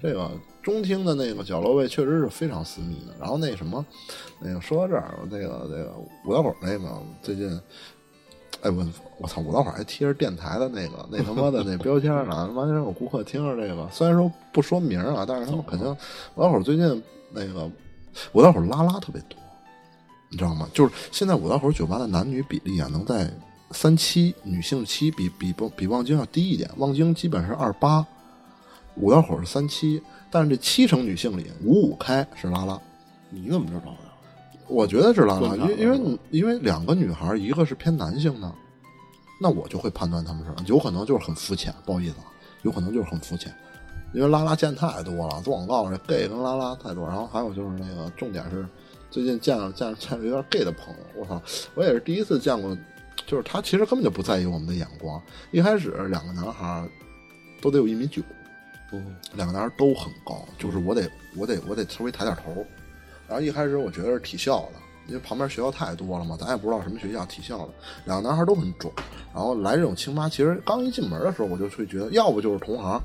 [0.00, 0.30] 这个
[0.62, 3.12] 中厅的那个角落位确实是非常私密的。
[3.18, 3.84] 然后那什么，
[4.40, 7.60] 那个说到这儿，那个那个五道口那个最近，
[8.62, 8.86] 哎我
[9.18, 15.88] 我操，五道口还贴着电台的那个那他妈的那标签呢， 完全有顾客听着这个，虽然说不说名啊，但是他们肯定
[16.34, 17.70] 五道口最近那个
[18.32, 19.38] 五道口拉拉特别多，
[20.30, 20.68] 你知道吗？
[20.72, 23.30] 就是现在五道口酒吧的男女比例啊，能在
[23.70, 28.06] 三七，女性七比比比望京要低一点，望京基本是二八，
[28.96, 32.80] 五道口是三七，但是这七成女性里五五开是拉拉，
[33.30, 34.07] 你怎么知道的？
[34.68, 38.54] 我觉得是拉拉，因为因为因为两个女孩，一个是偏男性的，
[39.40, 42.24] 那我就会判断她们是有可能就是很肤浅，不好意思啊，
[42.62, 43.52] 有可能就是很肤浅，
[44.12, 47.06] 因为拉拉见太多了，做广告这 gay 跟拉拉太多。
[47.06, 48.66] 然后还有就是那个重点是，
[49.10, 51.42] 最近见了见了见了有点 gay 的朋友，我操，
[51.74, 52.76] 我也是第一次见过，
[53.26, 55.20] 就是他其实根本就不在意我们的眼光。
[55.50, 56.86] 一开始两个男孩
[57.62, 58.22] 都得有一米九，
[58.92, 62.66] 嗯，两个男孩都很高，就是我得我得我得稍微抬点头。
[63.28, 67.68] 然后一开始我觉得是体校的，因为旁边学校太多了嘛，咱也不知道什么学校，体校的。
[68.06, 68.92] 两个男孩都很壮，
[69.34, 73.00] 然后来这种清吧，其实刚一进门的时候我就会觉得，要不就是同行，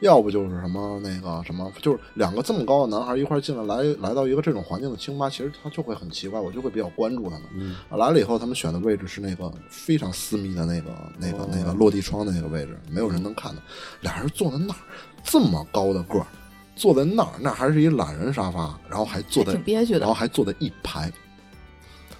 [0.00, 7.74] 要不就是什么那个什么，就是两个这么高的男孩一块进来，来来到一个这种环境的清吧，其实他就会很奇怪，我就会比较关注他们。
[7.90, 13.62] 来了以后，他们选的位置是那个非常私密的那个、那个、那个落地窗的那个位置，没有人能看到。
[14.00, 14.76] 俩人坐在那儿，
[15.22, 16.26] 这么高的个儿，
[16.74, 21.12] 坐在那儿，那还是一懒人沙发，然后还坐在挺憋屈的然后还坐在一排，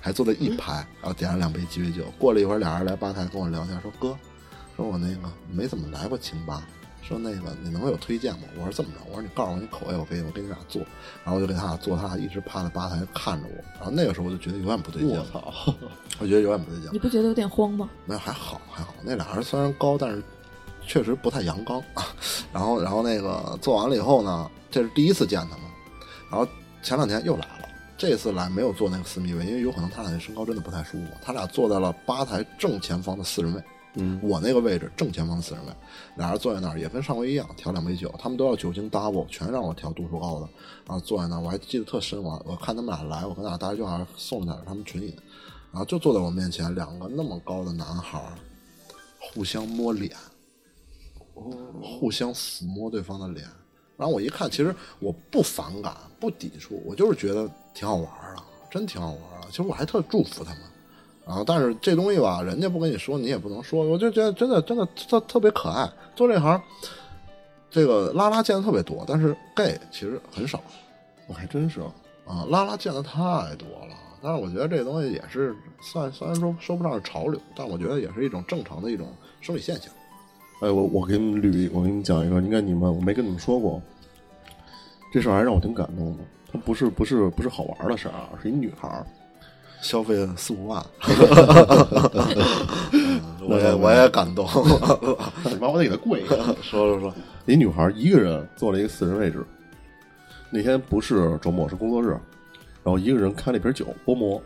[0.01, 2.05] 还坐在一排，然后点了两杯鸡尾酒。
[2.19, 4.17] 过了一会儿，俩人来吧台跟我聊天，说哥，
[4.77, 6.63] 说我那个没怎么来过清吧。
[7.03, 8.43] 说那个你能有推荐吗？
[8.57, 10.81] 我说这么着，我说你告诉我你口味，我给我给你俩做，
[11.25, 15.53] 然后我就给他俩做，他俩一直趴在吧台看着我，然后那个时候我就觉得有点不对劲我，操，
[16.21, 17.01] 我觉得有点不对劲你。
[17.01, 17.91] 不觉得有点慌吗？
[18.07, 18.95] 没有，还好还好。
[19.03, 20.23] 那俩人虽然高，但是
[20.87, 22.07] 确实不太阳刚啊。
[22.53, 25.61] 然后，然后那个做完了以后呢，这是第一次见他们。
[26.31, 26.47] 然后
[26.83, 27.69] 前两天又来了，
[27.99, 31.05] 这次来没有坐那个私密位，因为有可能他俩那身高真的不太舒服。
[31.23, 33.63] 他俩坐在了吧台正前方的四人位，
[33.95, 35.73] 嗯，我那个位置正前方的四人位，
[36.17, 40.49] 俩人坐在那儿也跟上回一样，调两杯酒，他们都要酒精 double，全让我调度数高的，
[40.87, 45.15] 然后坐在那儿，我还记得特深，我我看他们俩来，我跟俩大家就好像送点他们纯饮，
[45.71, 48.21] 然后就坐在我面前，两个那么高的男孩
[49.21, 50.17] 互相摸脸，
[51.35, 53.47] 互相抚摸对方的脸，
[53.97, 59.49] 然后我一看，其实我不反感，不抵触，我就是觉得挺好玩儿的，真挺好玩儿的。
[59.49, 60.61] 其实我还特祝福他们。
[61.25, 63.85] 然后，但是这东西吧，人家不跟你说，你也不能说。
[63.85, 65.89] 我就觉得真的真的特特别可爱。
[66.17, 66.61] 做这行，
[67.71, 70.61] 这个拉拉见的特别多，但是 gay 其实很少
[71.29, 71.81] 我还真是，
[72.27, 72.45] 啊。
[72.51, 73.21] 拉拉见的太
[73.55, 79.07] 多了，但是我觉得这东西也是算虽然说说不上是潮流，但我觉得也是一种正常的一种
[79.41, 79.93] 生理现象。
[80.63, 83.83] 哎，我我给你们捋一，我给你们讲一个，应该你们我没跟你们说过，
[85.13, 86.23] 这事儿还让我挺感动的。
[86.53, 89.05] 它不是不是不是好玩的事儿啊，是一女孩儿，
[89.81, 90.81] 消费了四五万，
[92.93, 94.47] 嗯 我也我也感动。
[95.51, 96.37] 你妈我得给她跪下。
[96.63, 97.13] 说说说，
[97.47, 99.45] 一女孩一个人坐了一个四人位置，
[100.49, 102.11] 那天不是周末是工作日，
[102.85, 104.41] 然后一个人开了一瓶酒波摩，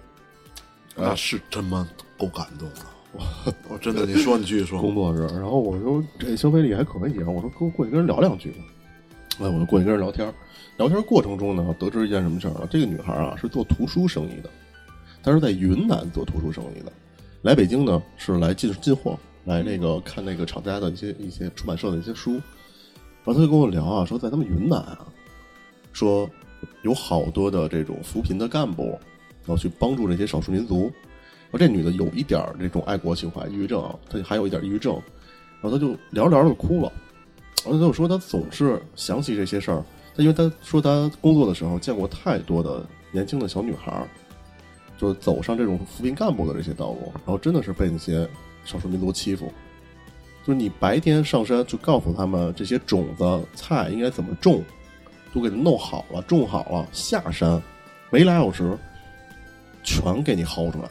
[0.95, 1.87] 那是真妈
[2.17, 2.96] 够感动的。
[3.17, 4.81] 我 我真的，你说你继续说。
[4.83, 8.59] 工作日，然后我说这消费力还可以啊，我说跟我过去跟人聊两句吧，
[9.41, 10.33] 哎，我就过去跟人聊天，
[10.77, 12.69] 聊天过程中呢，得知一件什么事儿啊？
[12.71, 14.51] 这个女孩啊是做图书生意的，
[15.23, 16.93] 她是在云南做图书生意的，
[17.43, 22.43] 来北京呢是来进进货，来那个看那个厂家的一些一些出版社的一些书，然
[23.27, 25.07] 后她就跟我聊啊，说在他们云南啊，
[25.93, 26.29] 说
[26.83, 28.99] 有好多的这种扶贫的干部，
[29.47, 30.91] 要去帮助这些少数民族。
[31.51, 34.95] 说这女的有一点儿这种爱国情怀，抑郁症啊，她还有一点抑郁症，
[35.61, 36.93] 然后她就聊着聊着哭了，
[37.65, 39.85] 然后她就说她总是想起这些事儿，
[40.17, 44.07] 她因为她说她工作的时候见过太多的年轻的小女孩，
[44.99, 48.29] 就走上这种扶贫干部的这些道路，然后真的是被那些
[48.65, 49.53] 少数民族欺负。
[50.45, 54.63] 就是你白天上山就告诉他们这些种子菜应该怎么种，
[55.35, 57.61] 都给它弄好了，种好了，下山
[58.11, 58.79] 没俩小时，
[59.83, 60.89] 全给你薅出来，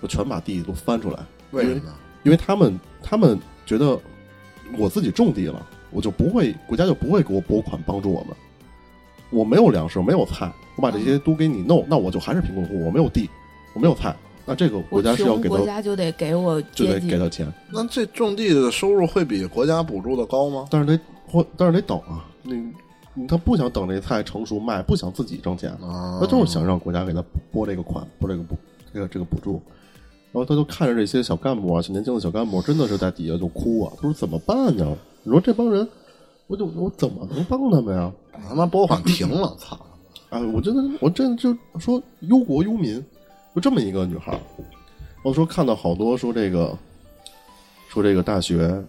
[0.00, 1.18] 就全把地都翻出来。
[1.50, 1.82] 为什么？
[2.22, 3.98] 因为他们他们觉得
[4.78, 8.36] 我自己种地了，我就不会国家就不会给我拨款帮助我们。
[9.30, 13.30] 我没有粮食，没有菜，我把这些都给你弄，那我就还是贫困户，我没有地，
[13.74, 20.66] 我没有菜，那这个国家是要，给他，国家就得给我就得给他钱，那这种地的收入会比国家补助的高吗？
[20.68, 22.72] 但是得或但是得等啊，你
[23.14, 28.56] 你他不想等这菜成熟卖，不想自己挣钱，啊，他就是想让国家给他拨这个款，拨这个补
[28.92, 29.62] 这个这个补助。
[30.32, 33.92] 然后他就看着这些小干部啊，年轻的小干部，真的是在底下就哭啊。
[33.96, 34.96] 他说怎么办呢？
[35.22, 35.86] 你说这帮人，
[36.46, 38.12] 我就我怎么能帮他们呀？
[38.48, 39.78] 他妈拨款停了，操！
[40.30, 43.04] 哎，我真的，我真的就说忧国忧民，
[43.54, 44.40] 就这么一个女孩儿。
[45.22, 46.74] 我说看到好多说这个，
[47.88, 48.82] 说这个大学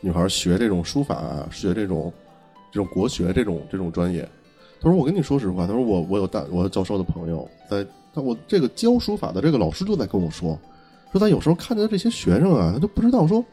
[0.00, 2.12] 女孩儿学这种书法啊，学这种
[2.70, 4.28] 这种国学这种这种专业。
[4.80, 7.84] 他说我跟你说实话，他说我我有大我有教授的朋友在，
[8.16, 10.58] 他我这个教书法的这个老师就在跟我说，
[11.12, 13.44] 说他有时候看见这些学生啊，他就不知道说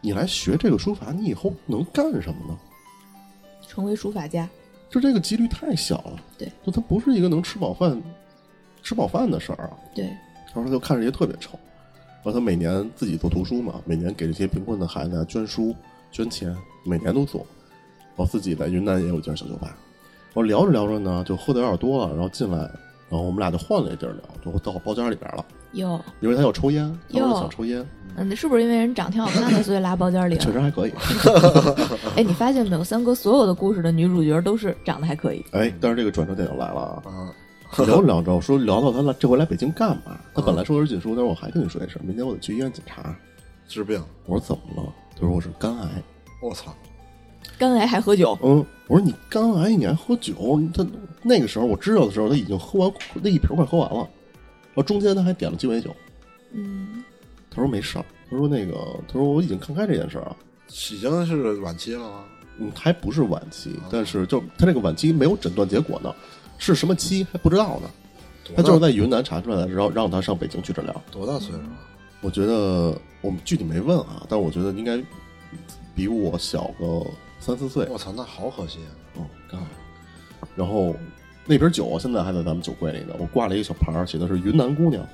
[0.00, 2.58] 你来学这个书法，你以后能干什么呢？
[3.68, 4.48] 成为书法家。
[4.90, 6.20] 就这个几率太小了。
[6.36, 8.02] 对，就他不是一个能吃饱饭、
[8.82, 9.70] 吃饱饭的事儿啊。
[9.94, 10.10] 对，
[10.48, 11.56] 他说他就看着也特别愁，
[12.16, 15.72] 然后他每年自己做图书嘛，每年给这些贫困的孩子啊捐书、
[16.10, 17.46] 捐钱，每年都做。
[18.16, 19.78] 然后自己在云南也有一家小酒吧。
[20.34, 22.68] 我聊着聊着呢，就喝的有点多了，然后进来，
[23.10, 27.84] 然后我们俩就换了一地儿聊，就到包间里边了，哟，因为他要抽烟，他想抽烟，
[28.16, 30.40] 嗯，是不是因为人长挺好看的，所以拉包间里了？
[30.40, 30.92] 确实还可以。
[32.16, 35.44] 哎，你发现没有，三哥所有的故事的女主角都是长得还可以。
[35.52, 37.02] 哎，但是这个转折点就来了啊！
[37.06, 40.18] 嗯，聊着聊着，我说聊到他来这回来北京干嘛？
[40.34, 43.16] 他本来说的是紧书，但是我还跟你说一声，明天我得去医院检查。
[43.66, 44.92] 治病，我说怎么了？
[45.14, 45.88] 他说我是肝癌。
[46.42, 46.74] 我操，
[47.58, 50.60] 肝癌还喝酒，嗯，我说你肝癌你还喝酒？
[50.72, 50.86] 他
[51.22, 55.94] 那个时候我知道的时候，他已经喝完那一瓶快喝完了，然后中间他还点了鸡尾酒。
[56.52, 57.02] 嗯，
[57.50, 58.74] 他说没事儿，他说那个，
[59.08, 60.36] 他说我已经看开这件事儿啊，
[60.68, 62.24] 已经是晚期了吗？
[62.60, 66.14] 嗯，还不是晚期，但是就他这个晚期没有诊断结果呢，
[66.58, 67.90] 是什么期还不知道呢。
[68.56, 71.02] 他就是在云南查出来的，然后让他上北京去治疗。
[71.10, 71.76] 多大岁数啊？
[72.22, 74.98] 我觉得我们具体没问啊，但我觉得应该
[75.94, 77.06] 比我小个
[77.40, 77.86] 三四岁。
[77.90, 78.90] 我操，那好可惜啊！
[79.16, 79.66] 嗯，刚好。
[80.54, 80.94] 然后
[81.46, 85.06] 那瓶酒现在还在咱们酒柜里呢，我挂了一个小牌儿，写的是“云南姑娘”，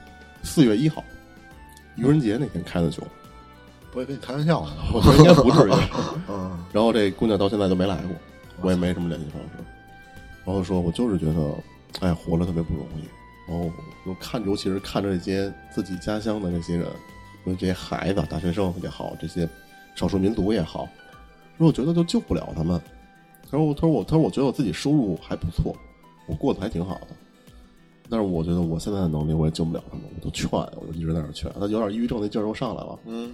[0.43, 1.03] 四月一号，
[1.97, 3.03] 愚人节那天开的酒。
[3.91, 4.73] 不会跟你开玩笑呢？
[4.93, 5.73] 我觉得应该不至于。
[6.29, 8.17] 嗯，然后这姑娘到现在都没来过，
[8.61, 9.49] 我也没什么联系方式。
[10.45, 11.55] 然后说，我就是觉得，
[12.01, 13.05] 哎，活着特别不容易。
[13.47, 13.71] 然后
[14.05, 16.87] 我看，尤其是看着这些自己家乡的这些人，
[17.45, 19.49] 因为这些孩子、大学生也好，这些
[19.95, 20.89] 少数民族也好，
[21.59, 22.81] 说我觉得就救不了他们。
[23.51, 25.75] 他说我，他说我，他说我觉得我自己收入还不错，
[26.27, 27.09] 我过得还挺好的。
[28.11, 31.51] 但是我觉得我现在的能力我也救不了他们，我就劝，我就一直在那儿劝。
[31.59, 32.99] 他有点抑郁症那劲儿又上来了。
[33.07, 33.33] 嗯，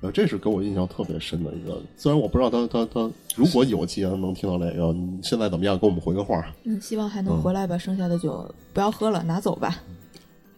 [0.00, 1.80] 呃，这是给我印象特别深的一个。
[1.96, 5.78] 虽然我不知道他他他，如果有机会能听到这个，你现在怎么样？
[5.78, 9.82] 给我们回个话，嗯，希望还能回来吧剩下的酒不要喝了，拿走吧。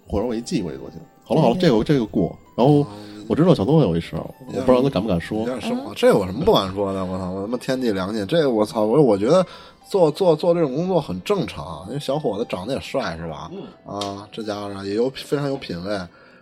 [0.07, 1.01] 或者我一寄过去就行。
[1.25, 2.39] 好了好了，这个这个过。
[2.57, 2.87] 然后
[3.29, 5.47] 我知道小东有一事儿，我不知道他敢不敢有说。
[5.95, 7.05] 这有什么不敢说的？
[7.05, 9.45] 我操，我他妈天地良心，这个我操，我我觉得
[9.87, 13.51] 做做做这种工作很正常，因为小伙子长得也帅是吧？
[13.87, 16.01] 啊，这家伙也有非常有品位。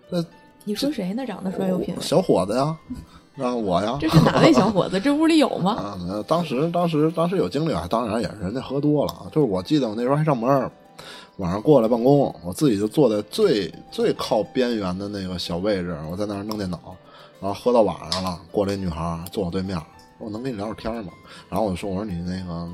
[0.09, 0.25] 那
[0.65, 1.27] 你说谁呢？
[1.27, 2.01] 长得帅有品位？
[2.01, 2.77] 小伙子呀，
[3.39, 5.01] 啊我呀，这是哪位小伙子？
[5.01, 5.73] 这屋里有吗？
[5.73, 10.71] 啊，没有，当时当时当时有经历啊，当然也是人家喝多了，就是我记得我那时候还上班，
[11.37, 16.97] 晚上过来办公，我自己就坐在最最靠边缘的那个小位置，我在那儿弄电脑，
[17.41, 19.79] 然后喝到晚上了，过来一女孩坐我对面，
[20.19, 21.13] 我能跟你聊会儿天吗？
[21.51, 22.67] 然后我就说，我说你那个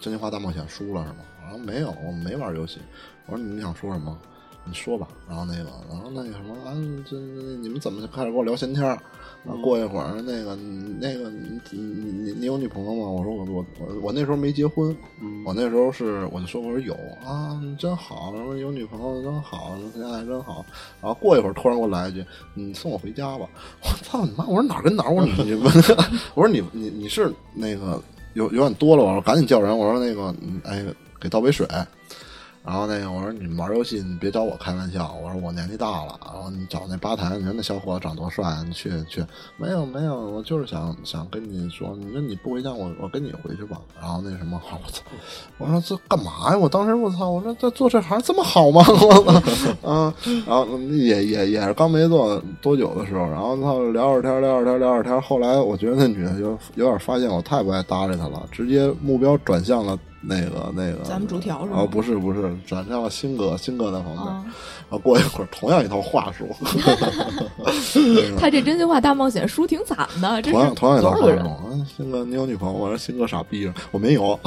[0.00, 1.18] 真心话大冒险输了是吗？
[1.42, 2.78] 然后没有，我没玩游戏。
[3.26, 4.18] 我说你想说什么？
[4.64, 5.06] 你说吧。
[5.28, 6.74] 然后那个，然后那个什么，啊，
[7.08, 9.00] 这你们怎么就开始跟我聊闲天儿？
[9.44, 10.56] 啊，过一会儿那个
[11.00, 13.08] 那个你你你你有女朋友吗？
[13.08, 14.96] 我说我我我我那时候没结婚，
[15.44, 20.64] 我那时候是我就说我说有啊，你真好，什么有女朋友真好，谈恋爱真好。
[21.00, 22.24] 然后过一会儿突然给我来一句，
[22.54, 23.48] 你送我回家吧。
[23.82, 24.46] 我操你妈！
[24.46, 25.10] 我说哪儿跟哪儿？
[25.12, 25.54] 我说你你
[26.34, 28.00] 我说你你你是那个
[28.34, 30.84] 有有点多了，我说赶紧叫人，我说那个嗯哎
[31.20, 31.66] 给倒杯水。
[32.64, 39.24] 然后那个我说你们玩游戏你别找我开玩笑，我说我年纪大了，然后你找那吧台，你说那小伙子长多帅，你去去，
[39.56, 43.80] 没有没有，我就是想想跟你说，你说你不回家，我我跟你回去吧。
[44.00, 45.02] 然后那什么，我操，
[45.58, 46.56] 我说这干嘛呀？
[46.56, 48.80] 我当时我操，我说这做这行这么好吗？
[48.86, 49.42] 我
[49.82, 50.14] 操，啊，
[50.46, 59.98] 然后也也也是刚没做多久的时候，然后他聊会儿天聊会儿天聊会儿天，后来我觉得那女的有有点发现我太不爱搭理她了，直接目标转向了。
[60.24, 61.80] 那个那个，咱们主条是吗？
[61.80, 64.26] 啊，不是不是，转向了新哥，新哥在旁边。
[64.26, 64.44] 啊
[64.92, 66.46] 然后过一会儿，同样一套话术，
[68.38, 71.12] 他这真心话大冒险输挺惨的，这同样同样一套？
[71.12, 71.26] 话术。
[71.26, 71.64] 啊，
[71.96, 72.80] 新哥，你有女朋友吗？
[72.82, 74.38] 我说新哥傻逼， 我没有，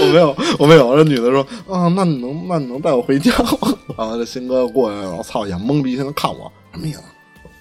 [0.00, 0.96] 我没有，我没有。
[0.96, 3.58] 这女的说啊，那你能那你能带我回家吗？
[3.98, 7.00] 然后这新哥过来了，我操，眼懵逼，现在看我什么意思？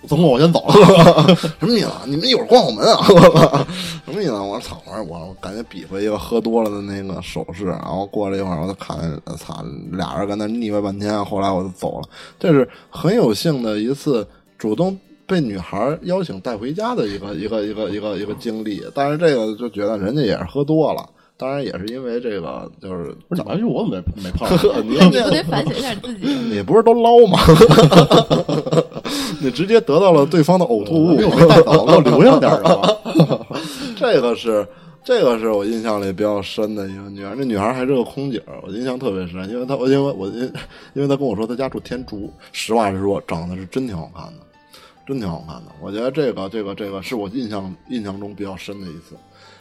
[0.08, 1.36] 走，我先走了。
[1.60, 1.89] 什么意思？
[2.06, 3.04] 你们一会儿关我门啊！
[4.06, 4.32] 什么意思？
[4.34, 4.82] 我说操！
[4.86, 8.97] 我说我我感觉比划一个喝多了的那个手势，然后过了一会儿，我就看，
[9.38, 12.08] 操，俩人跟那腻歪半天，后来我就走了。
[12.39, 14.28] 这是很有幸的一次
[14.58, 18.84] 主动被女孩邀请带回家的一个一个一个一个一个经历。
[18.93, 21.04] 但是这个就觉得人家也是喝多了，
[21.38, 24.47] 当然也是因为这个就是不是哪是我怎么没 没碰？
[24.86, 26.28] 你你不得反省一下自己？
[26.28, 27.39] 你不是都捞吗？
[29.44, 32.89] 你直接得到了对方的呕吐物，没有没带走，给我留下点儿啊！
[33.98, 34.66] 这个是
[35.04, 40.54] 这个是我印象里比较深的一个女孩，那女孩还是个空姐儿，我印象特别深，因为她我因为我因
[40.94, 44.46] 因为她跟我说她家住天竺，实话实说，长得是真挺好看的，
[45.06, 45.72] 真挺好看的。
[45.82, 49.16] 我觉得这个这个这个是我印象印象中比较深的一次。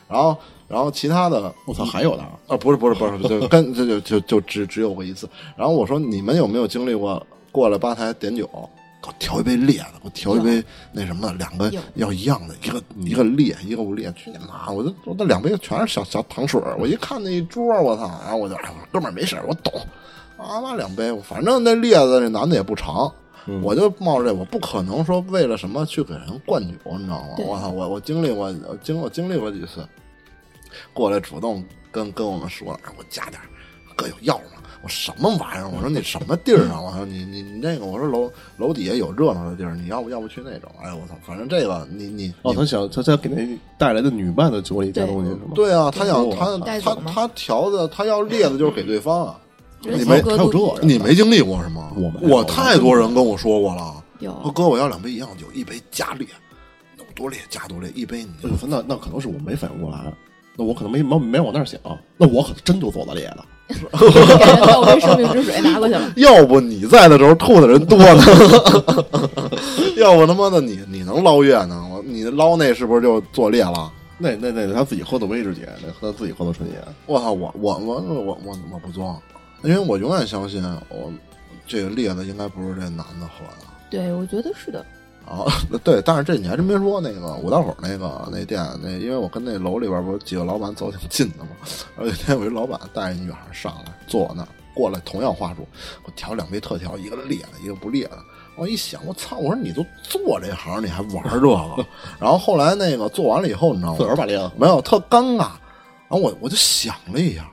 [0.08, 0.36] 然后
[0.68, 2.24] 然后其他的我操，还有呢？
[2.46, 5.28] 啊，不是不是不是，就跟就就就就只只有过一次。
[5.56, 8.48] 然后我说你们有没有经历过过来吧台点酒？
[9.02, 14.12] 给我调一杯烈的，给我调一杯那什么，两个要一样的，一个一个烈，一个不烈。
[14.12, 14.70] 去你妈！
[14.70, 18.02] 我这我那两杯全是小小糖水儿我一看那一桌，我操！
[18.22, 19.80] 然后我就哎，我哥们儿没事儿我懂。
[20.36, 23.12] 啊妈两杯，反正那烈的那男的也不长，
[23.60, 27.34] 我就冒着这，我不可能说为了什么去给人灌酒，你知道吗？
[27.38, 27.68] 我操！
[27.70, 29.84] 我我经历过，我经我经历过几次，
[30.92, 33.46] 过来主动跟跟我们说，哎，我加点儿，
[33.96, 34.61] 哥有药吗？
[34.82, 35.68] 我什么玩意儿？
[35.68, 36.80] 我说你什么地儿啊？
[36.80, 40.70] 我说你你你那个，我说楼楼底下有热闹的地儿，你要不要不去那种？
[40.82, 41.14] 哎，我操！
[41.24, 43.46] 反正这个你你哦，你他想他想给那
[43.78, 45.52] 带来的女伴的酒里加东西是吗？
[45.54, 49.38] 对啊，他想对他他他调的，他要列的就是给对方啊。
[49.84, 51.92] 你没小哥还有这你没经历过是吗？
[51.96, 53.94] 我我太多人跟我说过了。
[54.54, 56.26] 哥，我要两杯一样酒，一杯加烈，
[56.98, 58.30] 有多烈加多烈，一杯你
[58.68, 60.12] 那那可能是我没反应过来，
[60.56, 61.80] 那我可能没没没往那儿想，
[62.16, 63.44] 那我可真就做的烈的。
[64.66, 66.12] 倒杯生命之水拿过去了。
[66.16, 68.22] 要不你在的时候吐的人多呢，
[69.96, 71.82] 要不他妈的你你能捞月呢？
[71.90, 73.92] 我你捞那是不是就做裂了？
[74.18, 76.74] 那那那他自己喝的威士忌，那喝自己喝的纯饮，
[77.06, 79.18] 我操，我我我我我我不装，
[79.62, 81.10] 因为我永远相信我
[81.66, 83.66] 这个裂的应该不是这男的喝的。
[83.90, 84.84] 对，我觉得是的。
[85.26, 85.46] 啊，
[85.82, 91.50] 对，但是这你还真别说，那个五道口那个那店，那因为我跟那楼里边不是几个老板走挺近的嘛，
[91.96, 95.66] 然后有一天有一老板带一女孩上来坐我那儿，过来同样话术，
[96.04, 98.18] 我调两杯特调，一个烈的，一个不烈的。
[98.54, 99.38] 我一想，我操！
[99.38, 101.86] 我说你都做这行，你还玩这个？
[102.20, 103.98] 然后后来那个做完了以后，你知道吗？
[103.98, 105.38] 自个儿把烈的没有，特尴尬。
[105.38, 107.50] 然后我我就想了一下，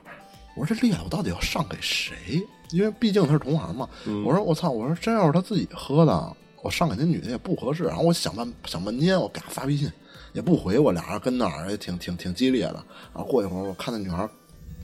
[0.54, 2.14] 我说这烈我到底要上给谁？
[2.70, 3.88] 因为毕竟他是同行嘛。
[4.26, 7.84] 我说我操，我说真要是他自己喝的，我上给那女的也不合适。
[7.84, 9.90] 然后我想半想半天，我给她发微信
[10.32, 12.84] 也不回我，俩人跟那儿也挺挺挺激烈的。
[13.14, 14.28] 然后过一会儿，我看那女孩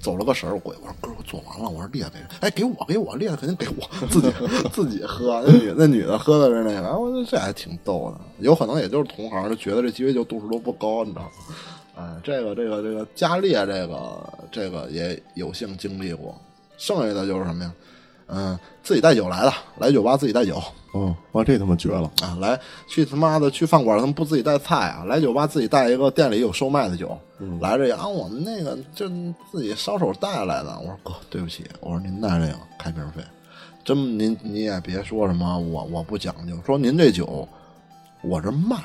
[0.01, 2.27] 走了个神儿，我我说哥，我做完了，我说烈给谁？
[2.41, 4.33] 哎，给我给我烈的肯定给我自己
[4.73, 5.43] 自己喝。
[5.47, 8.21] 那女那女的喝的是那个，哎我觉得这还挺逗的。
[8.39, 11.31] 有可能也就是同行，就觉得这鸡尾酒度数都不高，你知道吗？
[11.97, 16.39] 哎，这个这个这个加烈这个这个也有幸经历过，
[16.77, 17.73] 剩下的就是什么呀？
[18.29, 20.61] 嗯，自己带酒来的，来酒吧自己带酒
[20.97, 22.11] 嗯，哇，这他妈绝了！
[22.23, 22.39] 啊！
[22.41, 25.05] 来去他妈的去饭馆，他们不自己带菜啊？
[25.05, 27.17] 来酒吧自己带一个店里有售卖的酒，
[27.61, 29.07] 来这个啊，我们那个就
[29.51, 30.75] 自己捎手带来的。
[30.79, 33.23] 我说哥，对不起，我说您带这个开瓶费，
[33.85, 37.47] 真您你也别说什么我我不讲究，说您这酒
[38.23, 38.77] 我这卖，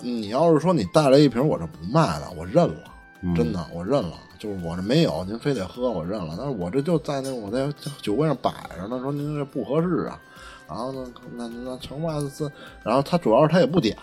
[0.00, 2.90] 你要是说你带来一瓶我这不卖了，我认了，
[3.36, 4.14] 真的我认了。
[4.38, 6.36] 就是我这没有，您非得喝，我认了。
[6.38, 7.68] 但是我这就在那我在
[8.00, 10.20] 酒柜上摆着呢，说您这不合适啊。
[10.68, 12.46] 然后呢，那那成吧是，
[12.84, 13.96] 然后他主要是他也不点，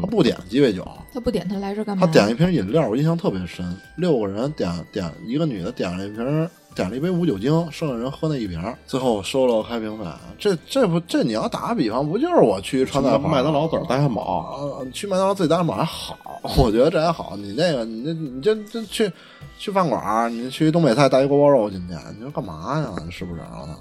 [0.00, 0.82] 他不点鸡尾酒，
[1.12, 2.06] 他不点他来这干嘛？
[2.06, 3.76] 他点一瓶饮料，我印象特别深。
[3.96, 10.04] 六个人点点一个女的点了一瓶，点了一杯无酒精，剩下人喝那一瓶，最后收了开瓶费。
[10.38, 16.16] 这这不这你要打个比方，不就是我去川菜馆麦当劳自个儿带汉堡，啊，去麦当劳自己带汉堡还好，
[16.56, 17.36] 我觉得这还好。
[17.36, 19.12] 你那个，你这你这这去
[19.58, 22.94] 去饭馆儿，你去东北菜带一锅包肉进去，你说干嘛呀？
[23.10, 23.76] 是不是啊？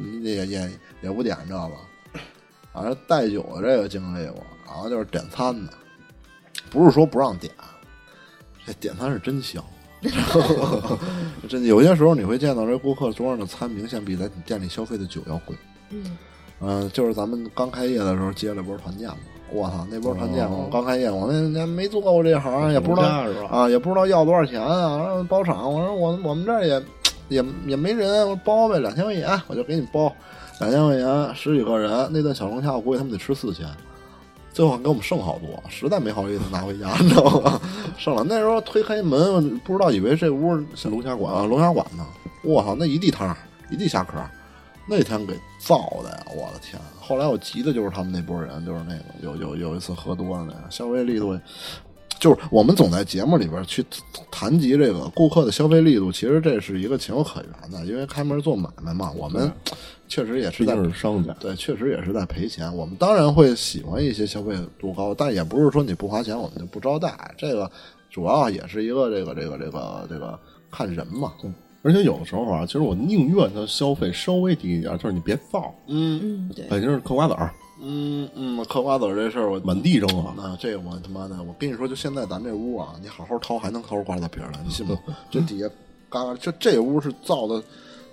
[0.00, 0.70] 你也也
[1.02, 1.76] 也不点知道吧，
[2.72, 5.72] 反正带酒的这个经历过，然后就是点餐的，
[6.70, 7.52] 不是说不让点，
[8.66, 9.62] 这点餐是真香。
[11.46, 15.54] 真有些时候你会见到这顾客桌上的餐明显比在你店里消费的酒要贵。
[15.90, 16.16] 嗯，
[16.60, 19.16] 嗯、就是咱们刚开业的时候接了波团建嘛，
[19.52, 23.08] 我操，那波团建我刚开业，我那年没做过这行，也不知道？
[23.48, 25.22] 啊，也不知道要多少钱啊。
[25.28, 26.82] 包场，我说我我们这儿也
[27.30, 30.14] 也也没人，我包呗，两千块钱我就给你包，
[30.58, 33.66] 两千块钱十几个人，那顿小龙虾我估计他们得吃四千。
[34.52, 37.60] 最后给我们剩好多，实在没好意思拿回家，你知道吗？
[37.96, 42.04] 剩了那时候推开门，不知道以为这屋是龙虾馆啊，龙虾馆呢。
[42.42, 43.34] 我操，那一地汤，
[43.70, 44.18] 一地虾壳，
[44.88, 46.26] 那天给造的呀！
[46.34, 46.82] 我的天！
[46.98, 51.38] 后来我急的就是他们那波人，就是那个有有有一次喝多了那个消费力度，
[52.20, 53.84] 就是我们总在节目里边去
[54.30, 59.50] 谈及这个顾客的消费力度，其实这是一个情有可原的，因为开门做买卖嘛，我们
[60.06, 62.72] 确实也是在毕竟是商家，对，确实也是在赔钱。
[62.76, 67.34] 我们当然会喜欢一些消费度高，但也不是说你不花钱我们就不招待。
[67.38, 67.70] 这个
[68.10, 70.38] 主要也是一个这个这个这个这个
[70.70, 71.32] 看人嘛。
[71.40, 71.50] 对
[71.82, 75.74] 而且有的时候啊，其实我宁愿他消费稍微低一点，就是你别造。
[75.88, 77.50] 嗯嗯，对，北京是嗑瓜子儿，
[77.82, 80.34] 嗯嗯，嗑瓜子这事儿我满地扔啊！
[80.36, 84.96] 那这我他妈的，我跟你说，就现在咱这屋啊，你好好掏还能掏出瓜子皮儿来，你信吗？
[85.30, 85.66] 这底下
[86.08, 87.62] 嘎嘎，就这屋是造的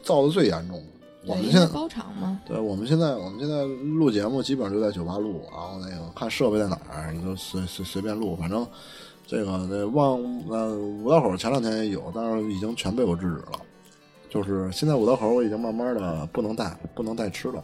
[0.01, 0.86] 造的最严重的。
[1.26, 8.65] 我，们现在包场吗，对，我们现在我们现在录节目基本上就在酒吧录，然后那个看设备在哪儿，你就随随随便录，反正
[9.26, 13.59] 这个那望呃五道口前两天也有，但是已经全被我制止了。
[14.30, 17.63] 就是现在五道口我已经慢慢的不能带不能带吃的了，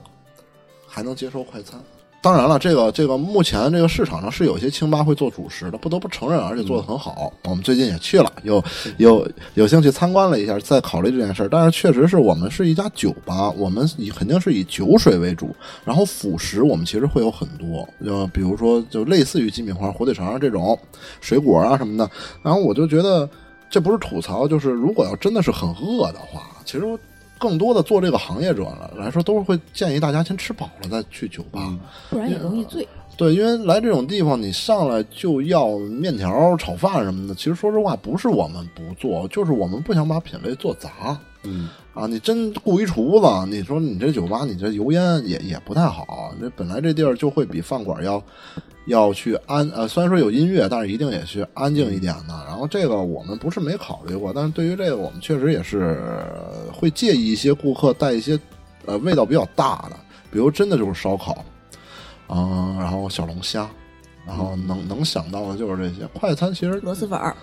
[0.85, 1.79] 还能接受快餐。
[2.23, 7.33] 当然了，这个这个目前这个市场上是有些清吧会做主食的，不得不承认，而且做的很好。
[7.43, 8.63] 我们最近也去了，有
[8.95, 11.49] 有有兴趣参观了一下，在考虑这件事儿。
[11.49, 15.53] 但是确实是我们是一家酒吧，我们以肯定是以酒水为主，
[15.83, 20.79] 然后辅食我们其实会有很多，就比如说就类似于鸡米花、火腿肠这种
[21.19, 22.09] 水果啊什么的。
[22.41, 23.29] 然后我就觉得
[23.69, 26.85] 这不是吐槽，就是如果要真的是很饿的话，其实
[27.43, 28.65] 更多的做这个行业者
[28.95, 31.77] 来说，都是会建议大家先吃饱了再去酒吧。
[32.09, 32.87] 不然也容易醉。
[33.17, 37.35] 对，因为来这种地方，你上来就要面条、炒饭什么的。
[37.35, 41.19] 其实说实话，不是我们不做，就是我们不想把品类做杂。
[41.43, 46.33] 嗯啊，你真雇一厨子，你说你这酒吧，你这油烟也也不太好。
[46.39, 48.23] 这本来这地儿就会比饭馆要
[48.85, 52.43] 要去安呃，虽然说有音乐，但是一定也去安静一点的。
[52.47, 56.01] 然后这个我们不是没考虑过，但是对于这个，我们确实也是
[56.73, 58.39] 会介意一些顾客带一些
[58.85, 59.95] 呃味道比较大的，
[60.31, 61.43] 比如真的就是烧烤。
[62.25, 63.69] 啊，然后小龙虾，
[64.25, 66.53] 然后能能想到的就是这些快餐。
[66.53, 67.35] 其实螺蛳粉儿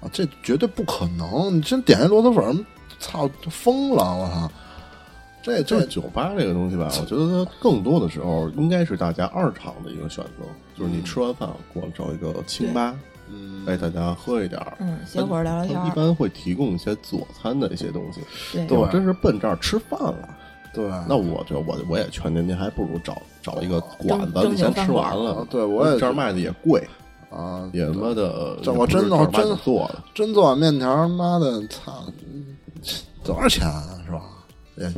[0.00, 1.56] 啊，这绝对不可能！
[1.56, 2.64] 你真点一螺蛳粉，
[3.00, 4.04] 操，疯了！
[4.14, 4.50] 我操，
[5.42, 10.44] 这这酒吧这个东西吧，我觉得它更多的时候应该是大家二场的一个选择，
[10.78, 12.94] 就是你吃完饭过来找一个清吧，
[13.28, 15.86] 嗯，哎，大家喝一点儿，嗯，歇会儿聊聊天儿。
[15.86, 18.20] 一般会提供一些佐餐的一些东西。
[18.52, 20.28] 对对我真是奔这儿吃饭了。
[20.74, 25.46] 对，那我就我我也劝您，您还不如找找一个馆子，正你先吃完了。
[25.48, 26.86] 对我也这儿卖的也贵，
[27.30, 32.04] 啊， 也他妈的，这我真的的我真做的，真做碗面条，妈的，操，
[33.24, 34.20] 多少钱啊是吧？
[34.76, 34.92] 也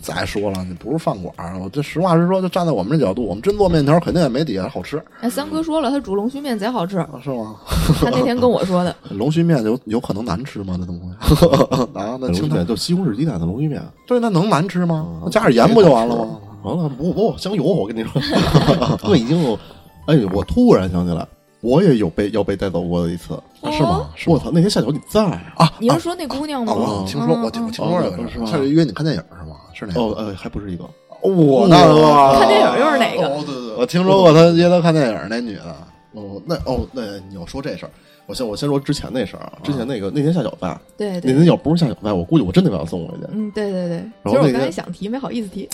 [0.00, 7.56] 再说了，你不是饭馆儿，我这实话实说，就站在我们这角度，我们真做面条肯定也没底下好吃，哎，三哥说了，他煮龙须面贼好吃，是吗？
[8.00, 8.94] 他那天跟我说的。
[9.10, 10.76] 龙须面有有可能难吃吗？
[10.78, 11.46] 那东西
[11.98, 13.82] 啊，那清淡就西红柿鸡蛋的龙须面。
[14.06, 15.06] 对，那能难吃吗？
[15.30, 16.38] 加点盐不就完了吗？
[16.62, 18.20] 完了，不不，香油，我跟你说，
[19.08, 19.58] 我已经有，
[20.06, 21.26] 哎，我突然想起来，
[21.60, 23.32] 我也有被要被带走过的一次，
[23.62, 24.08] 哦是吗？
[24.14, 24.34] 是吗？
[24.34, 25.22] 我操，那天下酒你在
[25.56, 25.70] 啊？
[25.78, 26.72] 你是说那姑娘吗？
[26.72, 29.49] 啊，我听说，嗯我听我听说这个是吧是约你看电影是吗？
[29.80, 30.00] 是哪个？
[30.00, 30.84] 哦，呃，还不是一个，
[31.22, 33.26] 我大哥，看电影又是哪个？
[33.26, 35.76] 哦，对对对，我听说过他约他看电影那女的，
[36.12, 37.90] 哦，那哦，那你要说这事儿，
[38.26, 43.24] 我先我先说之前那事儿啊，之前那个那天下酒菜，对对，那天要不是下酒菜，我估计我真得把他送回去。
[43.32, 43.96] 嗯，对对对。
[44.22, 45.68] 然后其实我刚才想提，没好意思提。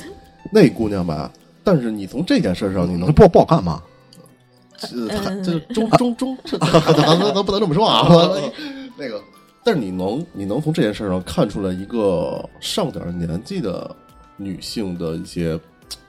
[0.52, 1.30] 那姑娘吧，
[1.64, 3.82] 但是你从这件事上，你能不不好看吗？
[4.92, 8.06] 呃，还嗯这中中中，这咱咱咱不能这么说啊。
[8.98, 9.20] 那个，
[9.66, 13.96] 但是你能你能从这件事上看出来一个上点年纪的
[14.36, 15.58] 女性的一些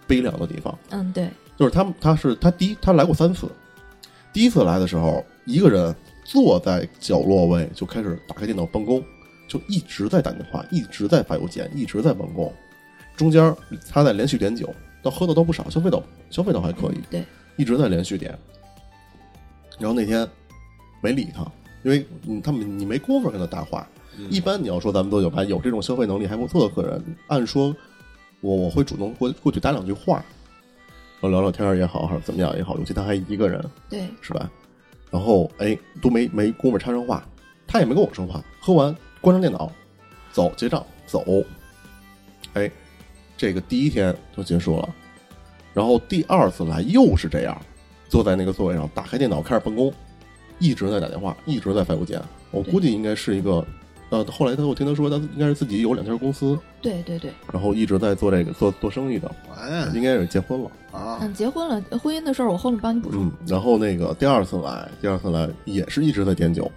[0.06, 1.28] 悲凉的地方，嗯，对，
[1.58, 3.50] 就是她她是她第一她来过三次，
[4.32, 9.04] 第一次来的时候，一个人坐在角落位就开始打开电脑办公，
[9.48, 12.54] 就一直在打电话，一直在发邮件，一直在办公，
[13.16, 13.56] 中间
[13.90, 17.24] 她在连续点酒，倒喝的都不少，消费倒消费倒还可以，对，
[17.56, 18.38] 一直在连续点。
[19.80, 20.28] 然后那天
[21.02, 21.44] 没理他，
[21.88, 23.88] 因为嗯，他们你没工夫跟他搭话。
[24.30, 27.74] 一般你要说咱们做酒吧有这种消费能力还不错的客人，按说
[28.42, 30.16] 我我会主动过过去搭两句话，
[31.22, 34.52] 然后聊聊天也好，还是怎么样也好，尤其他还一个人，对，是吧？
[35.10, 37.26] 然后哎，都没没工夫插上话，
[37.66, 38.44] 他也没跟我说话。
[38.60, 39.72] 喝完关上电脑，
[40.34, 41.24] 走结账走。
[42.56, 42.70] 哎，
[43.38, 44.96] 这个第一天就结束了，
[45.74, 47.56] 然后第二次来又是这样，
[48.10, 49.94] 坐在那个座位上，打开电脑开始办公，
[50.60, 52.22] 一直在打电话，一直在发邮件。
[52.52, 53.66] 我估计应该是一个，
[54.10, 57.32] 呃，后来他我听他说他应该是自己有两家公司，对对对。
[57.52, 60.72] 然后一直在做这个做做生意的，哎应该是结婚了。
[60.92, 63.26] 啊，嗯，结婚了，婚姻的事儿我后面帮你补充。
[63.26, 66.72] 嗯，然后那个第二次来，第二次来也是一直在点酒，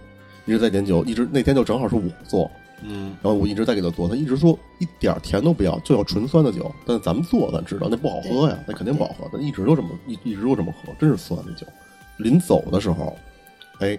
[0.45, 2.51] 一直在点酒，一直那天就正好是我做，
[2.83, 6.69] 嗯，然后我一直在给他做，他一直说一点甜都不要，就要纯酸的酒。
[6.85, 11.65] 但咱们做咱知道那不好喝呀，那肯定不好喝，但一直都这么一一直都这么喝，真是酸的酒。
[12.17, 13.17] 临走的时候，
[13.81, 13.97] 哎，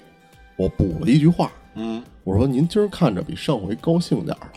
[0.57, 4.53] 我补了一句话，嗯，我说您今儿看着比上回高兴点儿了，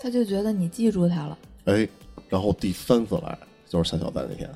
[0.00, 1.38] 他就觉得你记住他了。
[1.66, 1.88] 哎，
[2.28, 4.50] 然后第三次来就是下小在那天，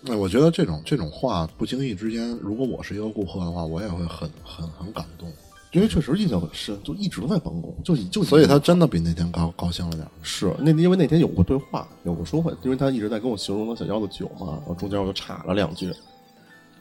[0.00, 5.30] 那我觉得这种这种话不经意之间，如果我是一个顾客的话，我也会很很很感动。
[5.72, 10.10] 因为确实印象很深，就一直在办公，就就所以他真的比那天高高兴了点儿。
[10.22, 15.92] 是那因为那天有过对话，有过说话，因为他一直在跟我形容他想要的酒嘛，然后中间我就插了两句，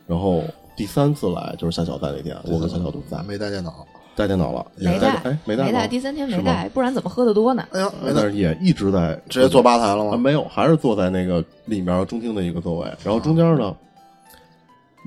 [0.06, 0.44] 然后
[0.76, 3.86] 第三次来就是下小在那天，我跟夏小都在，没带电脑，
[4.16, 7.64] 带电脑了，没也带带，哎没带没带，第三天没带，不然怎么喝的多呢？
[7.72, 10.18] 哎呀，没带，但是也一直在直接坐吧台了啊，吗？
[10.18, 13.76] 没有，还是坐在那个里面中厅的一个座位，然后中间呢，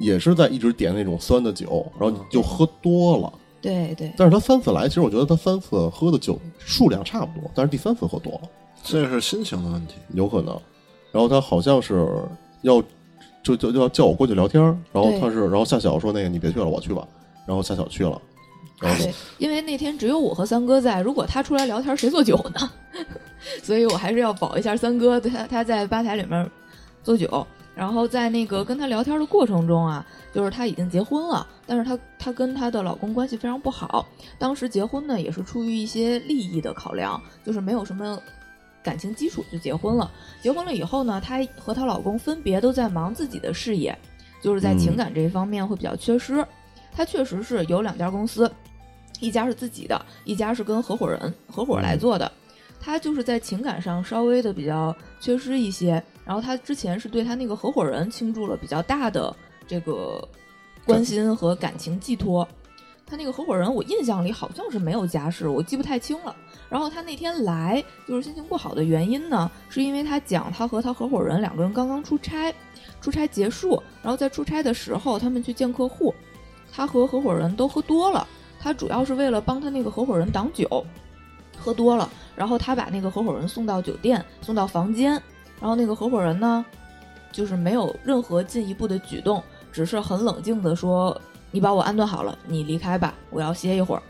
[0.01, 3.33] 也是在一直点那种酸的酒，然后就喝多了。
[3.61, 8.43] 对对，但是他三次来，其实我觉得他三次喝的酒数量差不多，但是第三次喝多了，
[8.85, 9.95] 这是心情的问题。
[10.15, 10.57] 有可能。
[11.11, 12.07] 然后他好像是
[12.61, 12.83] 要
[13.47, 17.07] 就就就要叫我过去聊天儿，然后他是然后夏晓说那个你别去了，我去吧，
[17.47, 18.21] 然后夏晓去了，
[18.81, 22.71] 然后对，因为那天只有我和三哥在，如果他出来聊天，谁做酒呢？
[23.63, 26.51] 所以我还是要保一下三哥，他他在吧台里面
[27.05, 27.47] 做酒。
[27.77, 34.07] 然后在那个跟他聊天的过程中啊，就是他已经结婚了，但是他他跟他的老公关系非常不好。
[34.39, 38.19] 当时结婚呢，也是出于一些利益的考量，就是没有什么
[38.87, 40.09] 感情基础就结婚了。
[40.41, 43.99] 结婚了以后呢，她和她老公分别都在忙自己的事业，
[44.41, 46.47] 就是在情感这一方面会比较缺失。
[46.93, 48.49] 她确实是有两家公司，
[49.19, 52.31] 一家是自己的，一家是跟合伙人合伙来做的。
[52.81, 59.35] 她就是在情感上稍微的比较缺失一些，然后她之前是对她那个合伙人倾注了比较大的
[59.67, 60.27] 这个
[60.85, 62.47] 关心和感情寄托。
[63.09, 66.35] 他那个合伙人，我印象里好像是没有家室，我记不太清了。
[66.69, 72.53] 然后他那天来，就是心情不好的原因呢，是因为他讲他和他合伙人两个人刚刚出差，
[73.01, 76.13] 出差结束，然后在出差的时候，他们去见客户，
[76.73, 78.27] 他和合伙人都喝多了。
[78.59, 80.85] 他主要是为了帮他那个合伙人挡酒，
[81.57, 85.13] 喝多了，然后他把那个合伙人送到酒店，送到房间，
[85.61, 86.67] 然后那个合伙人呢，
[87.31, 91.17] 就是没有任何进一步的举动，只是很冷静的说
[91.57, 94.03] ：“你把我安顿好了，你离开吧，我要歇一会儿。”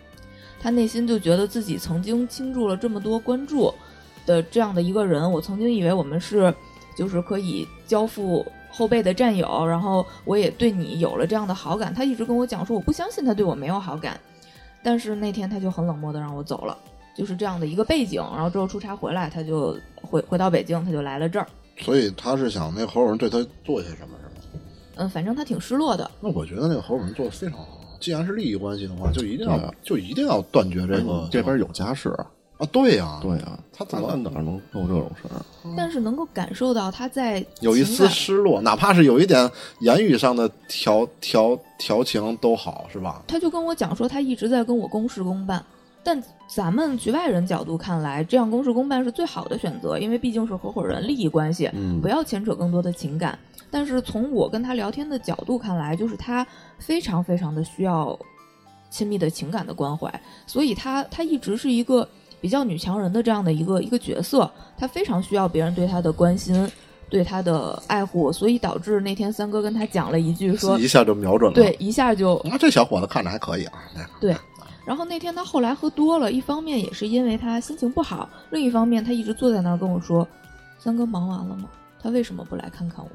[0.61, 3.73] 他内心就觉得自己曾经倾注了这么多关注
[4.27, 6.53] 的这样的一个人，我曾经以为我们是
[6.97, 11.95] 就是可以交付后辈的战友，然后我也对你有了这样的好感。
[11.95, 14.19] 他一直跟我讲说，我不相信他对我没有好感，
[14.83, 16.77] 但是那天他就很冷漠的让我走了，
[17.17, 18.21] 就是这样的一个背景。
[18.35, 21.47] 然后之后出差回来，他就回回到北京，他就来了这儿。
[21.79, 24.19] 所以他是想那合伙人对他做些什么，
[24.97, 26.11] 嗯，反正他挺失落的。
[26.21, 27.69] 那我觉得那个合伙人做的非常好。
[27.99, 32.27] 既然是利益关系的话，就一定要、啊就一定要断绝这个这边有家室啊，
[32.59, 35.41] 啊，对呀、对啊，他怎么哪哪能弄这种事儿？
[35.77, 39.51] 但是能够感受到他在有一丝失落，哪怕是有一点
[39.81, 43.23] 言语上的调调调情都好，是吧？
[43.27, 45.65] 他就跟我讲说，他一直在跟我公事公办。
[46.05, 53.37] 但咱们局外人角度看来，这样公事公办是最好的选择，因为毕竟是合伙人，利益关系，嗯不要牵扯更多的情感。
[53.77, 56.47] 但是从我跟他聊天的角度看来，就是他
[56.79, 58.19] 非常非常的需要
[58.89, 60.11] 亲密的情感的关怀，
[60.47, 62.09] 所以他他一直是一个
[62.41, 66.67] 比较女强人的这样的一个一个角色，他非常需要别人对他的关心，
[67.11, 71.55] 对他的爱护，所以导致那天三哥跟他讲了一句说，一下就瞄准了。
[71.55, 73.73] 对，，一下就那这小伙子看着还可以啊。
[74.19, 74.35] 对，
[74.87, 80.27] 然后那天他后来喝多了，一方面也是因为他心情不好，另一方面他一直坐在那儿跟我说
[80.81, 81.69] ：“三哥忙完了吗？
[82.03, 83.11] 他为什么不来看看我？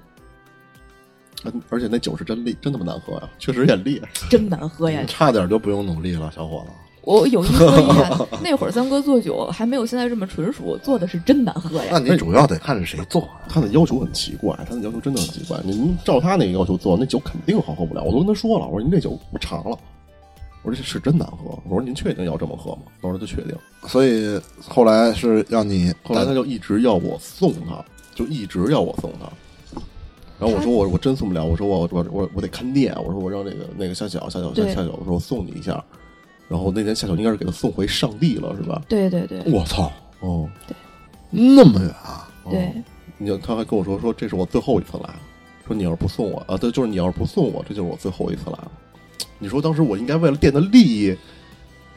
[1.46, 4.02] 嗯而且那酒是真烈，真他妈难喝呀，确实也烈。
[4.30, 5.04] 真难喝呀！
[5.08, 6.72] 差点就不用努力了，小伙子。
[7.04, 11.90] 我有一说一啊， 那会儿三哥做酒还没有现在这么纯熟，做的是真难喝呀。
[11.94, 13.28] 那你主要得看是谁做。
[13.50, 15.60] 他的要求很奇怪，他的要求真的很奇怪。
[15.64, 18.04] 您照他那个要求做，那酒肯定好喝不了。
[18.04, 19.76] 我都跟他说了，我说您这酒我尝了，
[20.62, 21.58] 我说这是真难喝。
[21.68, 22.84] 我说您确定要这么喝吗？
[23.02, 23.56] 他说他确定。
[23.88, 29.28] 所以后来是让你后来他就一直要我送他，就一直要我送他。
[30.42, 35.82] 然后我说我我真送不了，我说我我我我得看店，我说我让那个那个夏小夏小夏对夏小，我说我送你一下。
[36.50, 38.82] 然后那天夏小应该是给他送回上帝了，是吧？
[38.90, 39.90] 对对对我操，
[40.20, 40.50] 哦，
[41.30, 42.28] 那么远啊！
[42.50, 42.74] 对，
[43.18, 45.16] 你就他还跟我说说这是我最后一次来了，
[45.66, 48.72] 说你要是不送我啊，对，就是你要是不送我，这就是我最后一次来了。
[49.38, 51.16] 你说当时我应该为了店的利益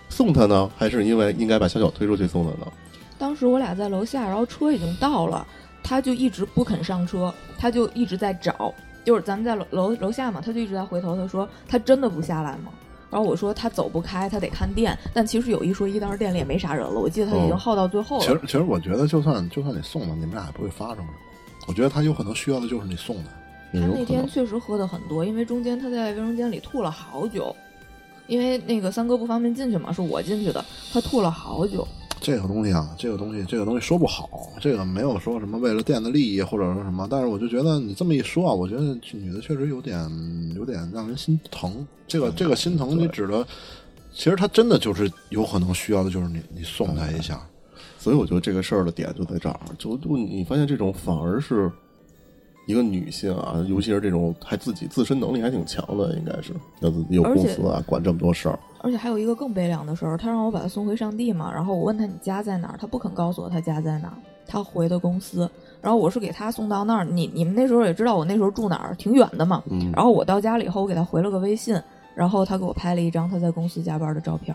[0.09, 2.71] 送他呢，还是因为应该把小小推出去送他呢？
[3.19, 5.45] 当时我俩在楼下，然后车已经到了，
[5.85, 8.75] 他就一直不肯上车，他就一直在找，
[9.05, 12.73] 就是咱们在楼楼楼下嘛，他就一直在回头，他说他真的不下来吗？
[13.11, 18.25] 然后我说他走不开，他得看店，但其实有一说一，当时店里也没啥人了，我记得他已经哦耗到最后了。
[18.25, 21.09] 其实其实我觉得，就算就算你送了，你们俩也不会发生什么。
[21.69, 23.31] 我觉得他有可能需要的就是你送的。
[23.73, 24.27] 他那天。
[24.27, 27.55] 确实喝的很多，因为中间他在卫生间里吐了好久，
[28.27, 31.87] 因为那个三哥不方便进去嘛，是我进去的，他吐了好久。
[32.25, 40.01] 这个东西啊，这个东西，这个东西说不好，这个没有说什么为了店的利益或者说什么，但是我就觉得你这么一说啊，我觉得这女的确实有点
[40.57, 41.87] 有点让人心疼。
[42.09, 43.47] 这个这个心疼，你指的，
[44.11, 47.39] 其实她真的就是有可能需要的就是你你送她一下。
[47.99, 51.71] 所以我觉得这个事儿的点就在这儿，就就你发现这种反而是
[52.67, 58.59] 一个女性啊，尤其是这种还自己自身能力还挺强的，应该是要有公司啊，管这么多事儿。
[58.85, 64.15] 而且还有一个更悲凉的事儿，他让我把他送回上帝嘛，然后我问他你家在哪儿，他不肯告诉我他家在哪儿，
[64.47, 65.51] 他回的公司，
[65.81, 71.81] 然后我是给他送到那儿，你你们那时候也知道我那时候住哪儿，挺远的嘛，嗯，然后我到家了以后，我给他回了个微信，
[72.15, 74.55] 然后他给我拍了一张他在公司加班的照片，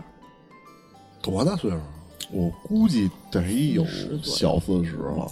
[1.23, 1.83] 多大岁数啊？
[2.31, 5.27] 我估计得有40左右小四十了。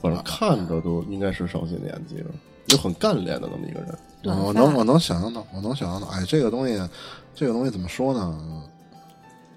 [0.00, 2.30] 反正看着都应该是上些年纪了，
[2.68, 3.98] 就很干练的那么一个人。
[4.22, 6.80] 我能我能想象到，我能想象到，哎，这个东西，
[7.38, 8.36] 这个东西怎么说呢？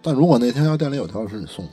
[0.03, 1.71] 但如果那天要店里有调酒师，你送吗？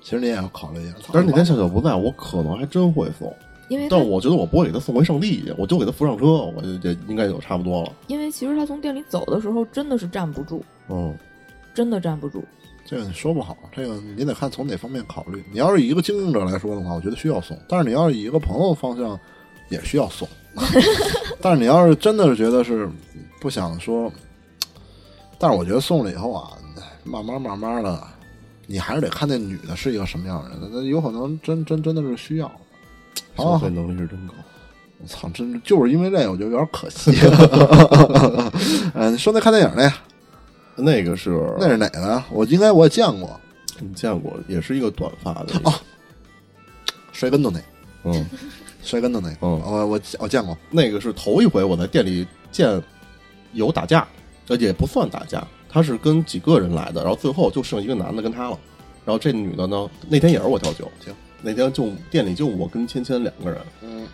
[0.00, 0.94] 其实你也要考虑一下。
[1.12, 3.34] 但是那天笑笑不在，我可能还真会送，
[3.68, 7.92] 因为但我觉得我不会给他送回圣地去，我就给他扶上车，我就这应该就差不多了。
[8.06, 11.12] 因为其实他从店里走的时候真的是站不住，嗯，
[11.74, 12.44] 真的站不住。
[12.84, 15.44] 这个你说不好，这个你得看从哪方面考虑。
[15.50, 19.18] 你要是以一个经营者来说的话，我觉得需要送；但是你要是以一个朋友方向，
[19.70, 20.28] 也需要送。
[21.42, 22.88] 但是你要是真的是觉得是
[23.40, 24.10] 不想说，
[25.38, 26.50] 但是我觉得送了以后啊，
[27.04, 28.02] 慢慢慢慢的，
[28.66, 32.50] 你还是得看那女的是一个什么样的人，那有可能真真真的是需要。
[33.36, 34.34] 消费能力是真高。
[35.00, 37.12] 我操，真就是因为这个，我觉得有点可惜。
[38.94, 39.92] 嗯， 你说那看电影那
[40.74, 42.24] 那个是那是哪个呀？
[42.30, 43.40] 我应该我也见过，
[43.78, 45.60] 你见过，也是一个短发的。
[45.64, 45.72] 哦
[47.12, 47.60] 摔跟头那，
[48.04, 48.26] 嗯，
[48.82, 50.56] 摔跟头那，嗯我我我见过。
[50.70, 52.80] 那个是头一回我在店里见
[53.52, 54.06] 有打架，
[54.48, 58.58] 呃，也不算打架，他是跟几个人来的，然后最后就剩一个男的跟他了，
[59.04, 64.06] 然后这女的呢，那天也是我调酒，行，那天就店里就我跟芊芊两个人，嗯，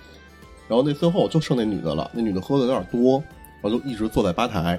[0.68, 3.22] 然后那最后就剩那女的了，那女的喝的有点多，
[3.62, 4.78] 然后就一直坐在吧台，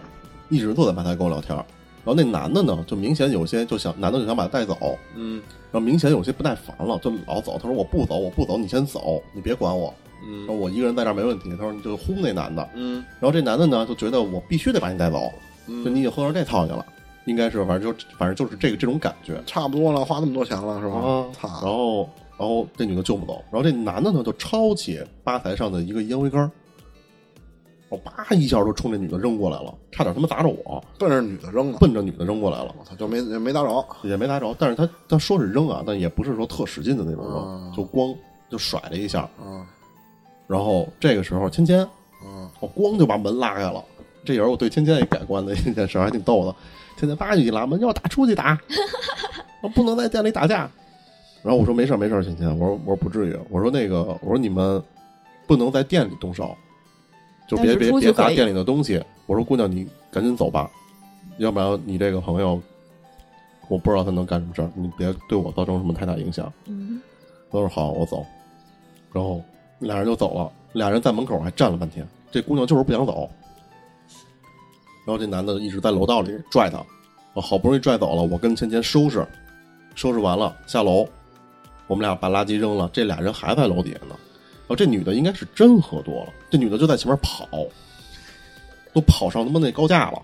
[0.49, 1.65] 一直坐在吧台跟我聊天，然
[2.05, 5.41] 后那男的呢，就明显有些就想，男的就想把她带走，嗯
[5.71, 7.59] 然后明显有些不耐烦了，就老走。
[7.61, 9.93] 他说我不走，我不走，你先走，你别管我。
[10.47, 11.49] 我一个人在这儿没问题。
[11.51, 12.67] 他说你就轰那男的。
[12.75, 15.31] 嗯然后这男的呢就觉得我必须得把你带走，
[15.67, 16.85] 就嗯，你已经喝成这套去了，
[17.25, 19.41] 应该是反正就反正就是这个这种感觉。
[19.45, 20.95] 差不多了，花那么多钱了是吧？
[20.95, 26.49] 啊，然，后然后这女的救不走，然后这男的呢就抄起吧台上的一个烟灰缸，
[27.89, 32.75] 我叭一下就冲这女的扔过来了，差点他妈砸着我，奔着女的扔了，奔着女的扔过来了。
[32.77, 33.85] 我操，就没没打着。
[34.03, 38.13] 也没打着，但是他他说是扔啊，但也不是说特使劲的那种扔，嗯就光
[38.49, 39.65] 就甩了一下，嗯
[40.47, 41.79] 然后这个时候芊芊，
[42.23, 43.83] 嗯我咣就把门拉开了，
[44.23, 46.55] 这也是我对芊芊也改观的一件事， 还挺逗的。
[46.97, 48.57] 芊芊叭就一拉门，要打出去打，
[49.61, 50.69] 我 不能在店里打架。
[51.43, 54.81] 然后我说没事没事，芊芊，我说我说不至于，我说那个我说你们
[55.45, 56.55] 不能在店里动手，
[57.47, 59.03] 就别别别砸店里的东西。
[59.27, 60.69] 我说姑娘你赶紧走吧，
[61.37, 62.59] 要不然你这个朋友，
[63.67, 66.51] 我不知道他能干什么事儿，你别对我造成什么太大影响。
[66.65, 67.01] 嗯，
[67.51, 68.25] 他说好，我走。
[69.11, 69.41] 然后
[69.79, 72.07] 俩人就走了，俩人在门口还站了半天。
[72.31, 73.29] 这姑娘就是不想走，
[75.05, 76.83] 然后这男的一直在楼道里拽她，
[77.33, 79.25] 我好不容易拽走了，我跟芊芊收拾，
[79.95, 81.07] 收拾完了下楼，
[81.87, 84.15] 我们俩把垃圾扔了，这俩人还在楼底下呢。
[84.67, 87.47] 然后这女的应该是真喝多了，这女的就在前面跑，
[88.93, 90.21] 都跑上他妈那高架了，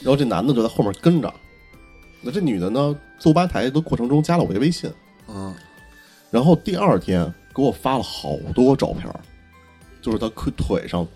[0.00, 1.32] 然后这男的就在后面跟着。
[2.20, 4.92] 那这女的呢，坐吧台的过程中加了我一微信，
[5.28, 5.54] 嗯
[6.30, 9.08] 然后第二天给我发了好多照片，
[10.00, 11.06] 就是他腿腿上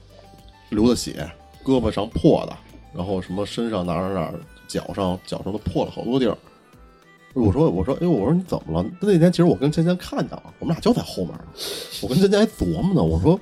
[0.71, 1.31] 流的血，
[1.65, 2.57] 胳膊上破的，
[2.95, 4.33] 然后什么身上哪哪哪，
[4.67, 6.37] 脚上脚上都破了好多地儿。
[7.35, 8.91] 我说我说哎呦我说你怎么了？
[9.01, 11.35] 那天其实我跟芊芊看见了，我们俩就在后面。
[12.03, 13.33] 我跟芊芊还琢磨呢，我说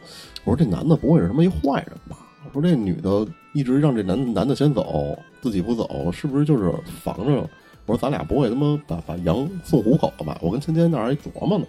[0.44, 2.16] 我说这男的不会是他妈一坏人吧？
[2.52, 6.72] 我说这女的一直让这男男的先走，自己不走，是不是就是
[7.02, 7.48] 防着？
[7.86, 10.38] 我说咱俩不会他妈把把羊送虎口了吧？
[10.40, 11.66] 我跟芊芊那儿还琢磨呢。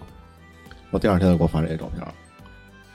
[0.92, 2.06] 我第二天就给我发这些照片，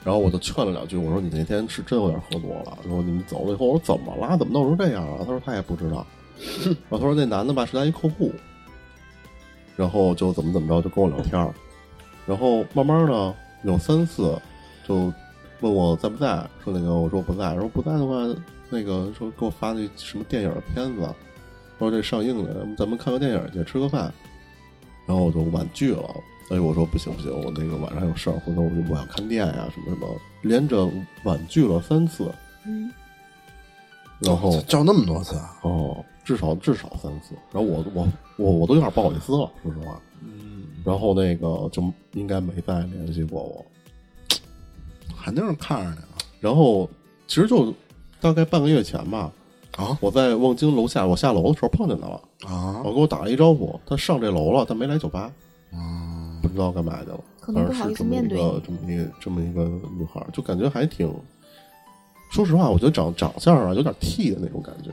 [0.04, 2.78] 然后我就劝了两句，我说你那天是真有点喝多了。
[2.84, 4.36] 然后你们走了以后，我说怎么了？
[4.36, 5.18] 怎么弄成这样了？
[5.20, 6.06] 他说他也不知道。
[6.88, 8.30] 然后他说那男的吧是他一客户，
[9.74, 11.52] 然后就怎么怎么着就跟我聊天儿，
[12.26, 14.38] 然后慢慢呢有三次
[14.86, 15.12] 就
[15.60, 18.14] 问我在不在，说那个我说不在，说不在的话，
[18.68, 21.08] 那个说给我发那什么电影的片子，
[21.78, 24.12] 说这上映了，咱们看个电影去，吃个饭，
[25.06, 26.14] 然后我就婉拒了。
[26.50, 30.06] 哎，我说不行不行，我那个晚上还有事儿，回头我就我要看店呀、什么什么，
[30.42, 30.88] 连着
[31.24, 32.30] 婉拒了三次，
[32.64, 32.90] 嗯，
[34.20, 35.58] 然后叫那么多次啊？
[35.62, 40.00] 哦，至少至少三次，然后我我我我都有点不好意思了，说实话。
[40.22, 41.82] 嗯，然后那个就
[42.12, 43.64] 应该没再联系过我。
[45.24, 46.08] 肯定是看着你了
[46.38, 46.88] 然后
[47.26, 47.74] 其实就
[48.20, 49.32] 大概半个月前吧，
[49.76, 55.32] 啊我在望京楼下，我下楼的时候碰见他了，啊我跟我打了一招呼，他上这楼了，但没来酒吧，
[55.72, 56.15] 啊！
[56.46, 57.20] 不知道干嘛去了。
[57.40, 61.12] 可能不好意思面对反正是这么一个这么一个这么一个女孩，就感觉还挺。
[62.30, 64.90] 说实话，我觉得长长相啊有点 T 的那种感觉，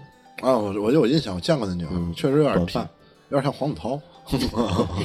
[0.48, 2.88] 啊，我我有印象，我见过那女孩，嗯确实有点皮短，
[3.30, 4.00] 有点像黄子韬。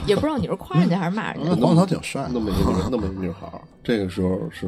[0.06, 1.50] 也不知道你是夸人家还是骂人家。
[1.50, 3.50] 嗯 黄子韬挺帅那么一个女那么一个女孩。
[3.82, 4.66] 这个时候是，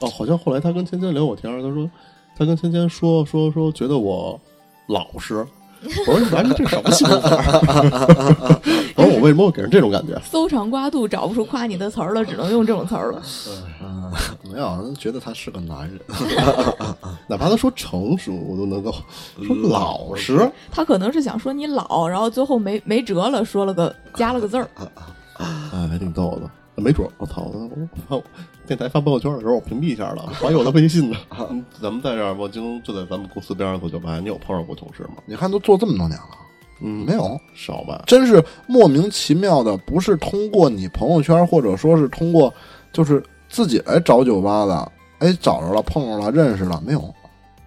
[0.00, 1.88] 哦，好像后来他跟芊芊聊过天，他说
[2.36, 4.38] 他跟芊芊说说说觉得我
[4.88, 5.46] 老实，
[6.06, 7.42] 我说完这什么形容词儿？
[8.94, 10.16] 我说我为什么会给人这种感觉？
[10.24, 13.22] 搜肠刮肚找不出夸你的词儿了，只能用这种词儿了。
[13.82, 14.12] 嗯，
[14.52, 15.98] 没有人觉得他是个男人，
[17.26, 18.94] 哪怕他说成熟，我都能够
[19.44, 20.50] 说老实。
[20.70, 24.68] 他可能是想说你老，然后最后没没辙了，说了个加了个字儿。
[25.38, 26.48] 哎，还挺逗的。
[26.76, 27.42] 没准儿，我操！
[27.42, 27.68] 我
[28.08, 28.22] 我
[28.66, 31.18] 电台发朋友圈的时候，我屏蔽一下了，还有他微信呢。
[31.50, 35.16] 嗯咱们在这儿，我京就在咱们公司边上做酒吧，你有碰上过同事吗？
[35.26, 36.28] 你看都做这么多年了，
[36.80, 38.02] 嗯，没有，少吧？
[38.06, 42.52] 真是莫名其妙的，不是通过你朋友圈，或者说是通过
[42.92, 47.14] 就是自己来找酒吧的，哎，找着了，碰着了，认识了，没有，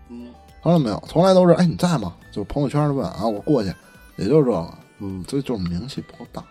[0.09, 0.27] 嗯
[0.63, 2.15] 从来没有，从来都是哎你在吗？
[2.31, 3.71] 就是朋友圈问啊，我过去，
[4.17, 6.43] 也就是这个，嗯，所以就是名气不够大，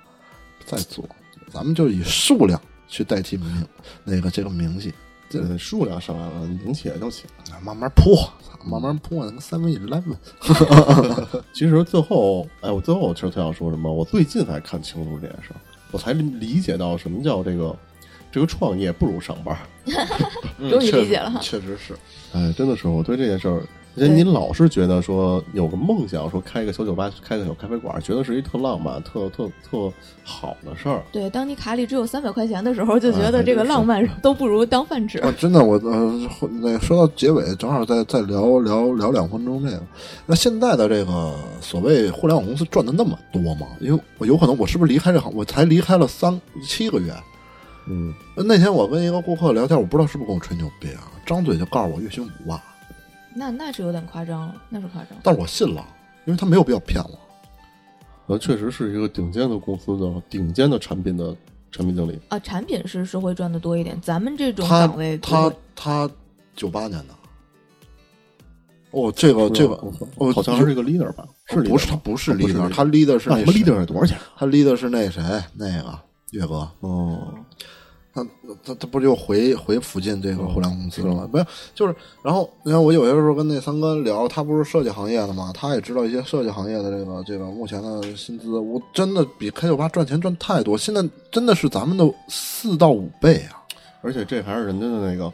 [0.65, 1.05] 在做，
[1.53, 3.67] 咱们就以数量去代替名
[4.05, 4.93] 那个这个名气，
[5.29, 7.61] 这个数量上来了，名气也就起来了。
[7.63, 8.17] 慢慢铺，
[8.65, 10.17] 慢慢铺，那个三 v eleven，
[11.53, 13.93] 其实最后，哎，我最后其实特想说什么？
[13.93, 15.61] 我最近才看清楚这件事儿，
[15.91, 17.77] 我才理解到什么叫这个
[18.31, 19.57] 这个创业不如上班。
[20.71, 21.95] 终于理解了 确实是，
[22.33, 23.63] 哎，真的是我对这件事儿，
[23.97, 29.93] 而且你老是觉得说有个梦想，说开一个小酒吧，开个小咖啡馆，觉得是一特浪漫、特特特
[30.25, 31.03] 好的事儿。
[31.13, 35.19] 对，当你卡里只有三百块钱的时候，就觉得这个浪漫都不如当饭吃。
[35.19, 36.29] 啊，真的，我呃，
[36.61, 39.81] 那说到结尾，正好再再聊聊聊两分钟这个。
[40.27, 43.67] 那现在的这个所谓互联网公司赚的那么多吗？
[43.81, 47.15] 因为我有可能我是不是离开这行，我才离开了三七个月。
[47.87, 52.59] 嗯，那天我跟一个顾客聊天，我不知道是不是跟我吹牛逼啊，张嘴就告诉我月薪五万，
[53.35, 55.19] 那那是有点夸张了，那是夸张。
[55.23, 55.85] 但是我信了，
[56.25, 57.19] 因为他没有必要骗我。
[58.27, 61.37] 呃，确实是一个顶尖的公司的顶尖的产品的
[61.71, 62.19] 产品经理。
[62.29, 66.11] 啊，产品是是会赚的多一点，咱们这种他岗位不他他
[66.57, 67.15] 九八年的，
[68.93, 69.75] 哦，这个这个
[70.17, 71.27] 哦，好像是一个 leader 吧？
[71.47, 74.17] 是不是他不是 leader，他 leader 是那什么 leader 是多少钱？
[74.37, 75.99] 他 leader 是那谁那个
[76.31, 77.35] 岳哥，哦，
[78.15, 78.25] 他
[78.65, 81.29] 他他不就回回附近这个互联网公司了吗？
[81.33, 93.61] 没有，就是然后你看我有些时候跟那三哥聊，他不是设计行业的嘛，他也知道一些设计行业的这个这个目前的薪资，我真的比 K 九八赚钱赚太多，现在真的是咱们的四到五倍啊！
[94.01, 95.33] 而且这还是人家的那个，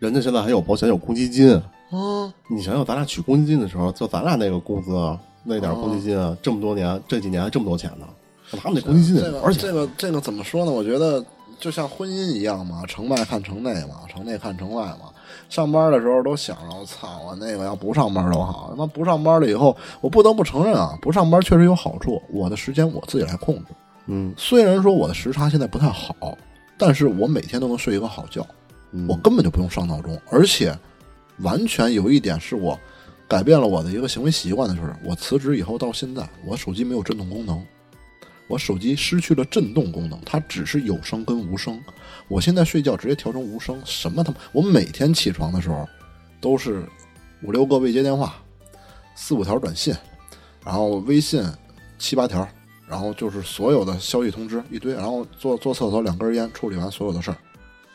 [0.00, 1.52] 人家现在还有保险有公积金。
[1.90, 8.06] 啊，你想想，咱俩取公积金的时候，就咱俩那个工资啊，那点儿公积金啊，这么多年，这几年还这么多钱呢，
[8.50, 9.62] 他们那公积金这个得多少钱？
[9.62, 10.72] 这个这个怎么说呢？
[10.72, 11.24] 我觉得
[11.58, 15.12] 就像婚姻一样嘛，城外看城内嘛，城内看城外嘛。
[15.48, 18.68] 上班的时候都想着，我操，我那个要不上班多好。
[18.70, 23.66] 他妈不上班了以后，我不得不承认啊，不上班确实有好处，我的时间我自己来控制。
[24.06, 26.36] 嗯，虽然说我的时差现在不太好，
[26.76, 28.46] 但是我每天都能睡一个好觉，
[28.92, 30.76] 嗯我根本就不用上闹钟，而且
[31.40, 32.78] 完全有一点是我
[33.28, 37.64] 改变了我的一个行为习惯的，就是我辞职以后到现在，我手机没有震动功能，
[38.48, 41.82] 我手机失去了震动功能，它只是有声跟无声。
[42.28, 45.88] 我现在睡觉直接调成无声，什么他妈，我每天起床的时候
[46.40, 46.84] 都是
[47.42, 48.36] 五六个未接电话，
[49.14, 49.94] 四五条短信，
[50.64, 51.44] 然后微信
[51.98, 52.46] 七八条，
[52.88, 57.36] 然后就是所有的消息通知一堆，然后坐坐厕所两根烟，处理完所有的事儿，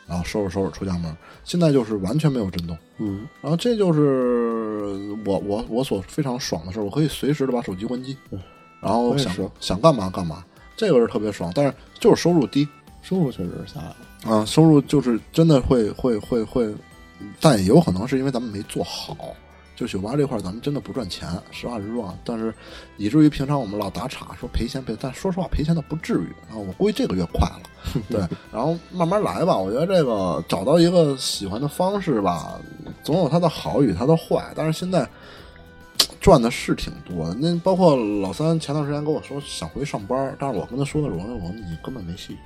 [0.06, 1.14] 然后收拾收拾出家门。
[1.44, 8.16] 现在就是完全没有震动，嗯，然后这就是我我我所非常爽的事儿，我可以随时的把手机关机，
[8.82, 10.44] 然后想想干嘛干嘛，
[10.76, 11.50] 这个是特别爽。
[11.54, 12.68] 但是就是收入低
[13.00, 13.96] 收入确实是下来了。
[14.36, 16.74] 啊，收入就是真的会会会会，
[17.40, 19.16] 但也有可能是因为咱们没做好。
[19.74, 22.14] 就酒吧这块儿，咱们真的不赚钱，实话实说啊。
[22.24, 22.54] 但是
[22.98, 26.54] 以至于平常我们老打岔说赔钱赔，但说实话赔钱倒不至于啊。
[26.54, 27.62] 我估计这个月快了，
[28.10, 28.20] 对，
[28.52, 29.56] 然后慢慢来吧。
[29.56, 32.60] 我觉得这个找到一个喜欢的方式吧，
[33.02, 34.52] 总有它的好与它的坏。
[34.54, 35.08] 但是现在
[36.20, 42.36] 赚的是挺多的，那包括老三前段时间跟我说想回去上班，但是我跟他说的时候，我说你根本没戏。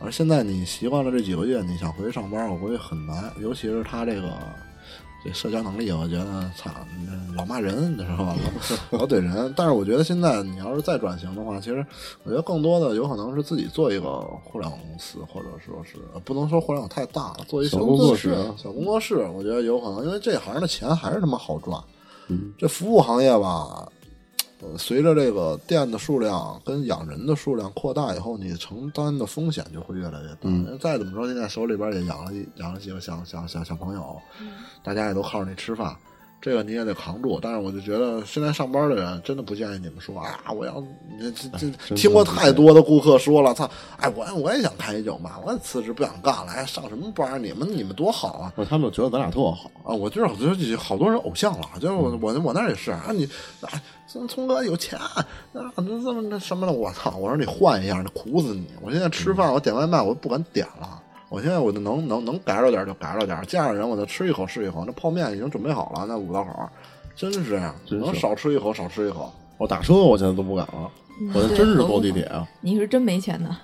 [0.00, 4.32] 而现在你习惯了这几个月，你想回去上班，我估计很难，尤其是他这个
[5.24, 6.70] 这社交能力，我觉得操，
[7.36, 8.36] 老骂人，你知道吧？
[8.90, 9.54] 老老怼人。
[9.56, 11.86] 但是我觉得现在你要是再转型的话，其实
[12.24, 21.82] 我觉得更多的有可能是自己做一个互联网公司，或者说是呃不能说互联网太大了，做一小工室工作室，小工作室，我觉得有可能，因为这行的钱还是他妈好赚。
[22.28, 23.86] 嗯，这服务行业吧，
[24.60, 30.38] 呃，随着这个店的数量跟养人的数量扩大以后，你承担的风险就会越来越大。
[30.44, 34.18] 嗯再怎么说，现在手里边也养了养了几个小小小小朋友，
[34.82, 35.94] 大家也都靠着你吃饭。
[36.44, 37.40] 这个你也得扛住。
[37.40, 40.84] 但是我就觉得现在上班的人真的不建议你们说啊，我要
[41.18, 47.38] 这这这听过太多的顾客说了，操，哎，我我也想开一酒吧，我也辞职不想干了，哎，上什么班儿？
[47.38, 48.52] 你们你们多好啊！
[48.68, 53.24] 他们觉得咱俩特好，啊，我就是我觉得好多人偶像了，就是我我我那儿也是啊，你
[53.62, 57.16] 啊，聪聪哥有钱啊，这这么那什么的，我操！
[57.16, 58.66] 我说你换一样，那苦死你！
[58.82, 61.00] 我现在吃饭，我点外卖，我都不敢点了。
[61.34, 64.84] 我现在我就能能能改着点就改着点，见着人我就吃一口是一口。
[64.86, 66.68] 那泡面已经准备好了，那五道口
[67.16, 69.32] 真是这样，能少吃一口少吃一口。
[69.58, 70.88] 我打车我现在都不敢了，
[71.34, 72.46] 我这对真是坐地铁啊。
[72.60, 73.56] 你是真没钱呢。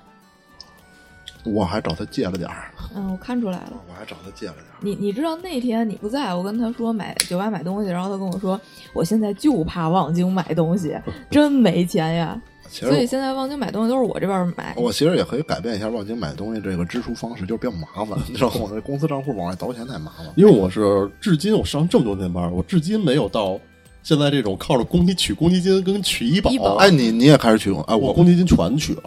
[1.44, 3.72] 我还找他借了点儿，嗯，我看出来了。
[3.88, 4.74] 我还找他借了点儿。
[4.80, 8.60] 你你知道那天你不在我跟他说买酒吧买东西，然后他跟我说，
[8.92, 10.98] 我现在就怕望京买东西，
[11.30, 12.42] 真没钱呀。
[12.70, 14.72] 其实所以现在望京买东西都是我这边买。
[14.76, 18.60] 我其实也可以改变一下望京买东西这个支出方式，就是比较麻烦，你知道吗？
[18.62, 20.26] 我这公司账户往外倒钱太麻烦。
[20.36, 23.58] 因为我是至今我上这么多年班，我至今没有到
[24.02, 29.02] 现在这种靠着公积取公积金跟取医保，医保哎，你你也开始取哎，我我公积金全取了。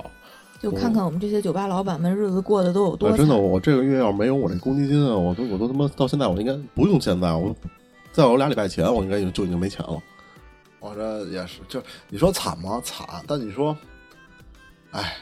[0.62, 3.16] 就看看我们这些酒吧老板们日子过得都有多惨。
[3.16, 7.54] 哎真的，我这个月要是没有我这公积金啊，我都我都他妈到现在我应该不用现在，我
[8.12, 9.98] 再有俩礼拜前我应该就就已经没钱了。
[10.84, 12.82] 我这也是，就你说惨吗？
[12.84, 13.76] 惨，但你说，
[14.92, 15.16] 哎，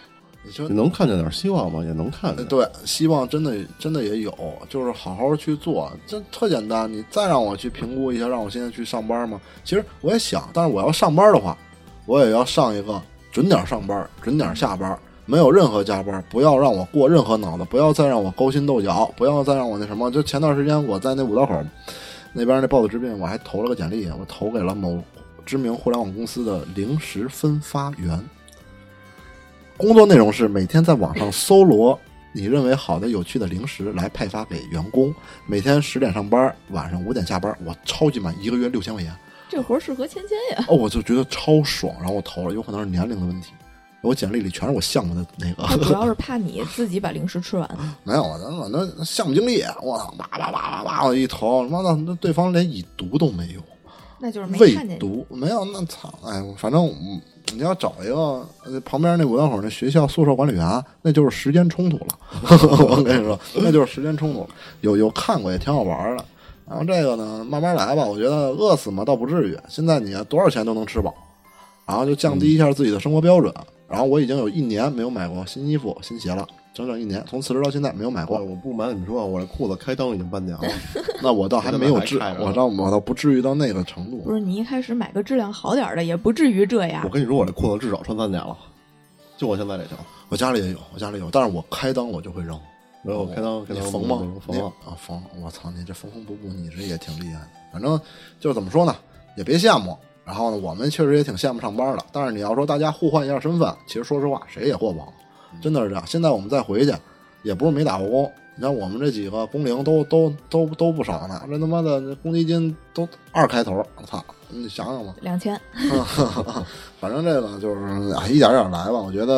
[0.43, 1.83] 你说你能看见点希望吗？
[1.85, 2.43] 也能看见。
[2.47, 4.33] 对，希望真的真的也有，
[4.67, 6.91] 就是好好去做，这特简单。
[6.91, 9.39] 你再让我去评估一下，让我现在去上班吗？
[9.63, 11.55] 其实我也想，但是我要上班的话，
[12.07, 12.99] 我也要上一个
[13.31, 14.97] 准点上班，准点下班，
[15.27, 20.09] 没有任何加班，不要让我过任何脑子，不要再让我勾心斗角，不要再让我那什么。
[20.09, 21.63] 就前段时间我在那五道口
[22.33, 24.99] 那边那豹子之病，我还投了个简历，我投给了某
[25.45, 28.23] 知名互联网公司的零食分发员。
[29.77, 31.99] 工作内容是每天在网上搜罗
[32.33, 35.13] 你认为好的、有趣的零食来派发给员工。
[35.47, 39.11] 每天十点上班，晚上五点下班，我超级满，一个月六千块钱。
[39.49, 40.65] 这活儿适合芊芊呀。
[40.69, 43.51] 哦，我就觉得超爽，然后我投了，有可能是年龄的问题。
[44.01, 47.69] 我简历里全是我项目的那个主，要是怕你自己把零食吃完。
[48.03, 53.61] 没有，那我那项目经理，我操，叭叭叭叭叭，我一投，妈的，那对方连已读都没有。
[54.21, 54.99] 那就是没未看见你。
[54.99, 57.19] 读没有，那操，哎，反正嗯
[57.53, 62.07] 你要找一个呃旁边那五道口那学校宿舍管理员，那就是时间冲突了。
[62.87, 64.47] 我跟你说，那就是时间冲突了。
[64.81, 66.23] 有有看过也挺好玩的。
[66.69, 68.05] 然后这个呢，慢慢来吧。
[68.05, 71.13] 我觉得饿死嘛倒不至于，现在你多少钱都能吃饱，
[71.85, 73.53] 然后就降低一下自己的生活标准。
[73.89, 78.37] 然后我已经有一年没有买过新衣服、新鞋了，整整一年，从辞职到现在没有买过。
[78.37, 80.63] 我我不瞒你们说，我这裤子开裆已经半年了。
[81.21, 84.19] 那我倒还没有至，我倒我倒不至于到那个程度。
[84.19, 87.09] 不是你一开始买个质量好点儿的，也不至于这样我。
[87.09, 88.57] 跟你说，我这裤子至少穿三年了，
[89.37, 89.97] 就我现在这条。
[90.29, 92.57] 我家里也有，我家里有，但是我开裆我就会扔。
[93.03, 94.33] 没有开裆，开裆你缝吗？
[94.45, 95.21] 缝啊，缝！
[95.43, 97.47] 我操，你这缝缝补补，你这也挺厉害的。
[97.73, 97.99] 反正
[98.39, 98.95] 就是怎么说呢，
[99.35, 99.97] 也别羡慕。
[100.23, 102.05] 然后呢，我们确实也挺羡慕上班的。
[102.11, 105.11] 但是你要说大家互换一下身份，其实说实话，谁也过不好，
[105.61, 106.03] 真的是这样。
[106.05, 106.93] 现在我们再回去，
[107.43, 108.31] 也不是没打过工。
[108.55, 114.23] 你看我们这几个工龄都都都都不少呢，这他妈的这公积金都二开头，我操！
[114.49, 115.59] 你想想吧，两千，
[116.99, 117.81] 反正这个就是
[118.13, 118.91] 啊，一点点来吧。
[118.91, 119.33] 我觉得，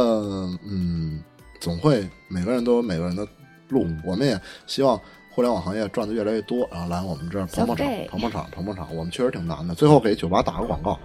[0.68, 1.22] 嗯，
[1.62, 3.26] 总会每个人都有每个人的
[3.70, 3.86] 路。
[4.04, 5.00] 我们也希望
[5.36, 8.96] 互联网行业赚的越来越多，然后来我们这儿捧捧场，捧捧场，捧捧场。
[8.96, 9.74] 我们确实挺难的。
[9.74, 11.00] 最后给酒吧打个广告，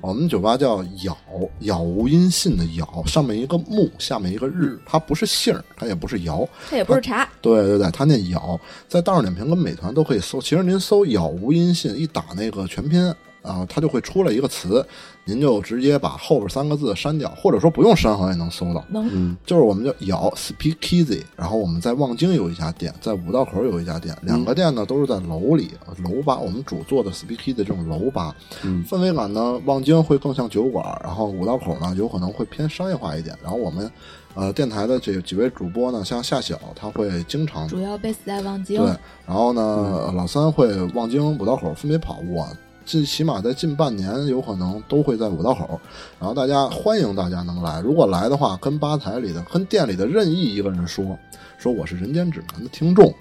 [0.00, 1.16] 我们酒吧叫“杳”，
[1.58, 6.48] 杳无音信的“杳”，上面一个木，下面一个日，它不是姓儿，它也不是窑。
[6.70, 7.28] 它也不是茶。
[7.40, 10.40] 对对对，它念杳，在大众点评跟美团都可以搜。
[10.40, 13.12] 其实您搜“杳无音信”，一打那个全拼
[13.42, 14.84] 啊，它就会出来一个词，
[15.24, 18.84] 您就直接把后边三个字删掉，或者说不用删好像也能搜到。
[18.88, 28.84] 能，就是我们叫咬 Speak Easy，然后我们在望京有一家店，在五道口有一家店，两个店呢都是在楼里楼吧，我们主做的 Speak Easy 这种楼吧，嗯。
[28.84, 33.90] 氛围感呢，望京会更像酒馆，然后五道口呢有可能会偏商业化一点，然后我们
[34.34, 38.78] 呃电台的这几位主播呢，像夏晓他会经常主要 base 在望京。
[38.78, 38.86] 对，
[39.26, 42.46] 然后呢，老三会望京、五道口分别跑，我
[42.84, 45.80] 最起码在近半年有可能都会在五道口。
[46.20, 51.18] 然后大家欢迎大家能来，如果来的话，跟吧台里的、跟店里的任意一个人说，
[51.58, 53.12] 说我是人间指南的听众。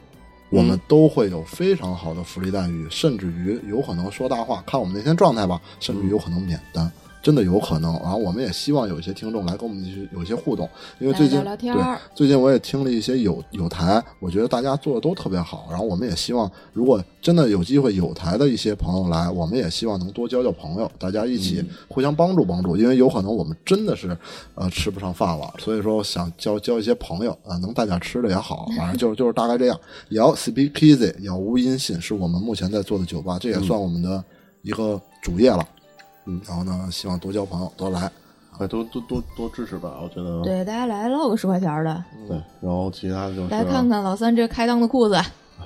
[0.50, 6.92] 我们都会有非常好的福利待遇，甚至于有可能说大话，看我们那天状态吧，甚至于有可能免单。
[7.22, 7.94] 真的有可能。
[8.02, 10.70] 然后我们也希望有一些听众来跟我们去有一些互动，
[11.00, 11.84] 因为最近聊聊天对
[12.16, 15.68] 最近我也听了一些有有台，我觉得大家做的都特别好。
[15.70, 22.76] 然后我们也希望，如果真的有机会有台的一些朋友来，我们也希望能多交交朋友，大家一起互相帮助帮助。
[22.76, 24.18] 因为有可能我们真的是
[24.56, 29.80] 呃吃不上饭了，所以说想交交一些朋友啊、能带点吃的也好，反正就是就是大概这样。
[30.10, 34.24] 摇 Speak Easy，摇无音信是我们目前在做的酒吧，这也算我们的
[34.62, 35.60] 一个主业了。
[35.60, 35.81] 嗯，
[36.26, 38.12] 然后呢，希望多交朋友，多来。
[38.60, 45.16] 哎，多多多多支持吧，我觉得对，大家来唠个十块钱的，对然后其他就是来看看老三这开裆的裤子。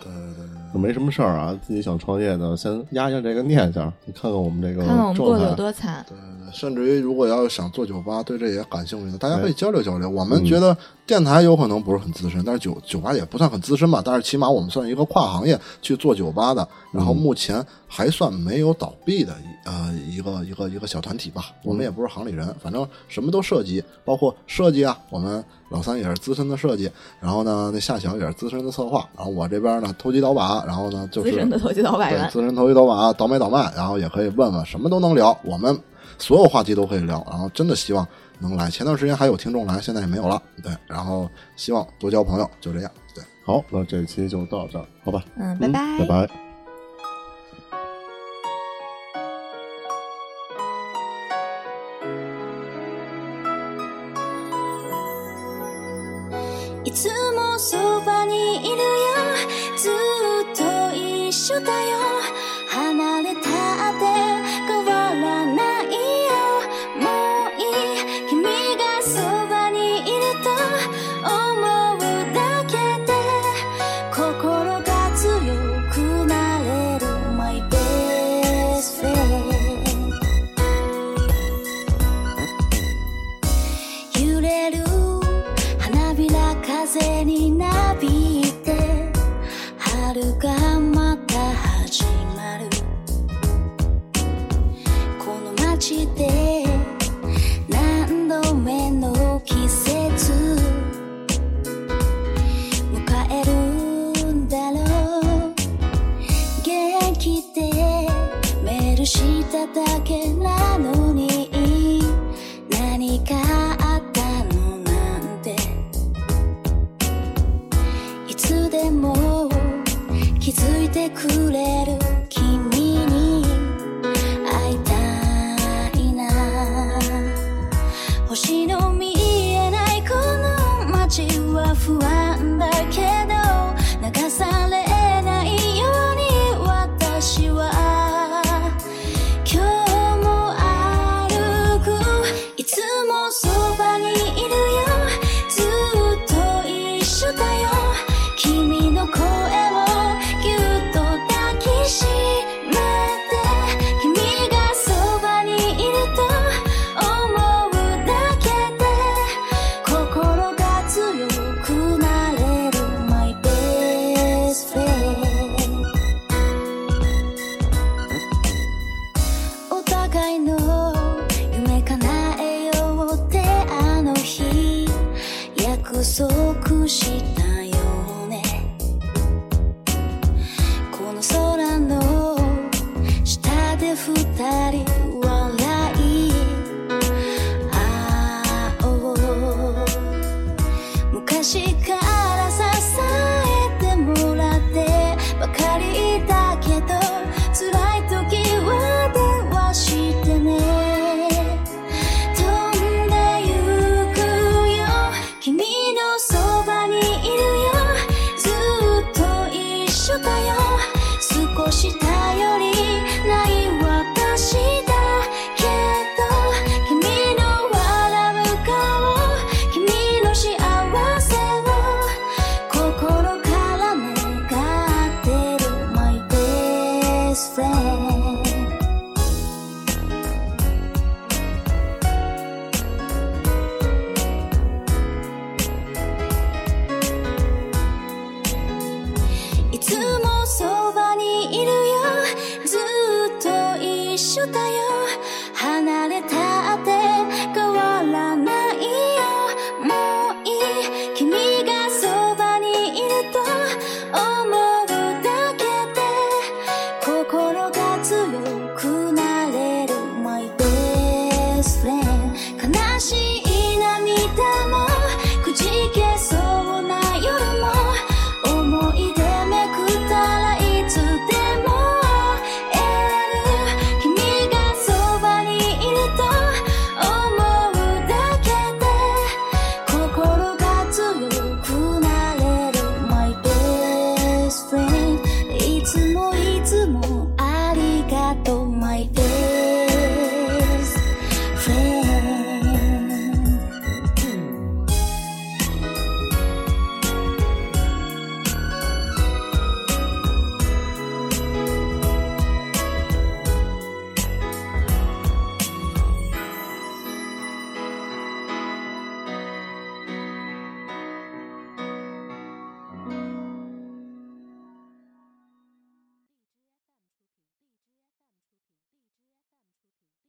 [0.02, 0.80] 对对对。
[0.80, 6.06] 没什么事儿啊，自己想创业的，先压下这个念想，你看看我们这个看看我们过得有，多惨。
[6.08, 10.10] 对对对，甚至于如果要想做酒吧，对这也感兴趣的，大家可以交流交流。
[10.10, 10.76] 我们觉得
[11.08, 21.48] 电台有可能不是很资深，但是酒酒吧也不算很资深吧，但是起码我们算一个跨行业去做酒吧的，然后目前还算没有倒闭的一呃一个一个一个小团体吧。
[21.64, 26.90] 我们也不是行里人，反正什么都涉及，包括设计啊，我们老三也是资深的设计，
[27.20, 35.78] 然后呢，那夏小也是资深的策划，然后我这边呢投机倒把，然后呢就是资深的投机倒把员，对资深投机倒把，倒买倒卖，然后也可以问问，什么都能聊，我们
[36.18, 38.08] 所有话题都可以聊，然后真的希望
[38.40, 38.70] 能来。
[38.70, 43.24] 前段时间还有听众来，现在也没有了，对，然后希望多交朋友，就这样，对。
[43.46, 46.45] 好，那这期就到这儿，好吧，嗯，拜嗯拜，拜拜。
[56.96, 58.84] つもそばにいるよ。
[59.76, 62.35] ずっと一緒だよ。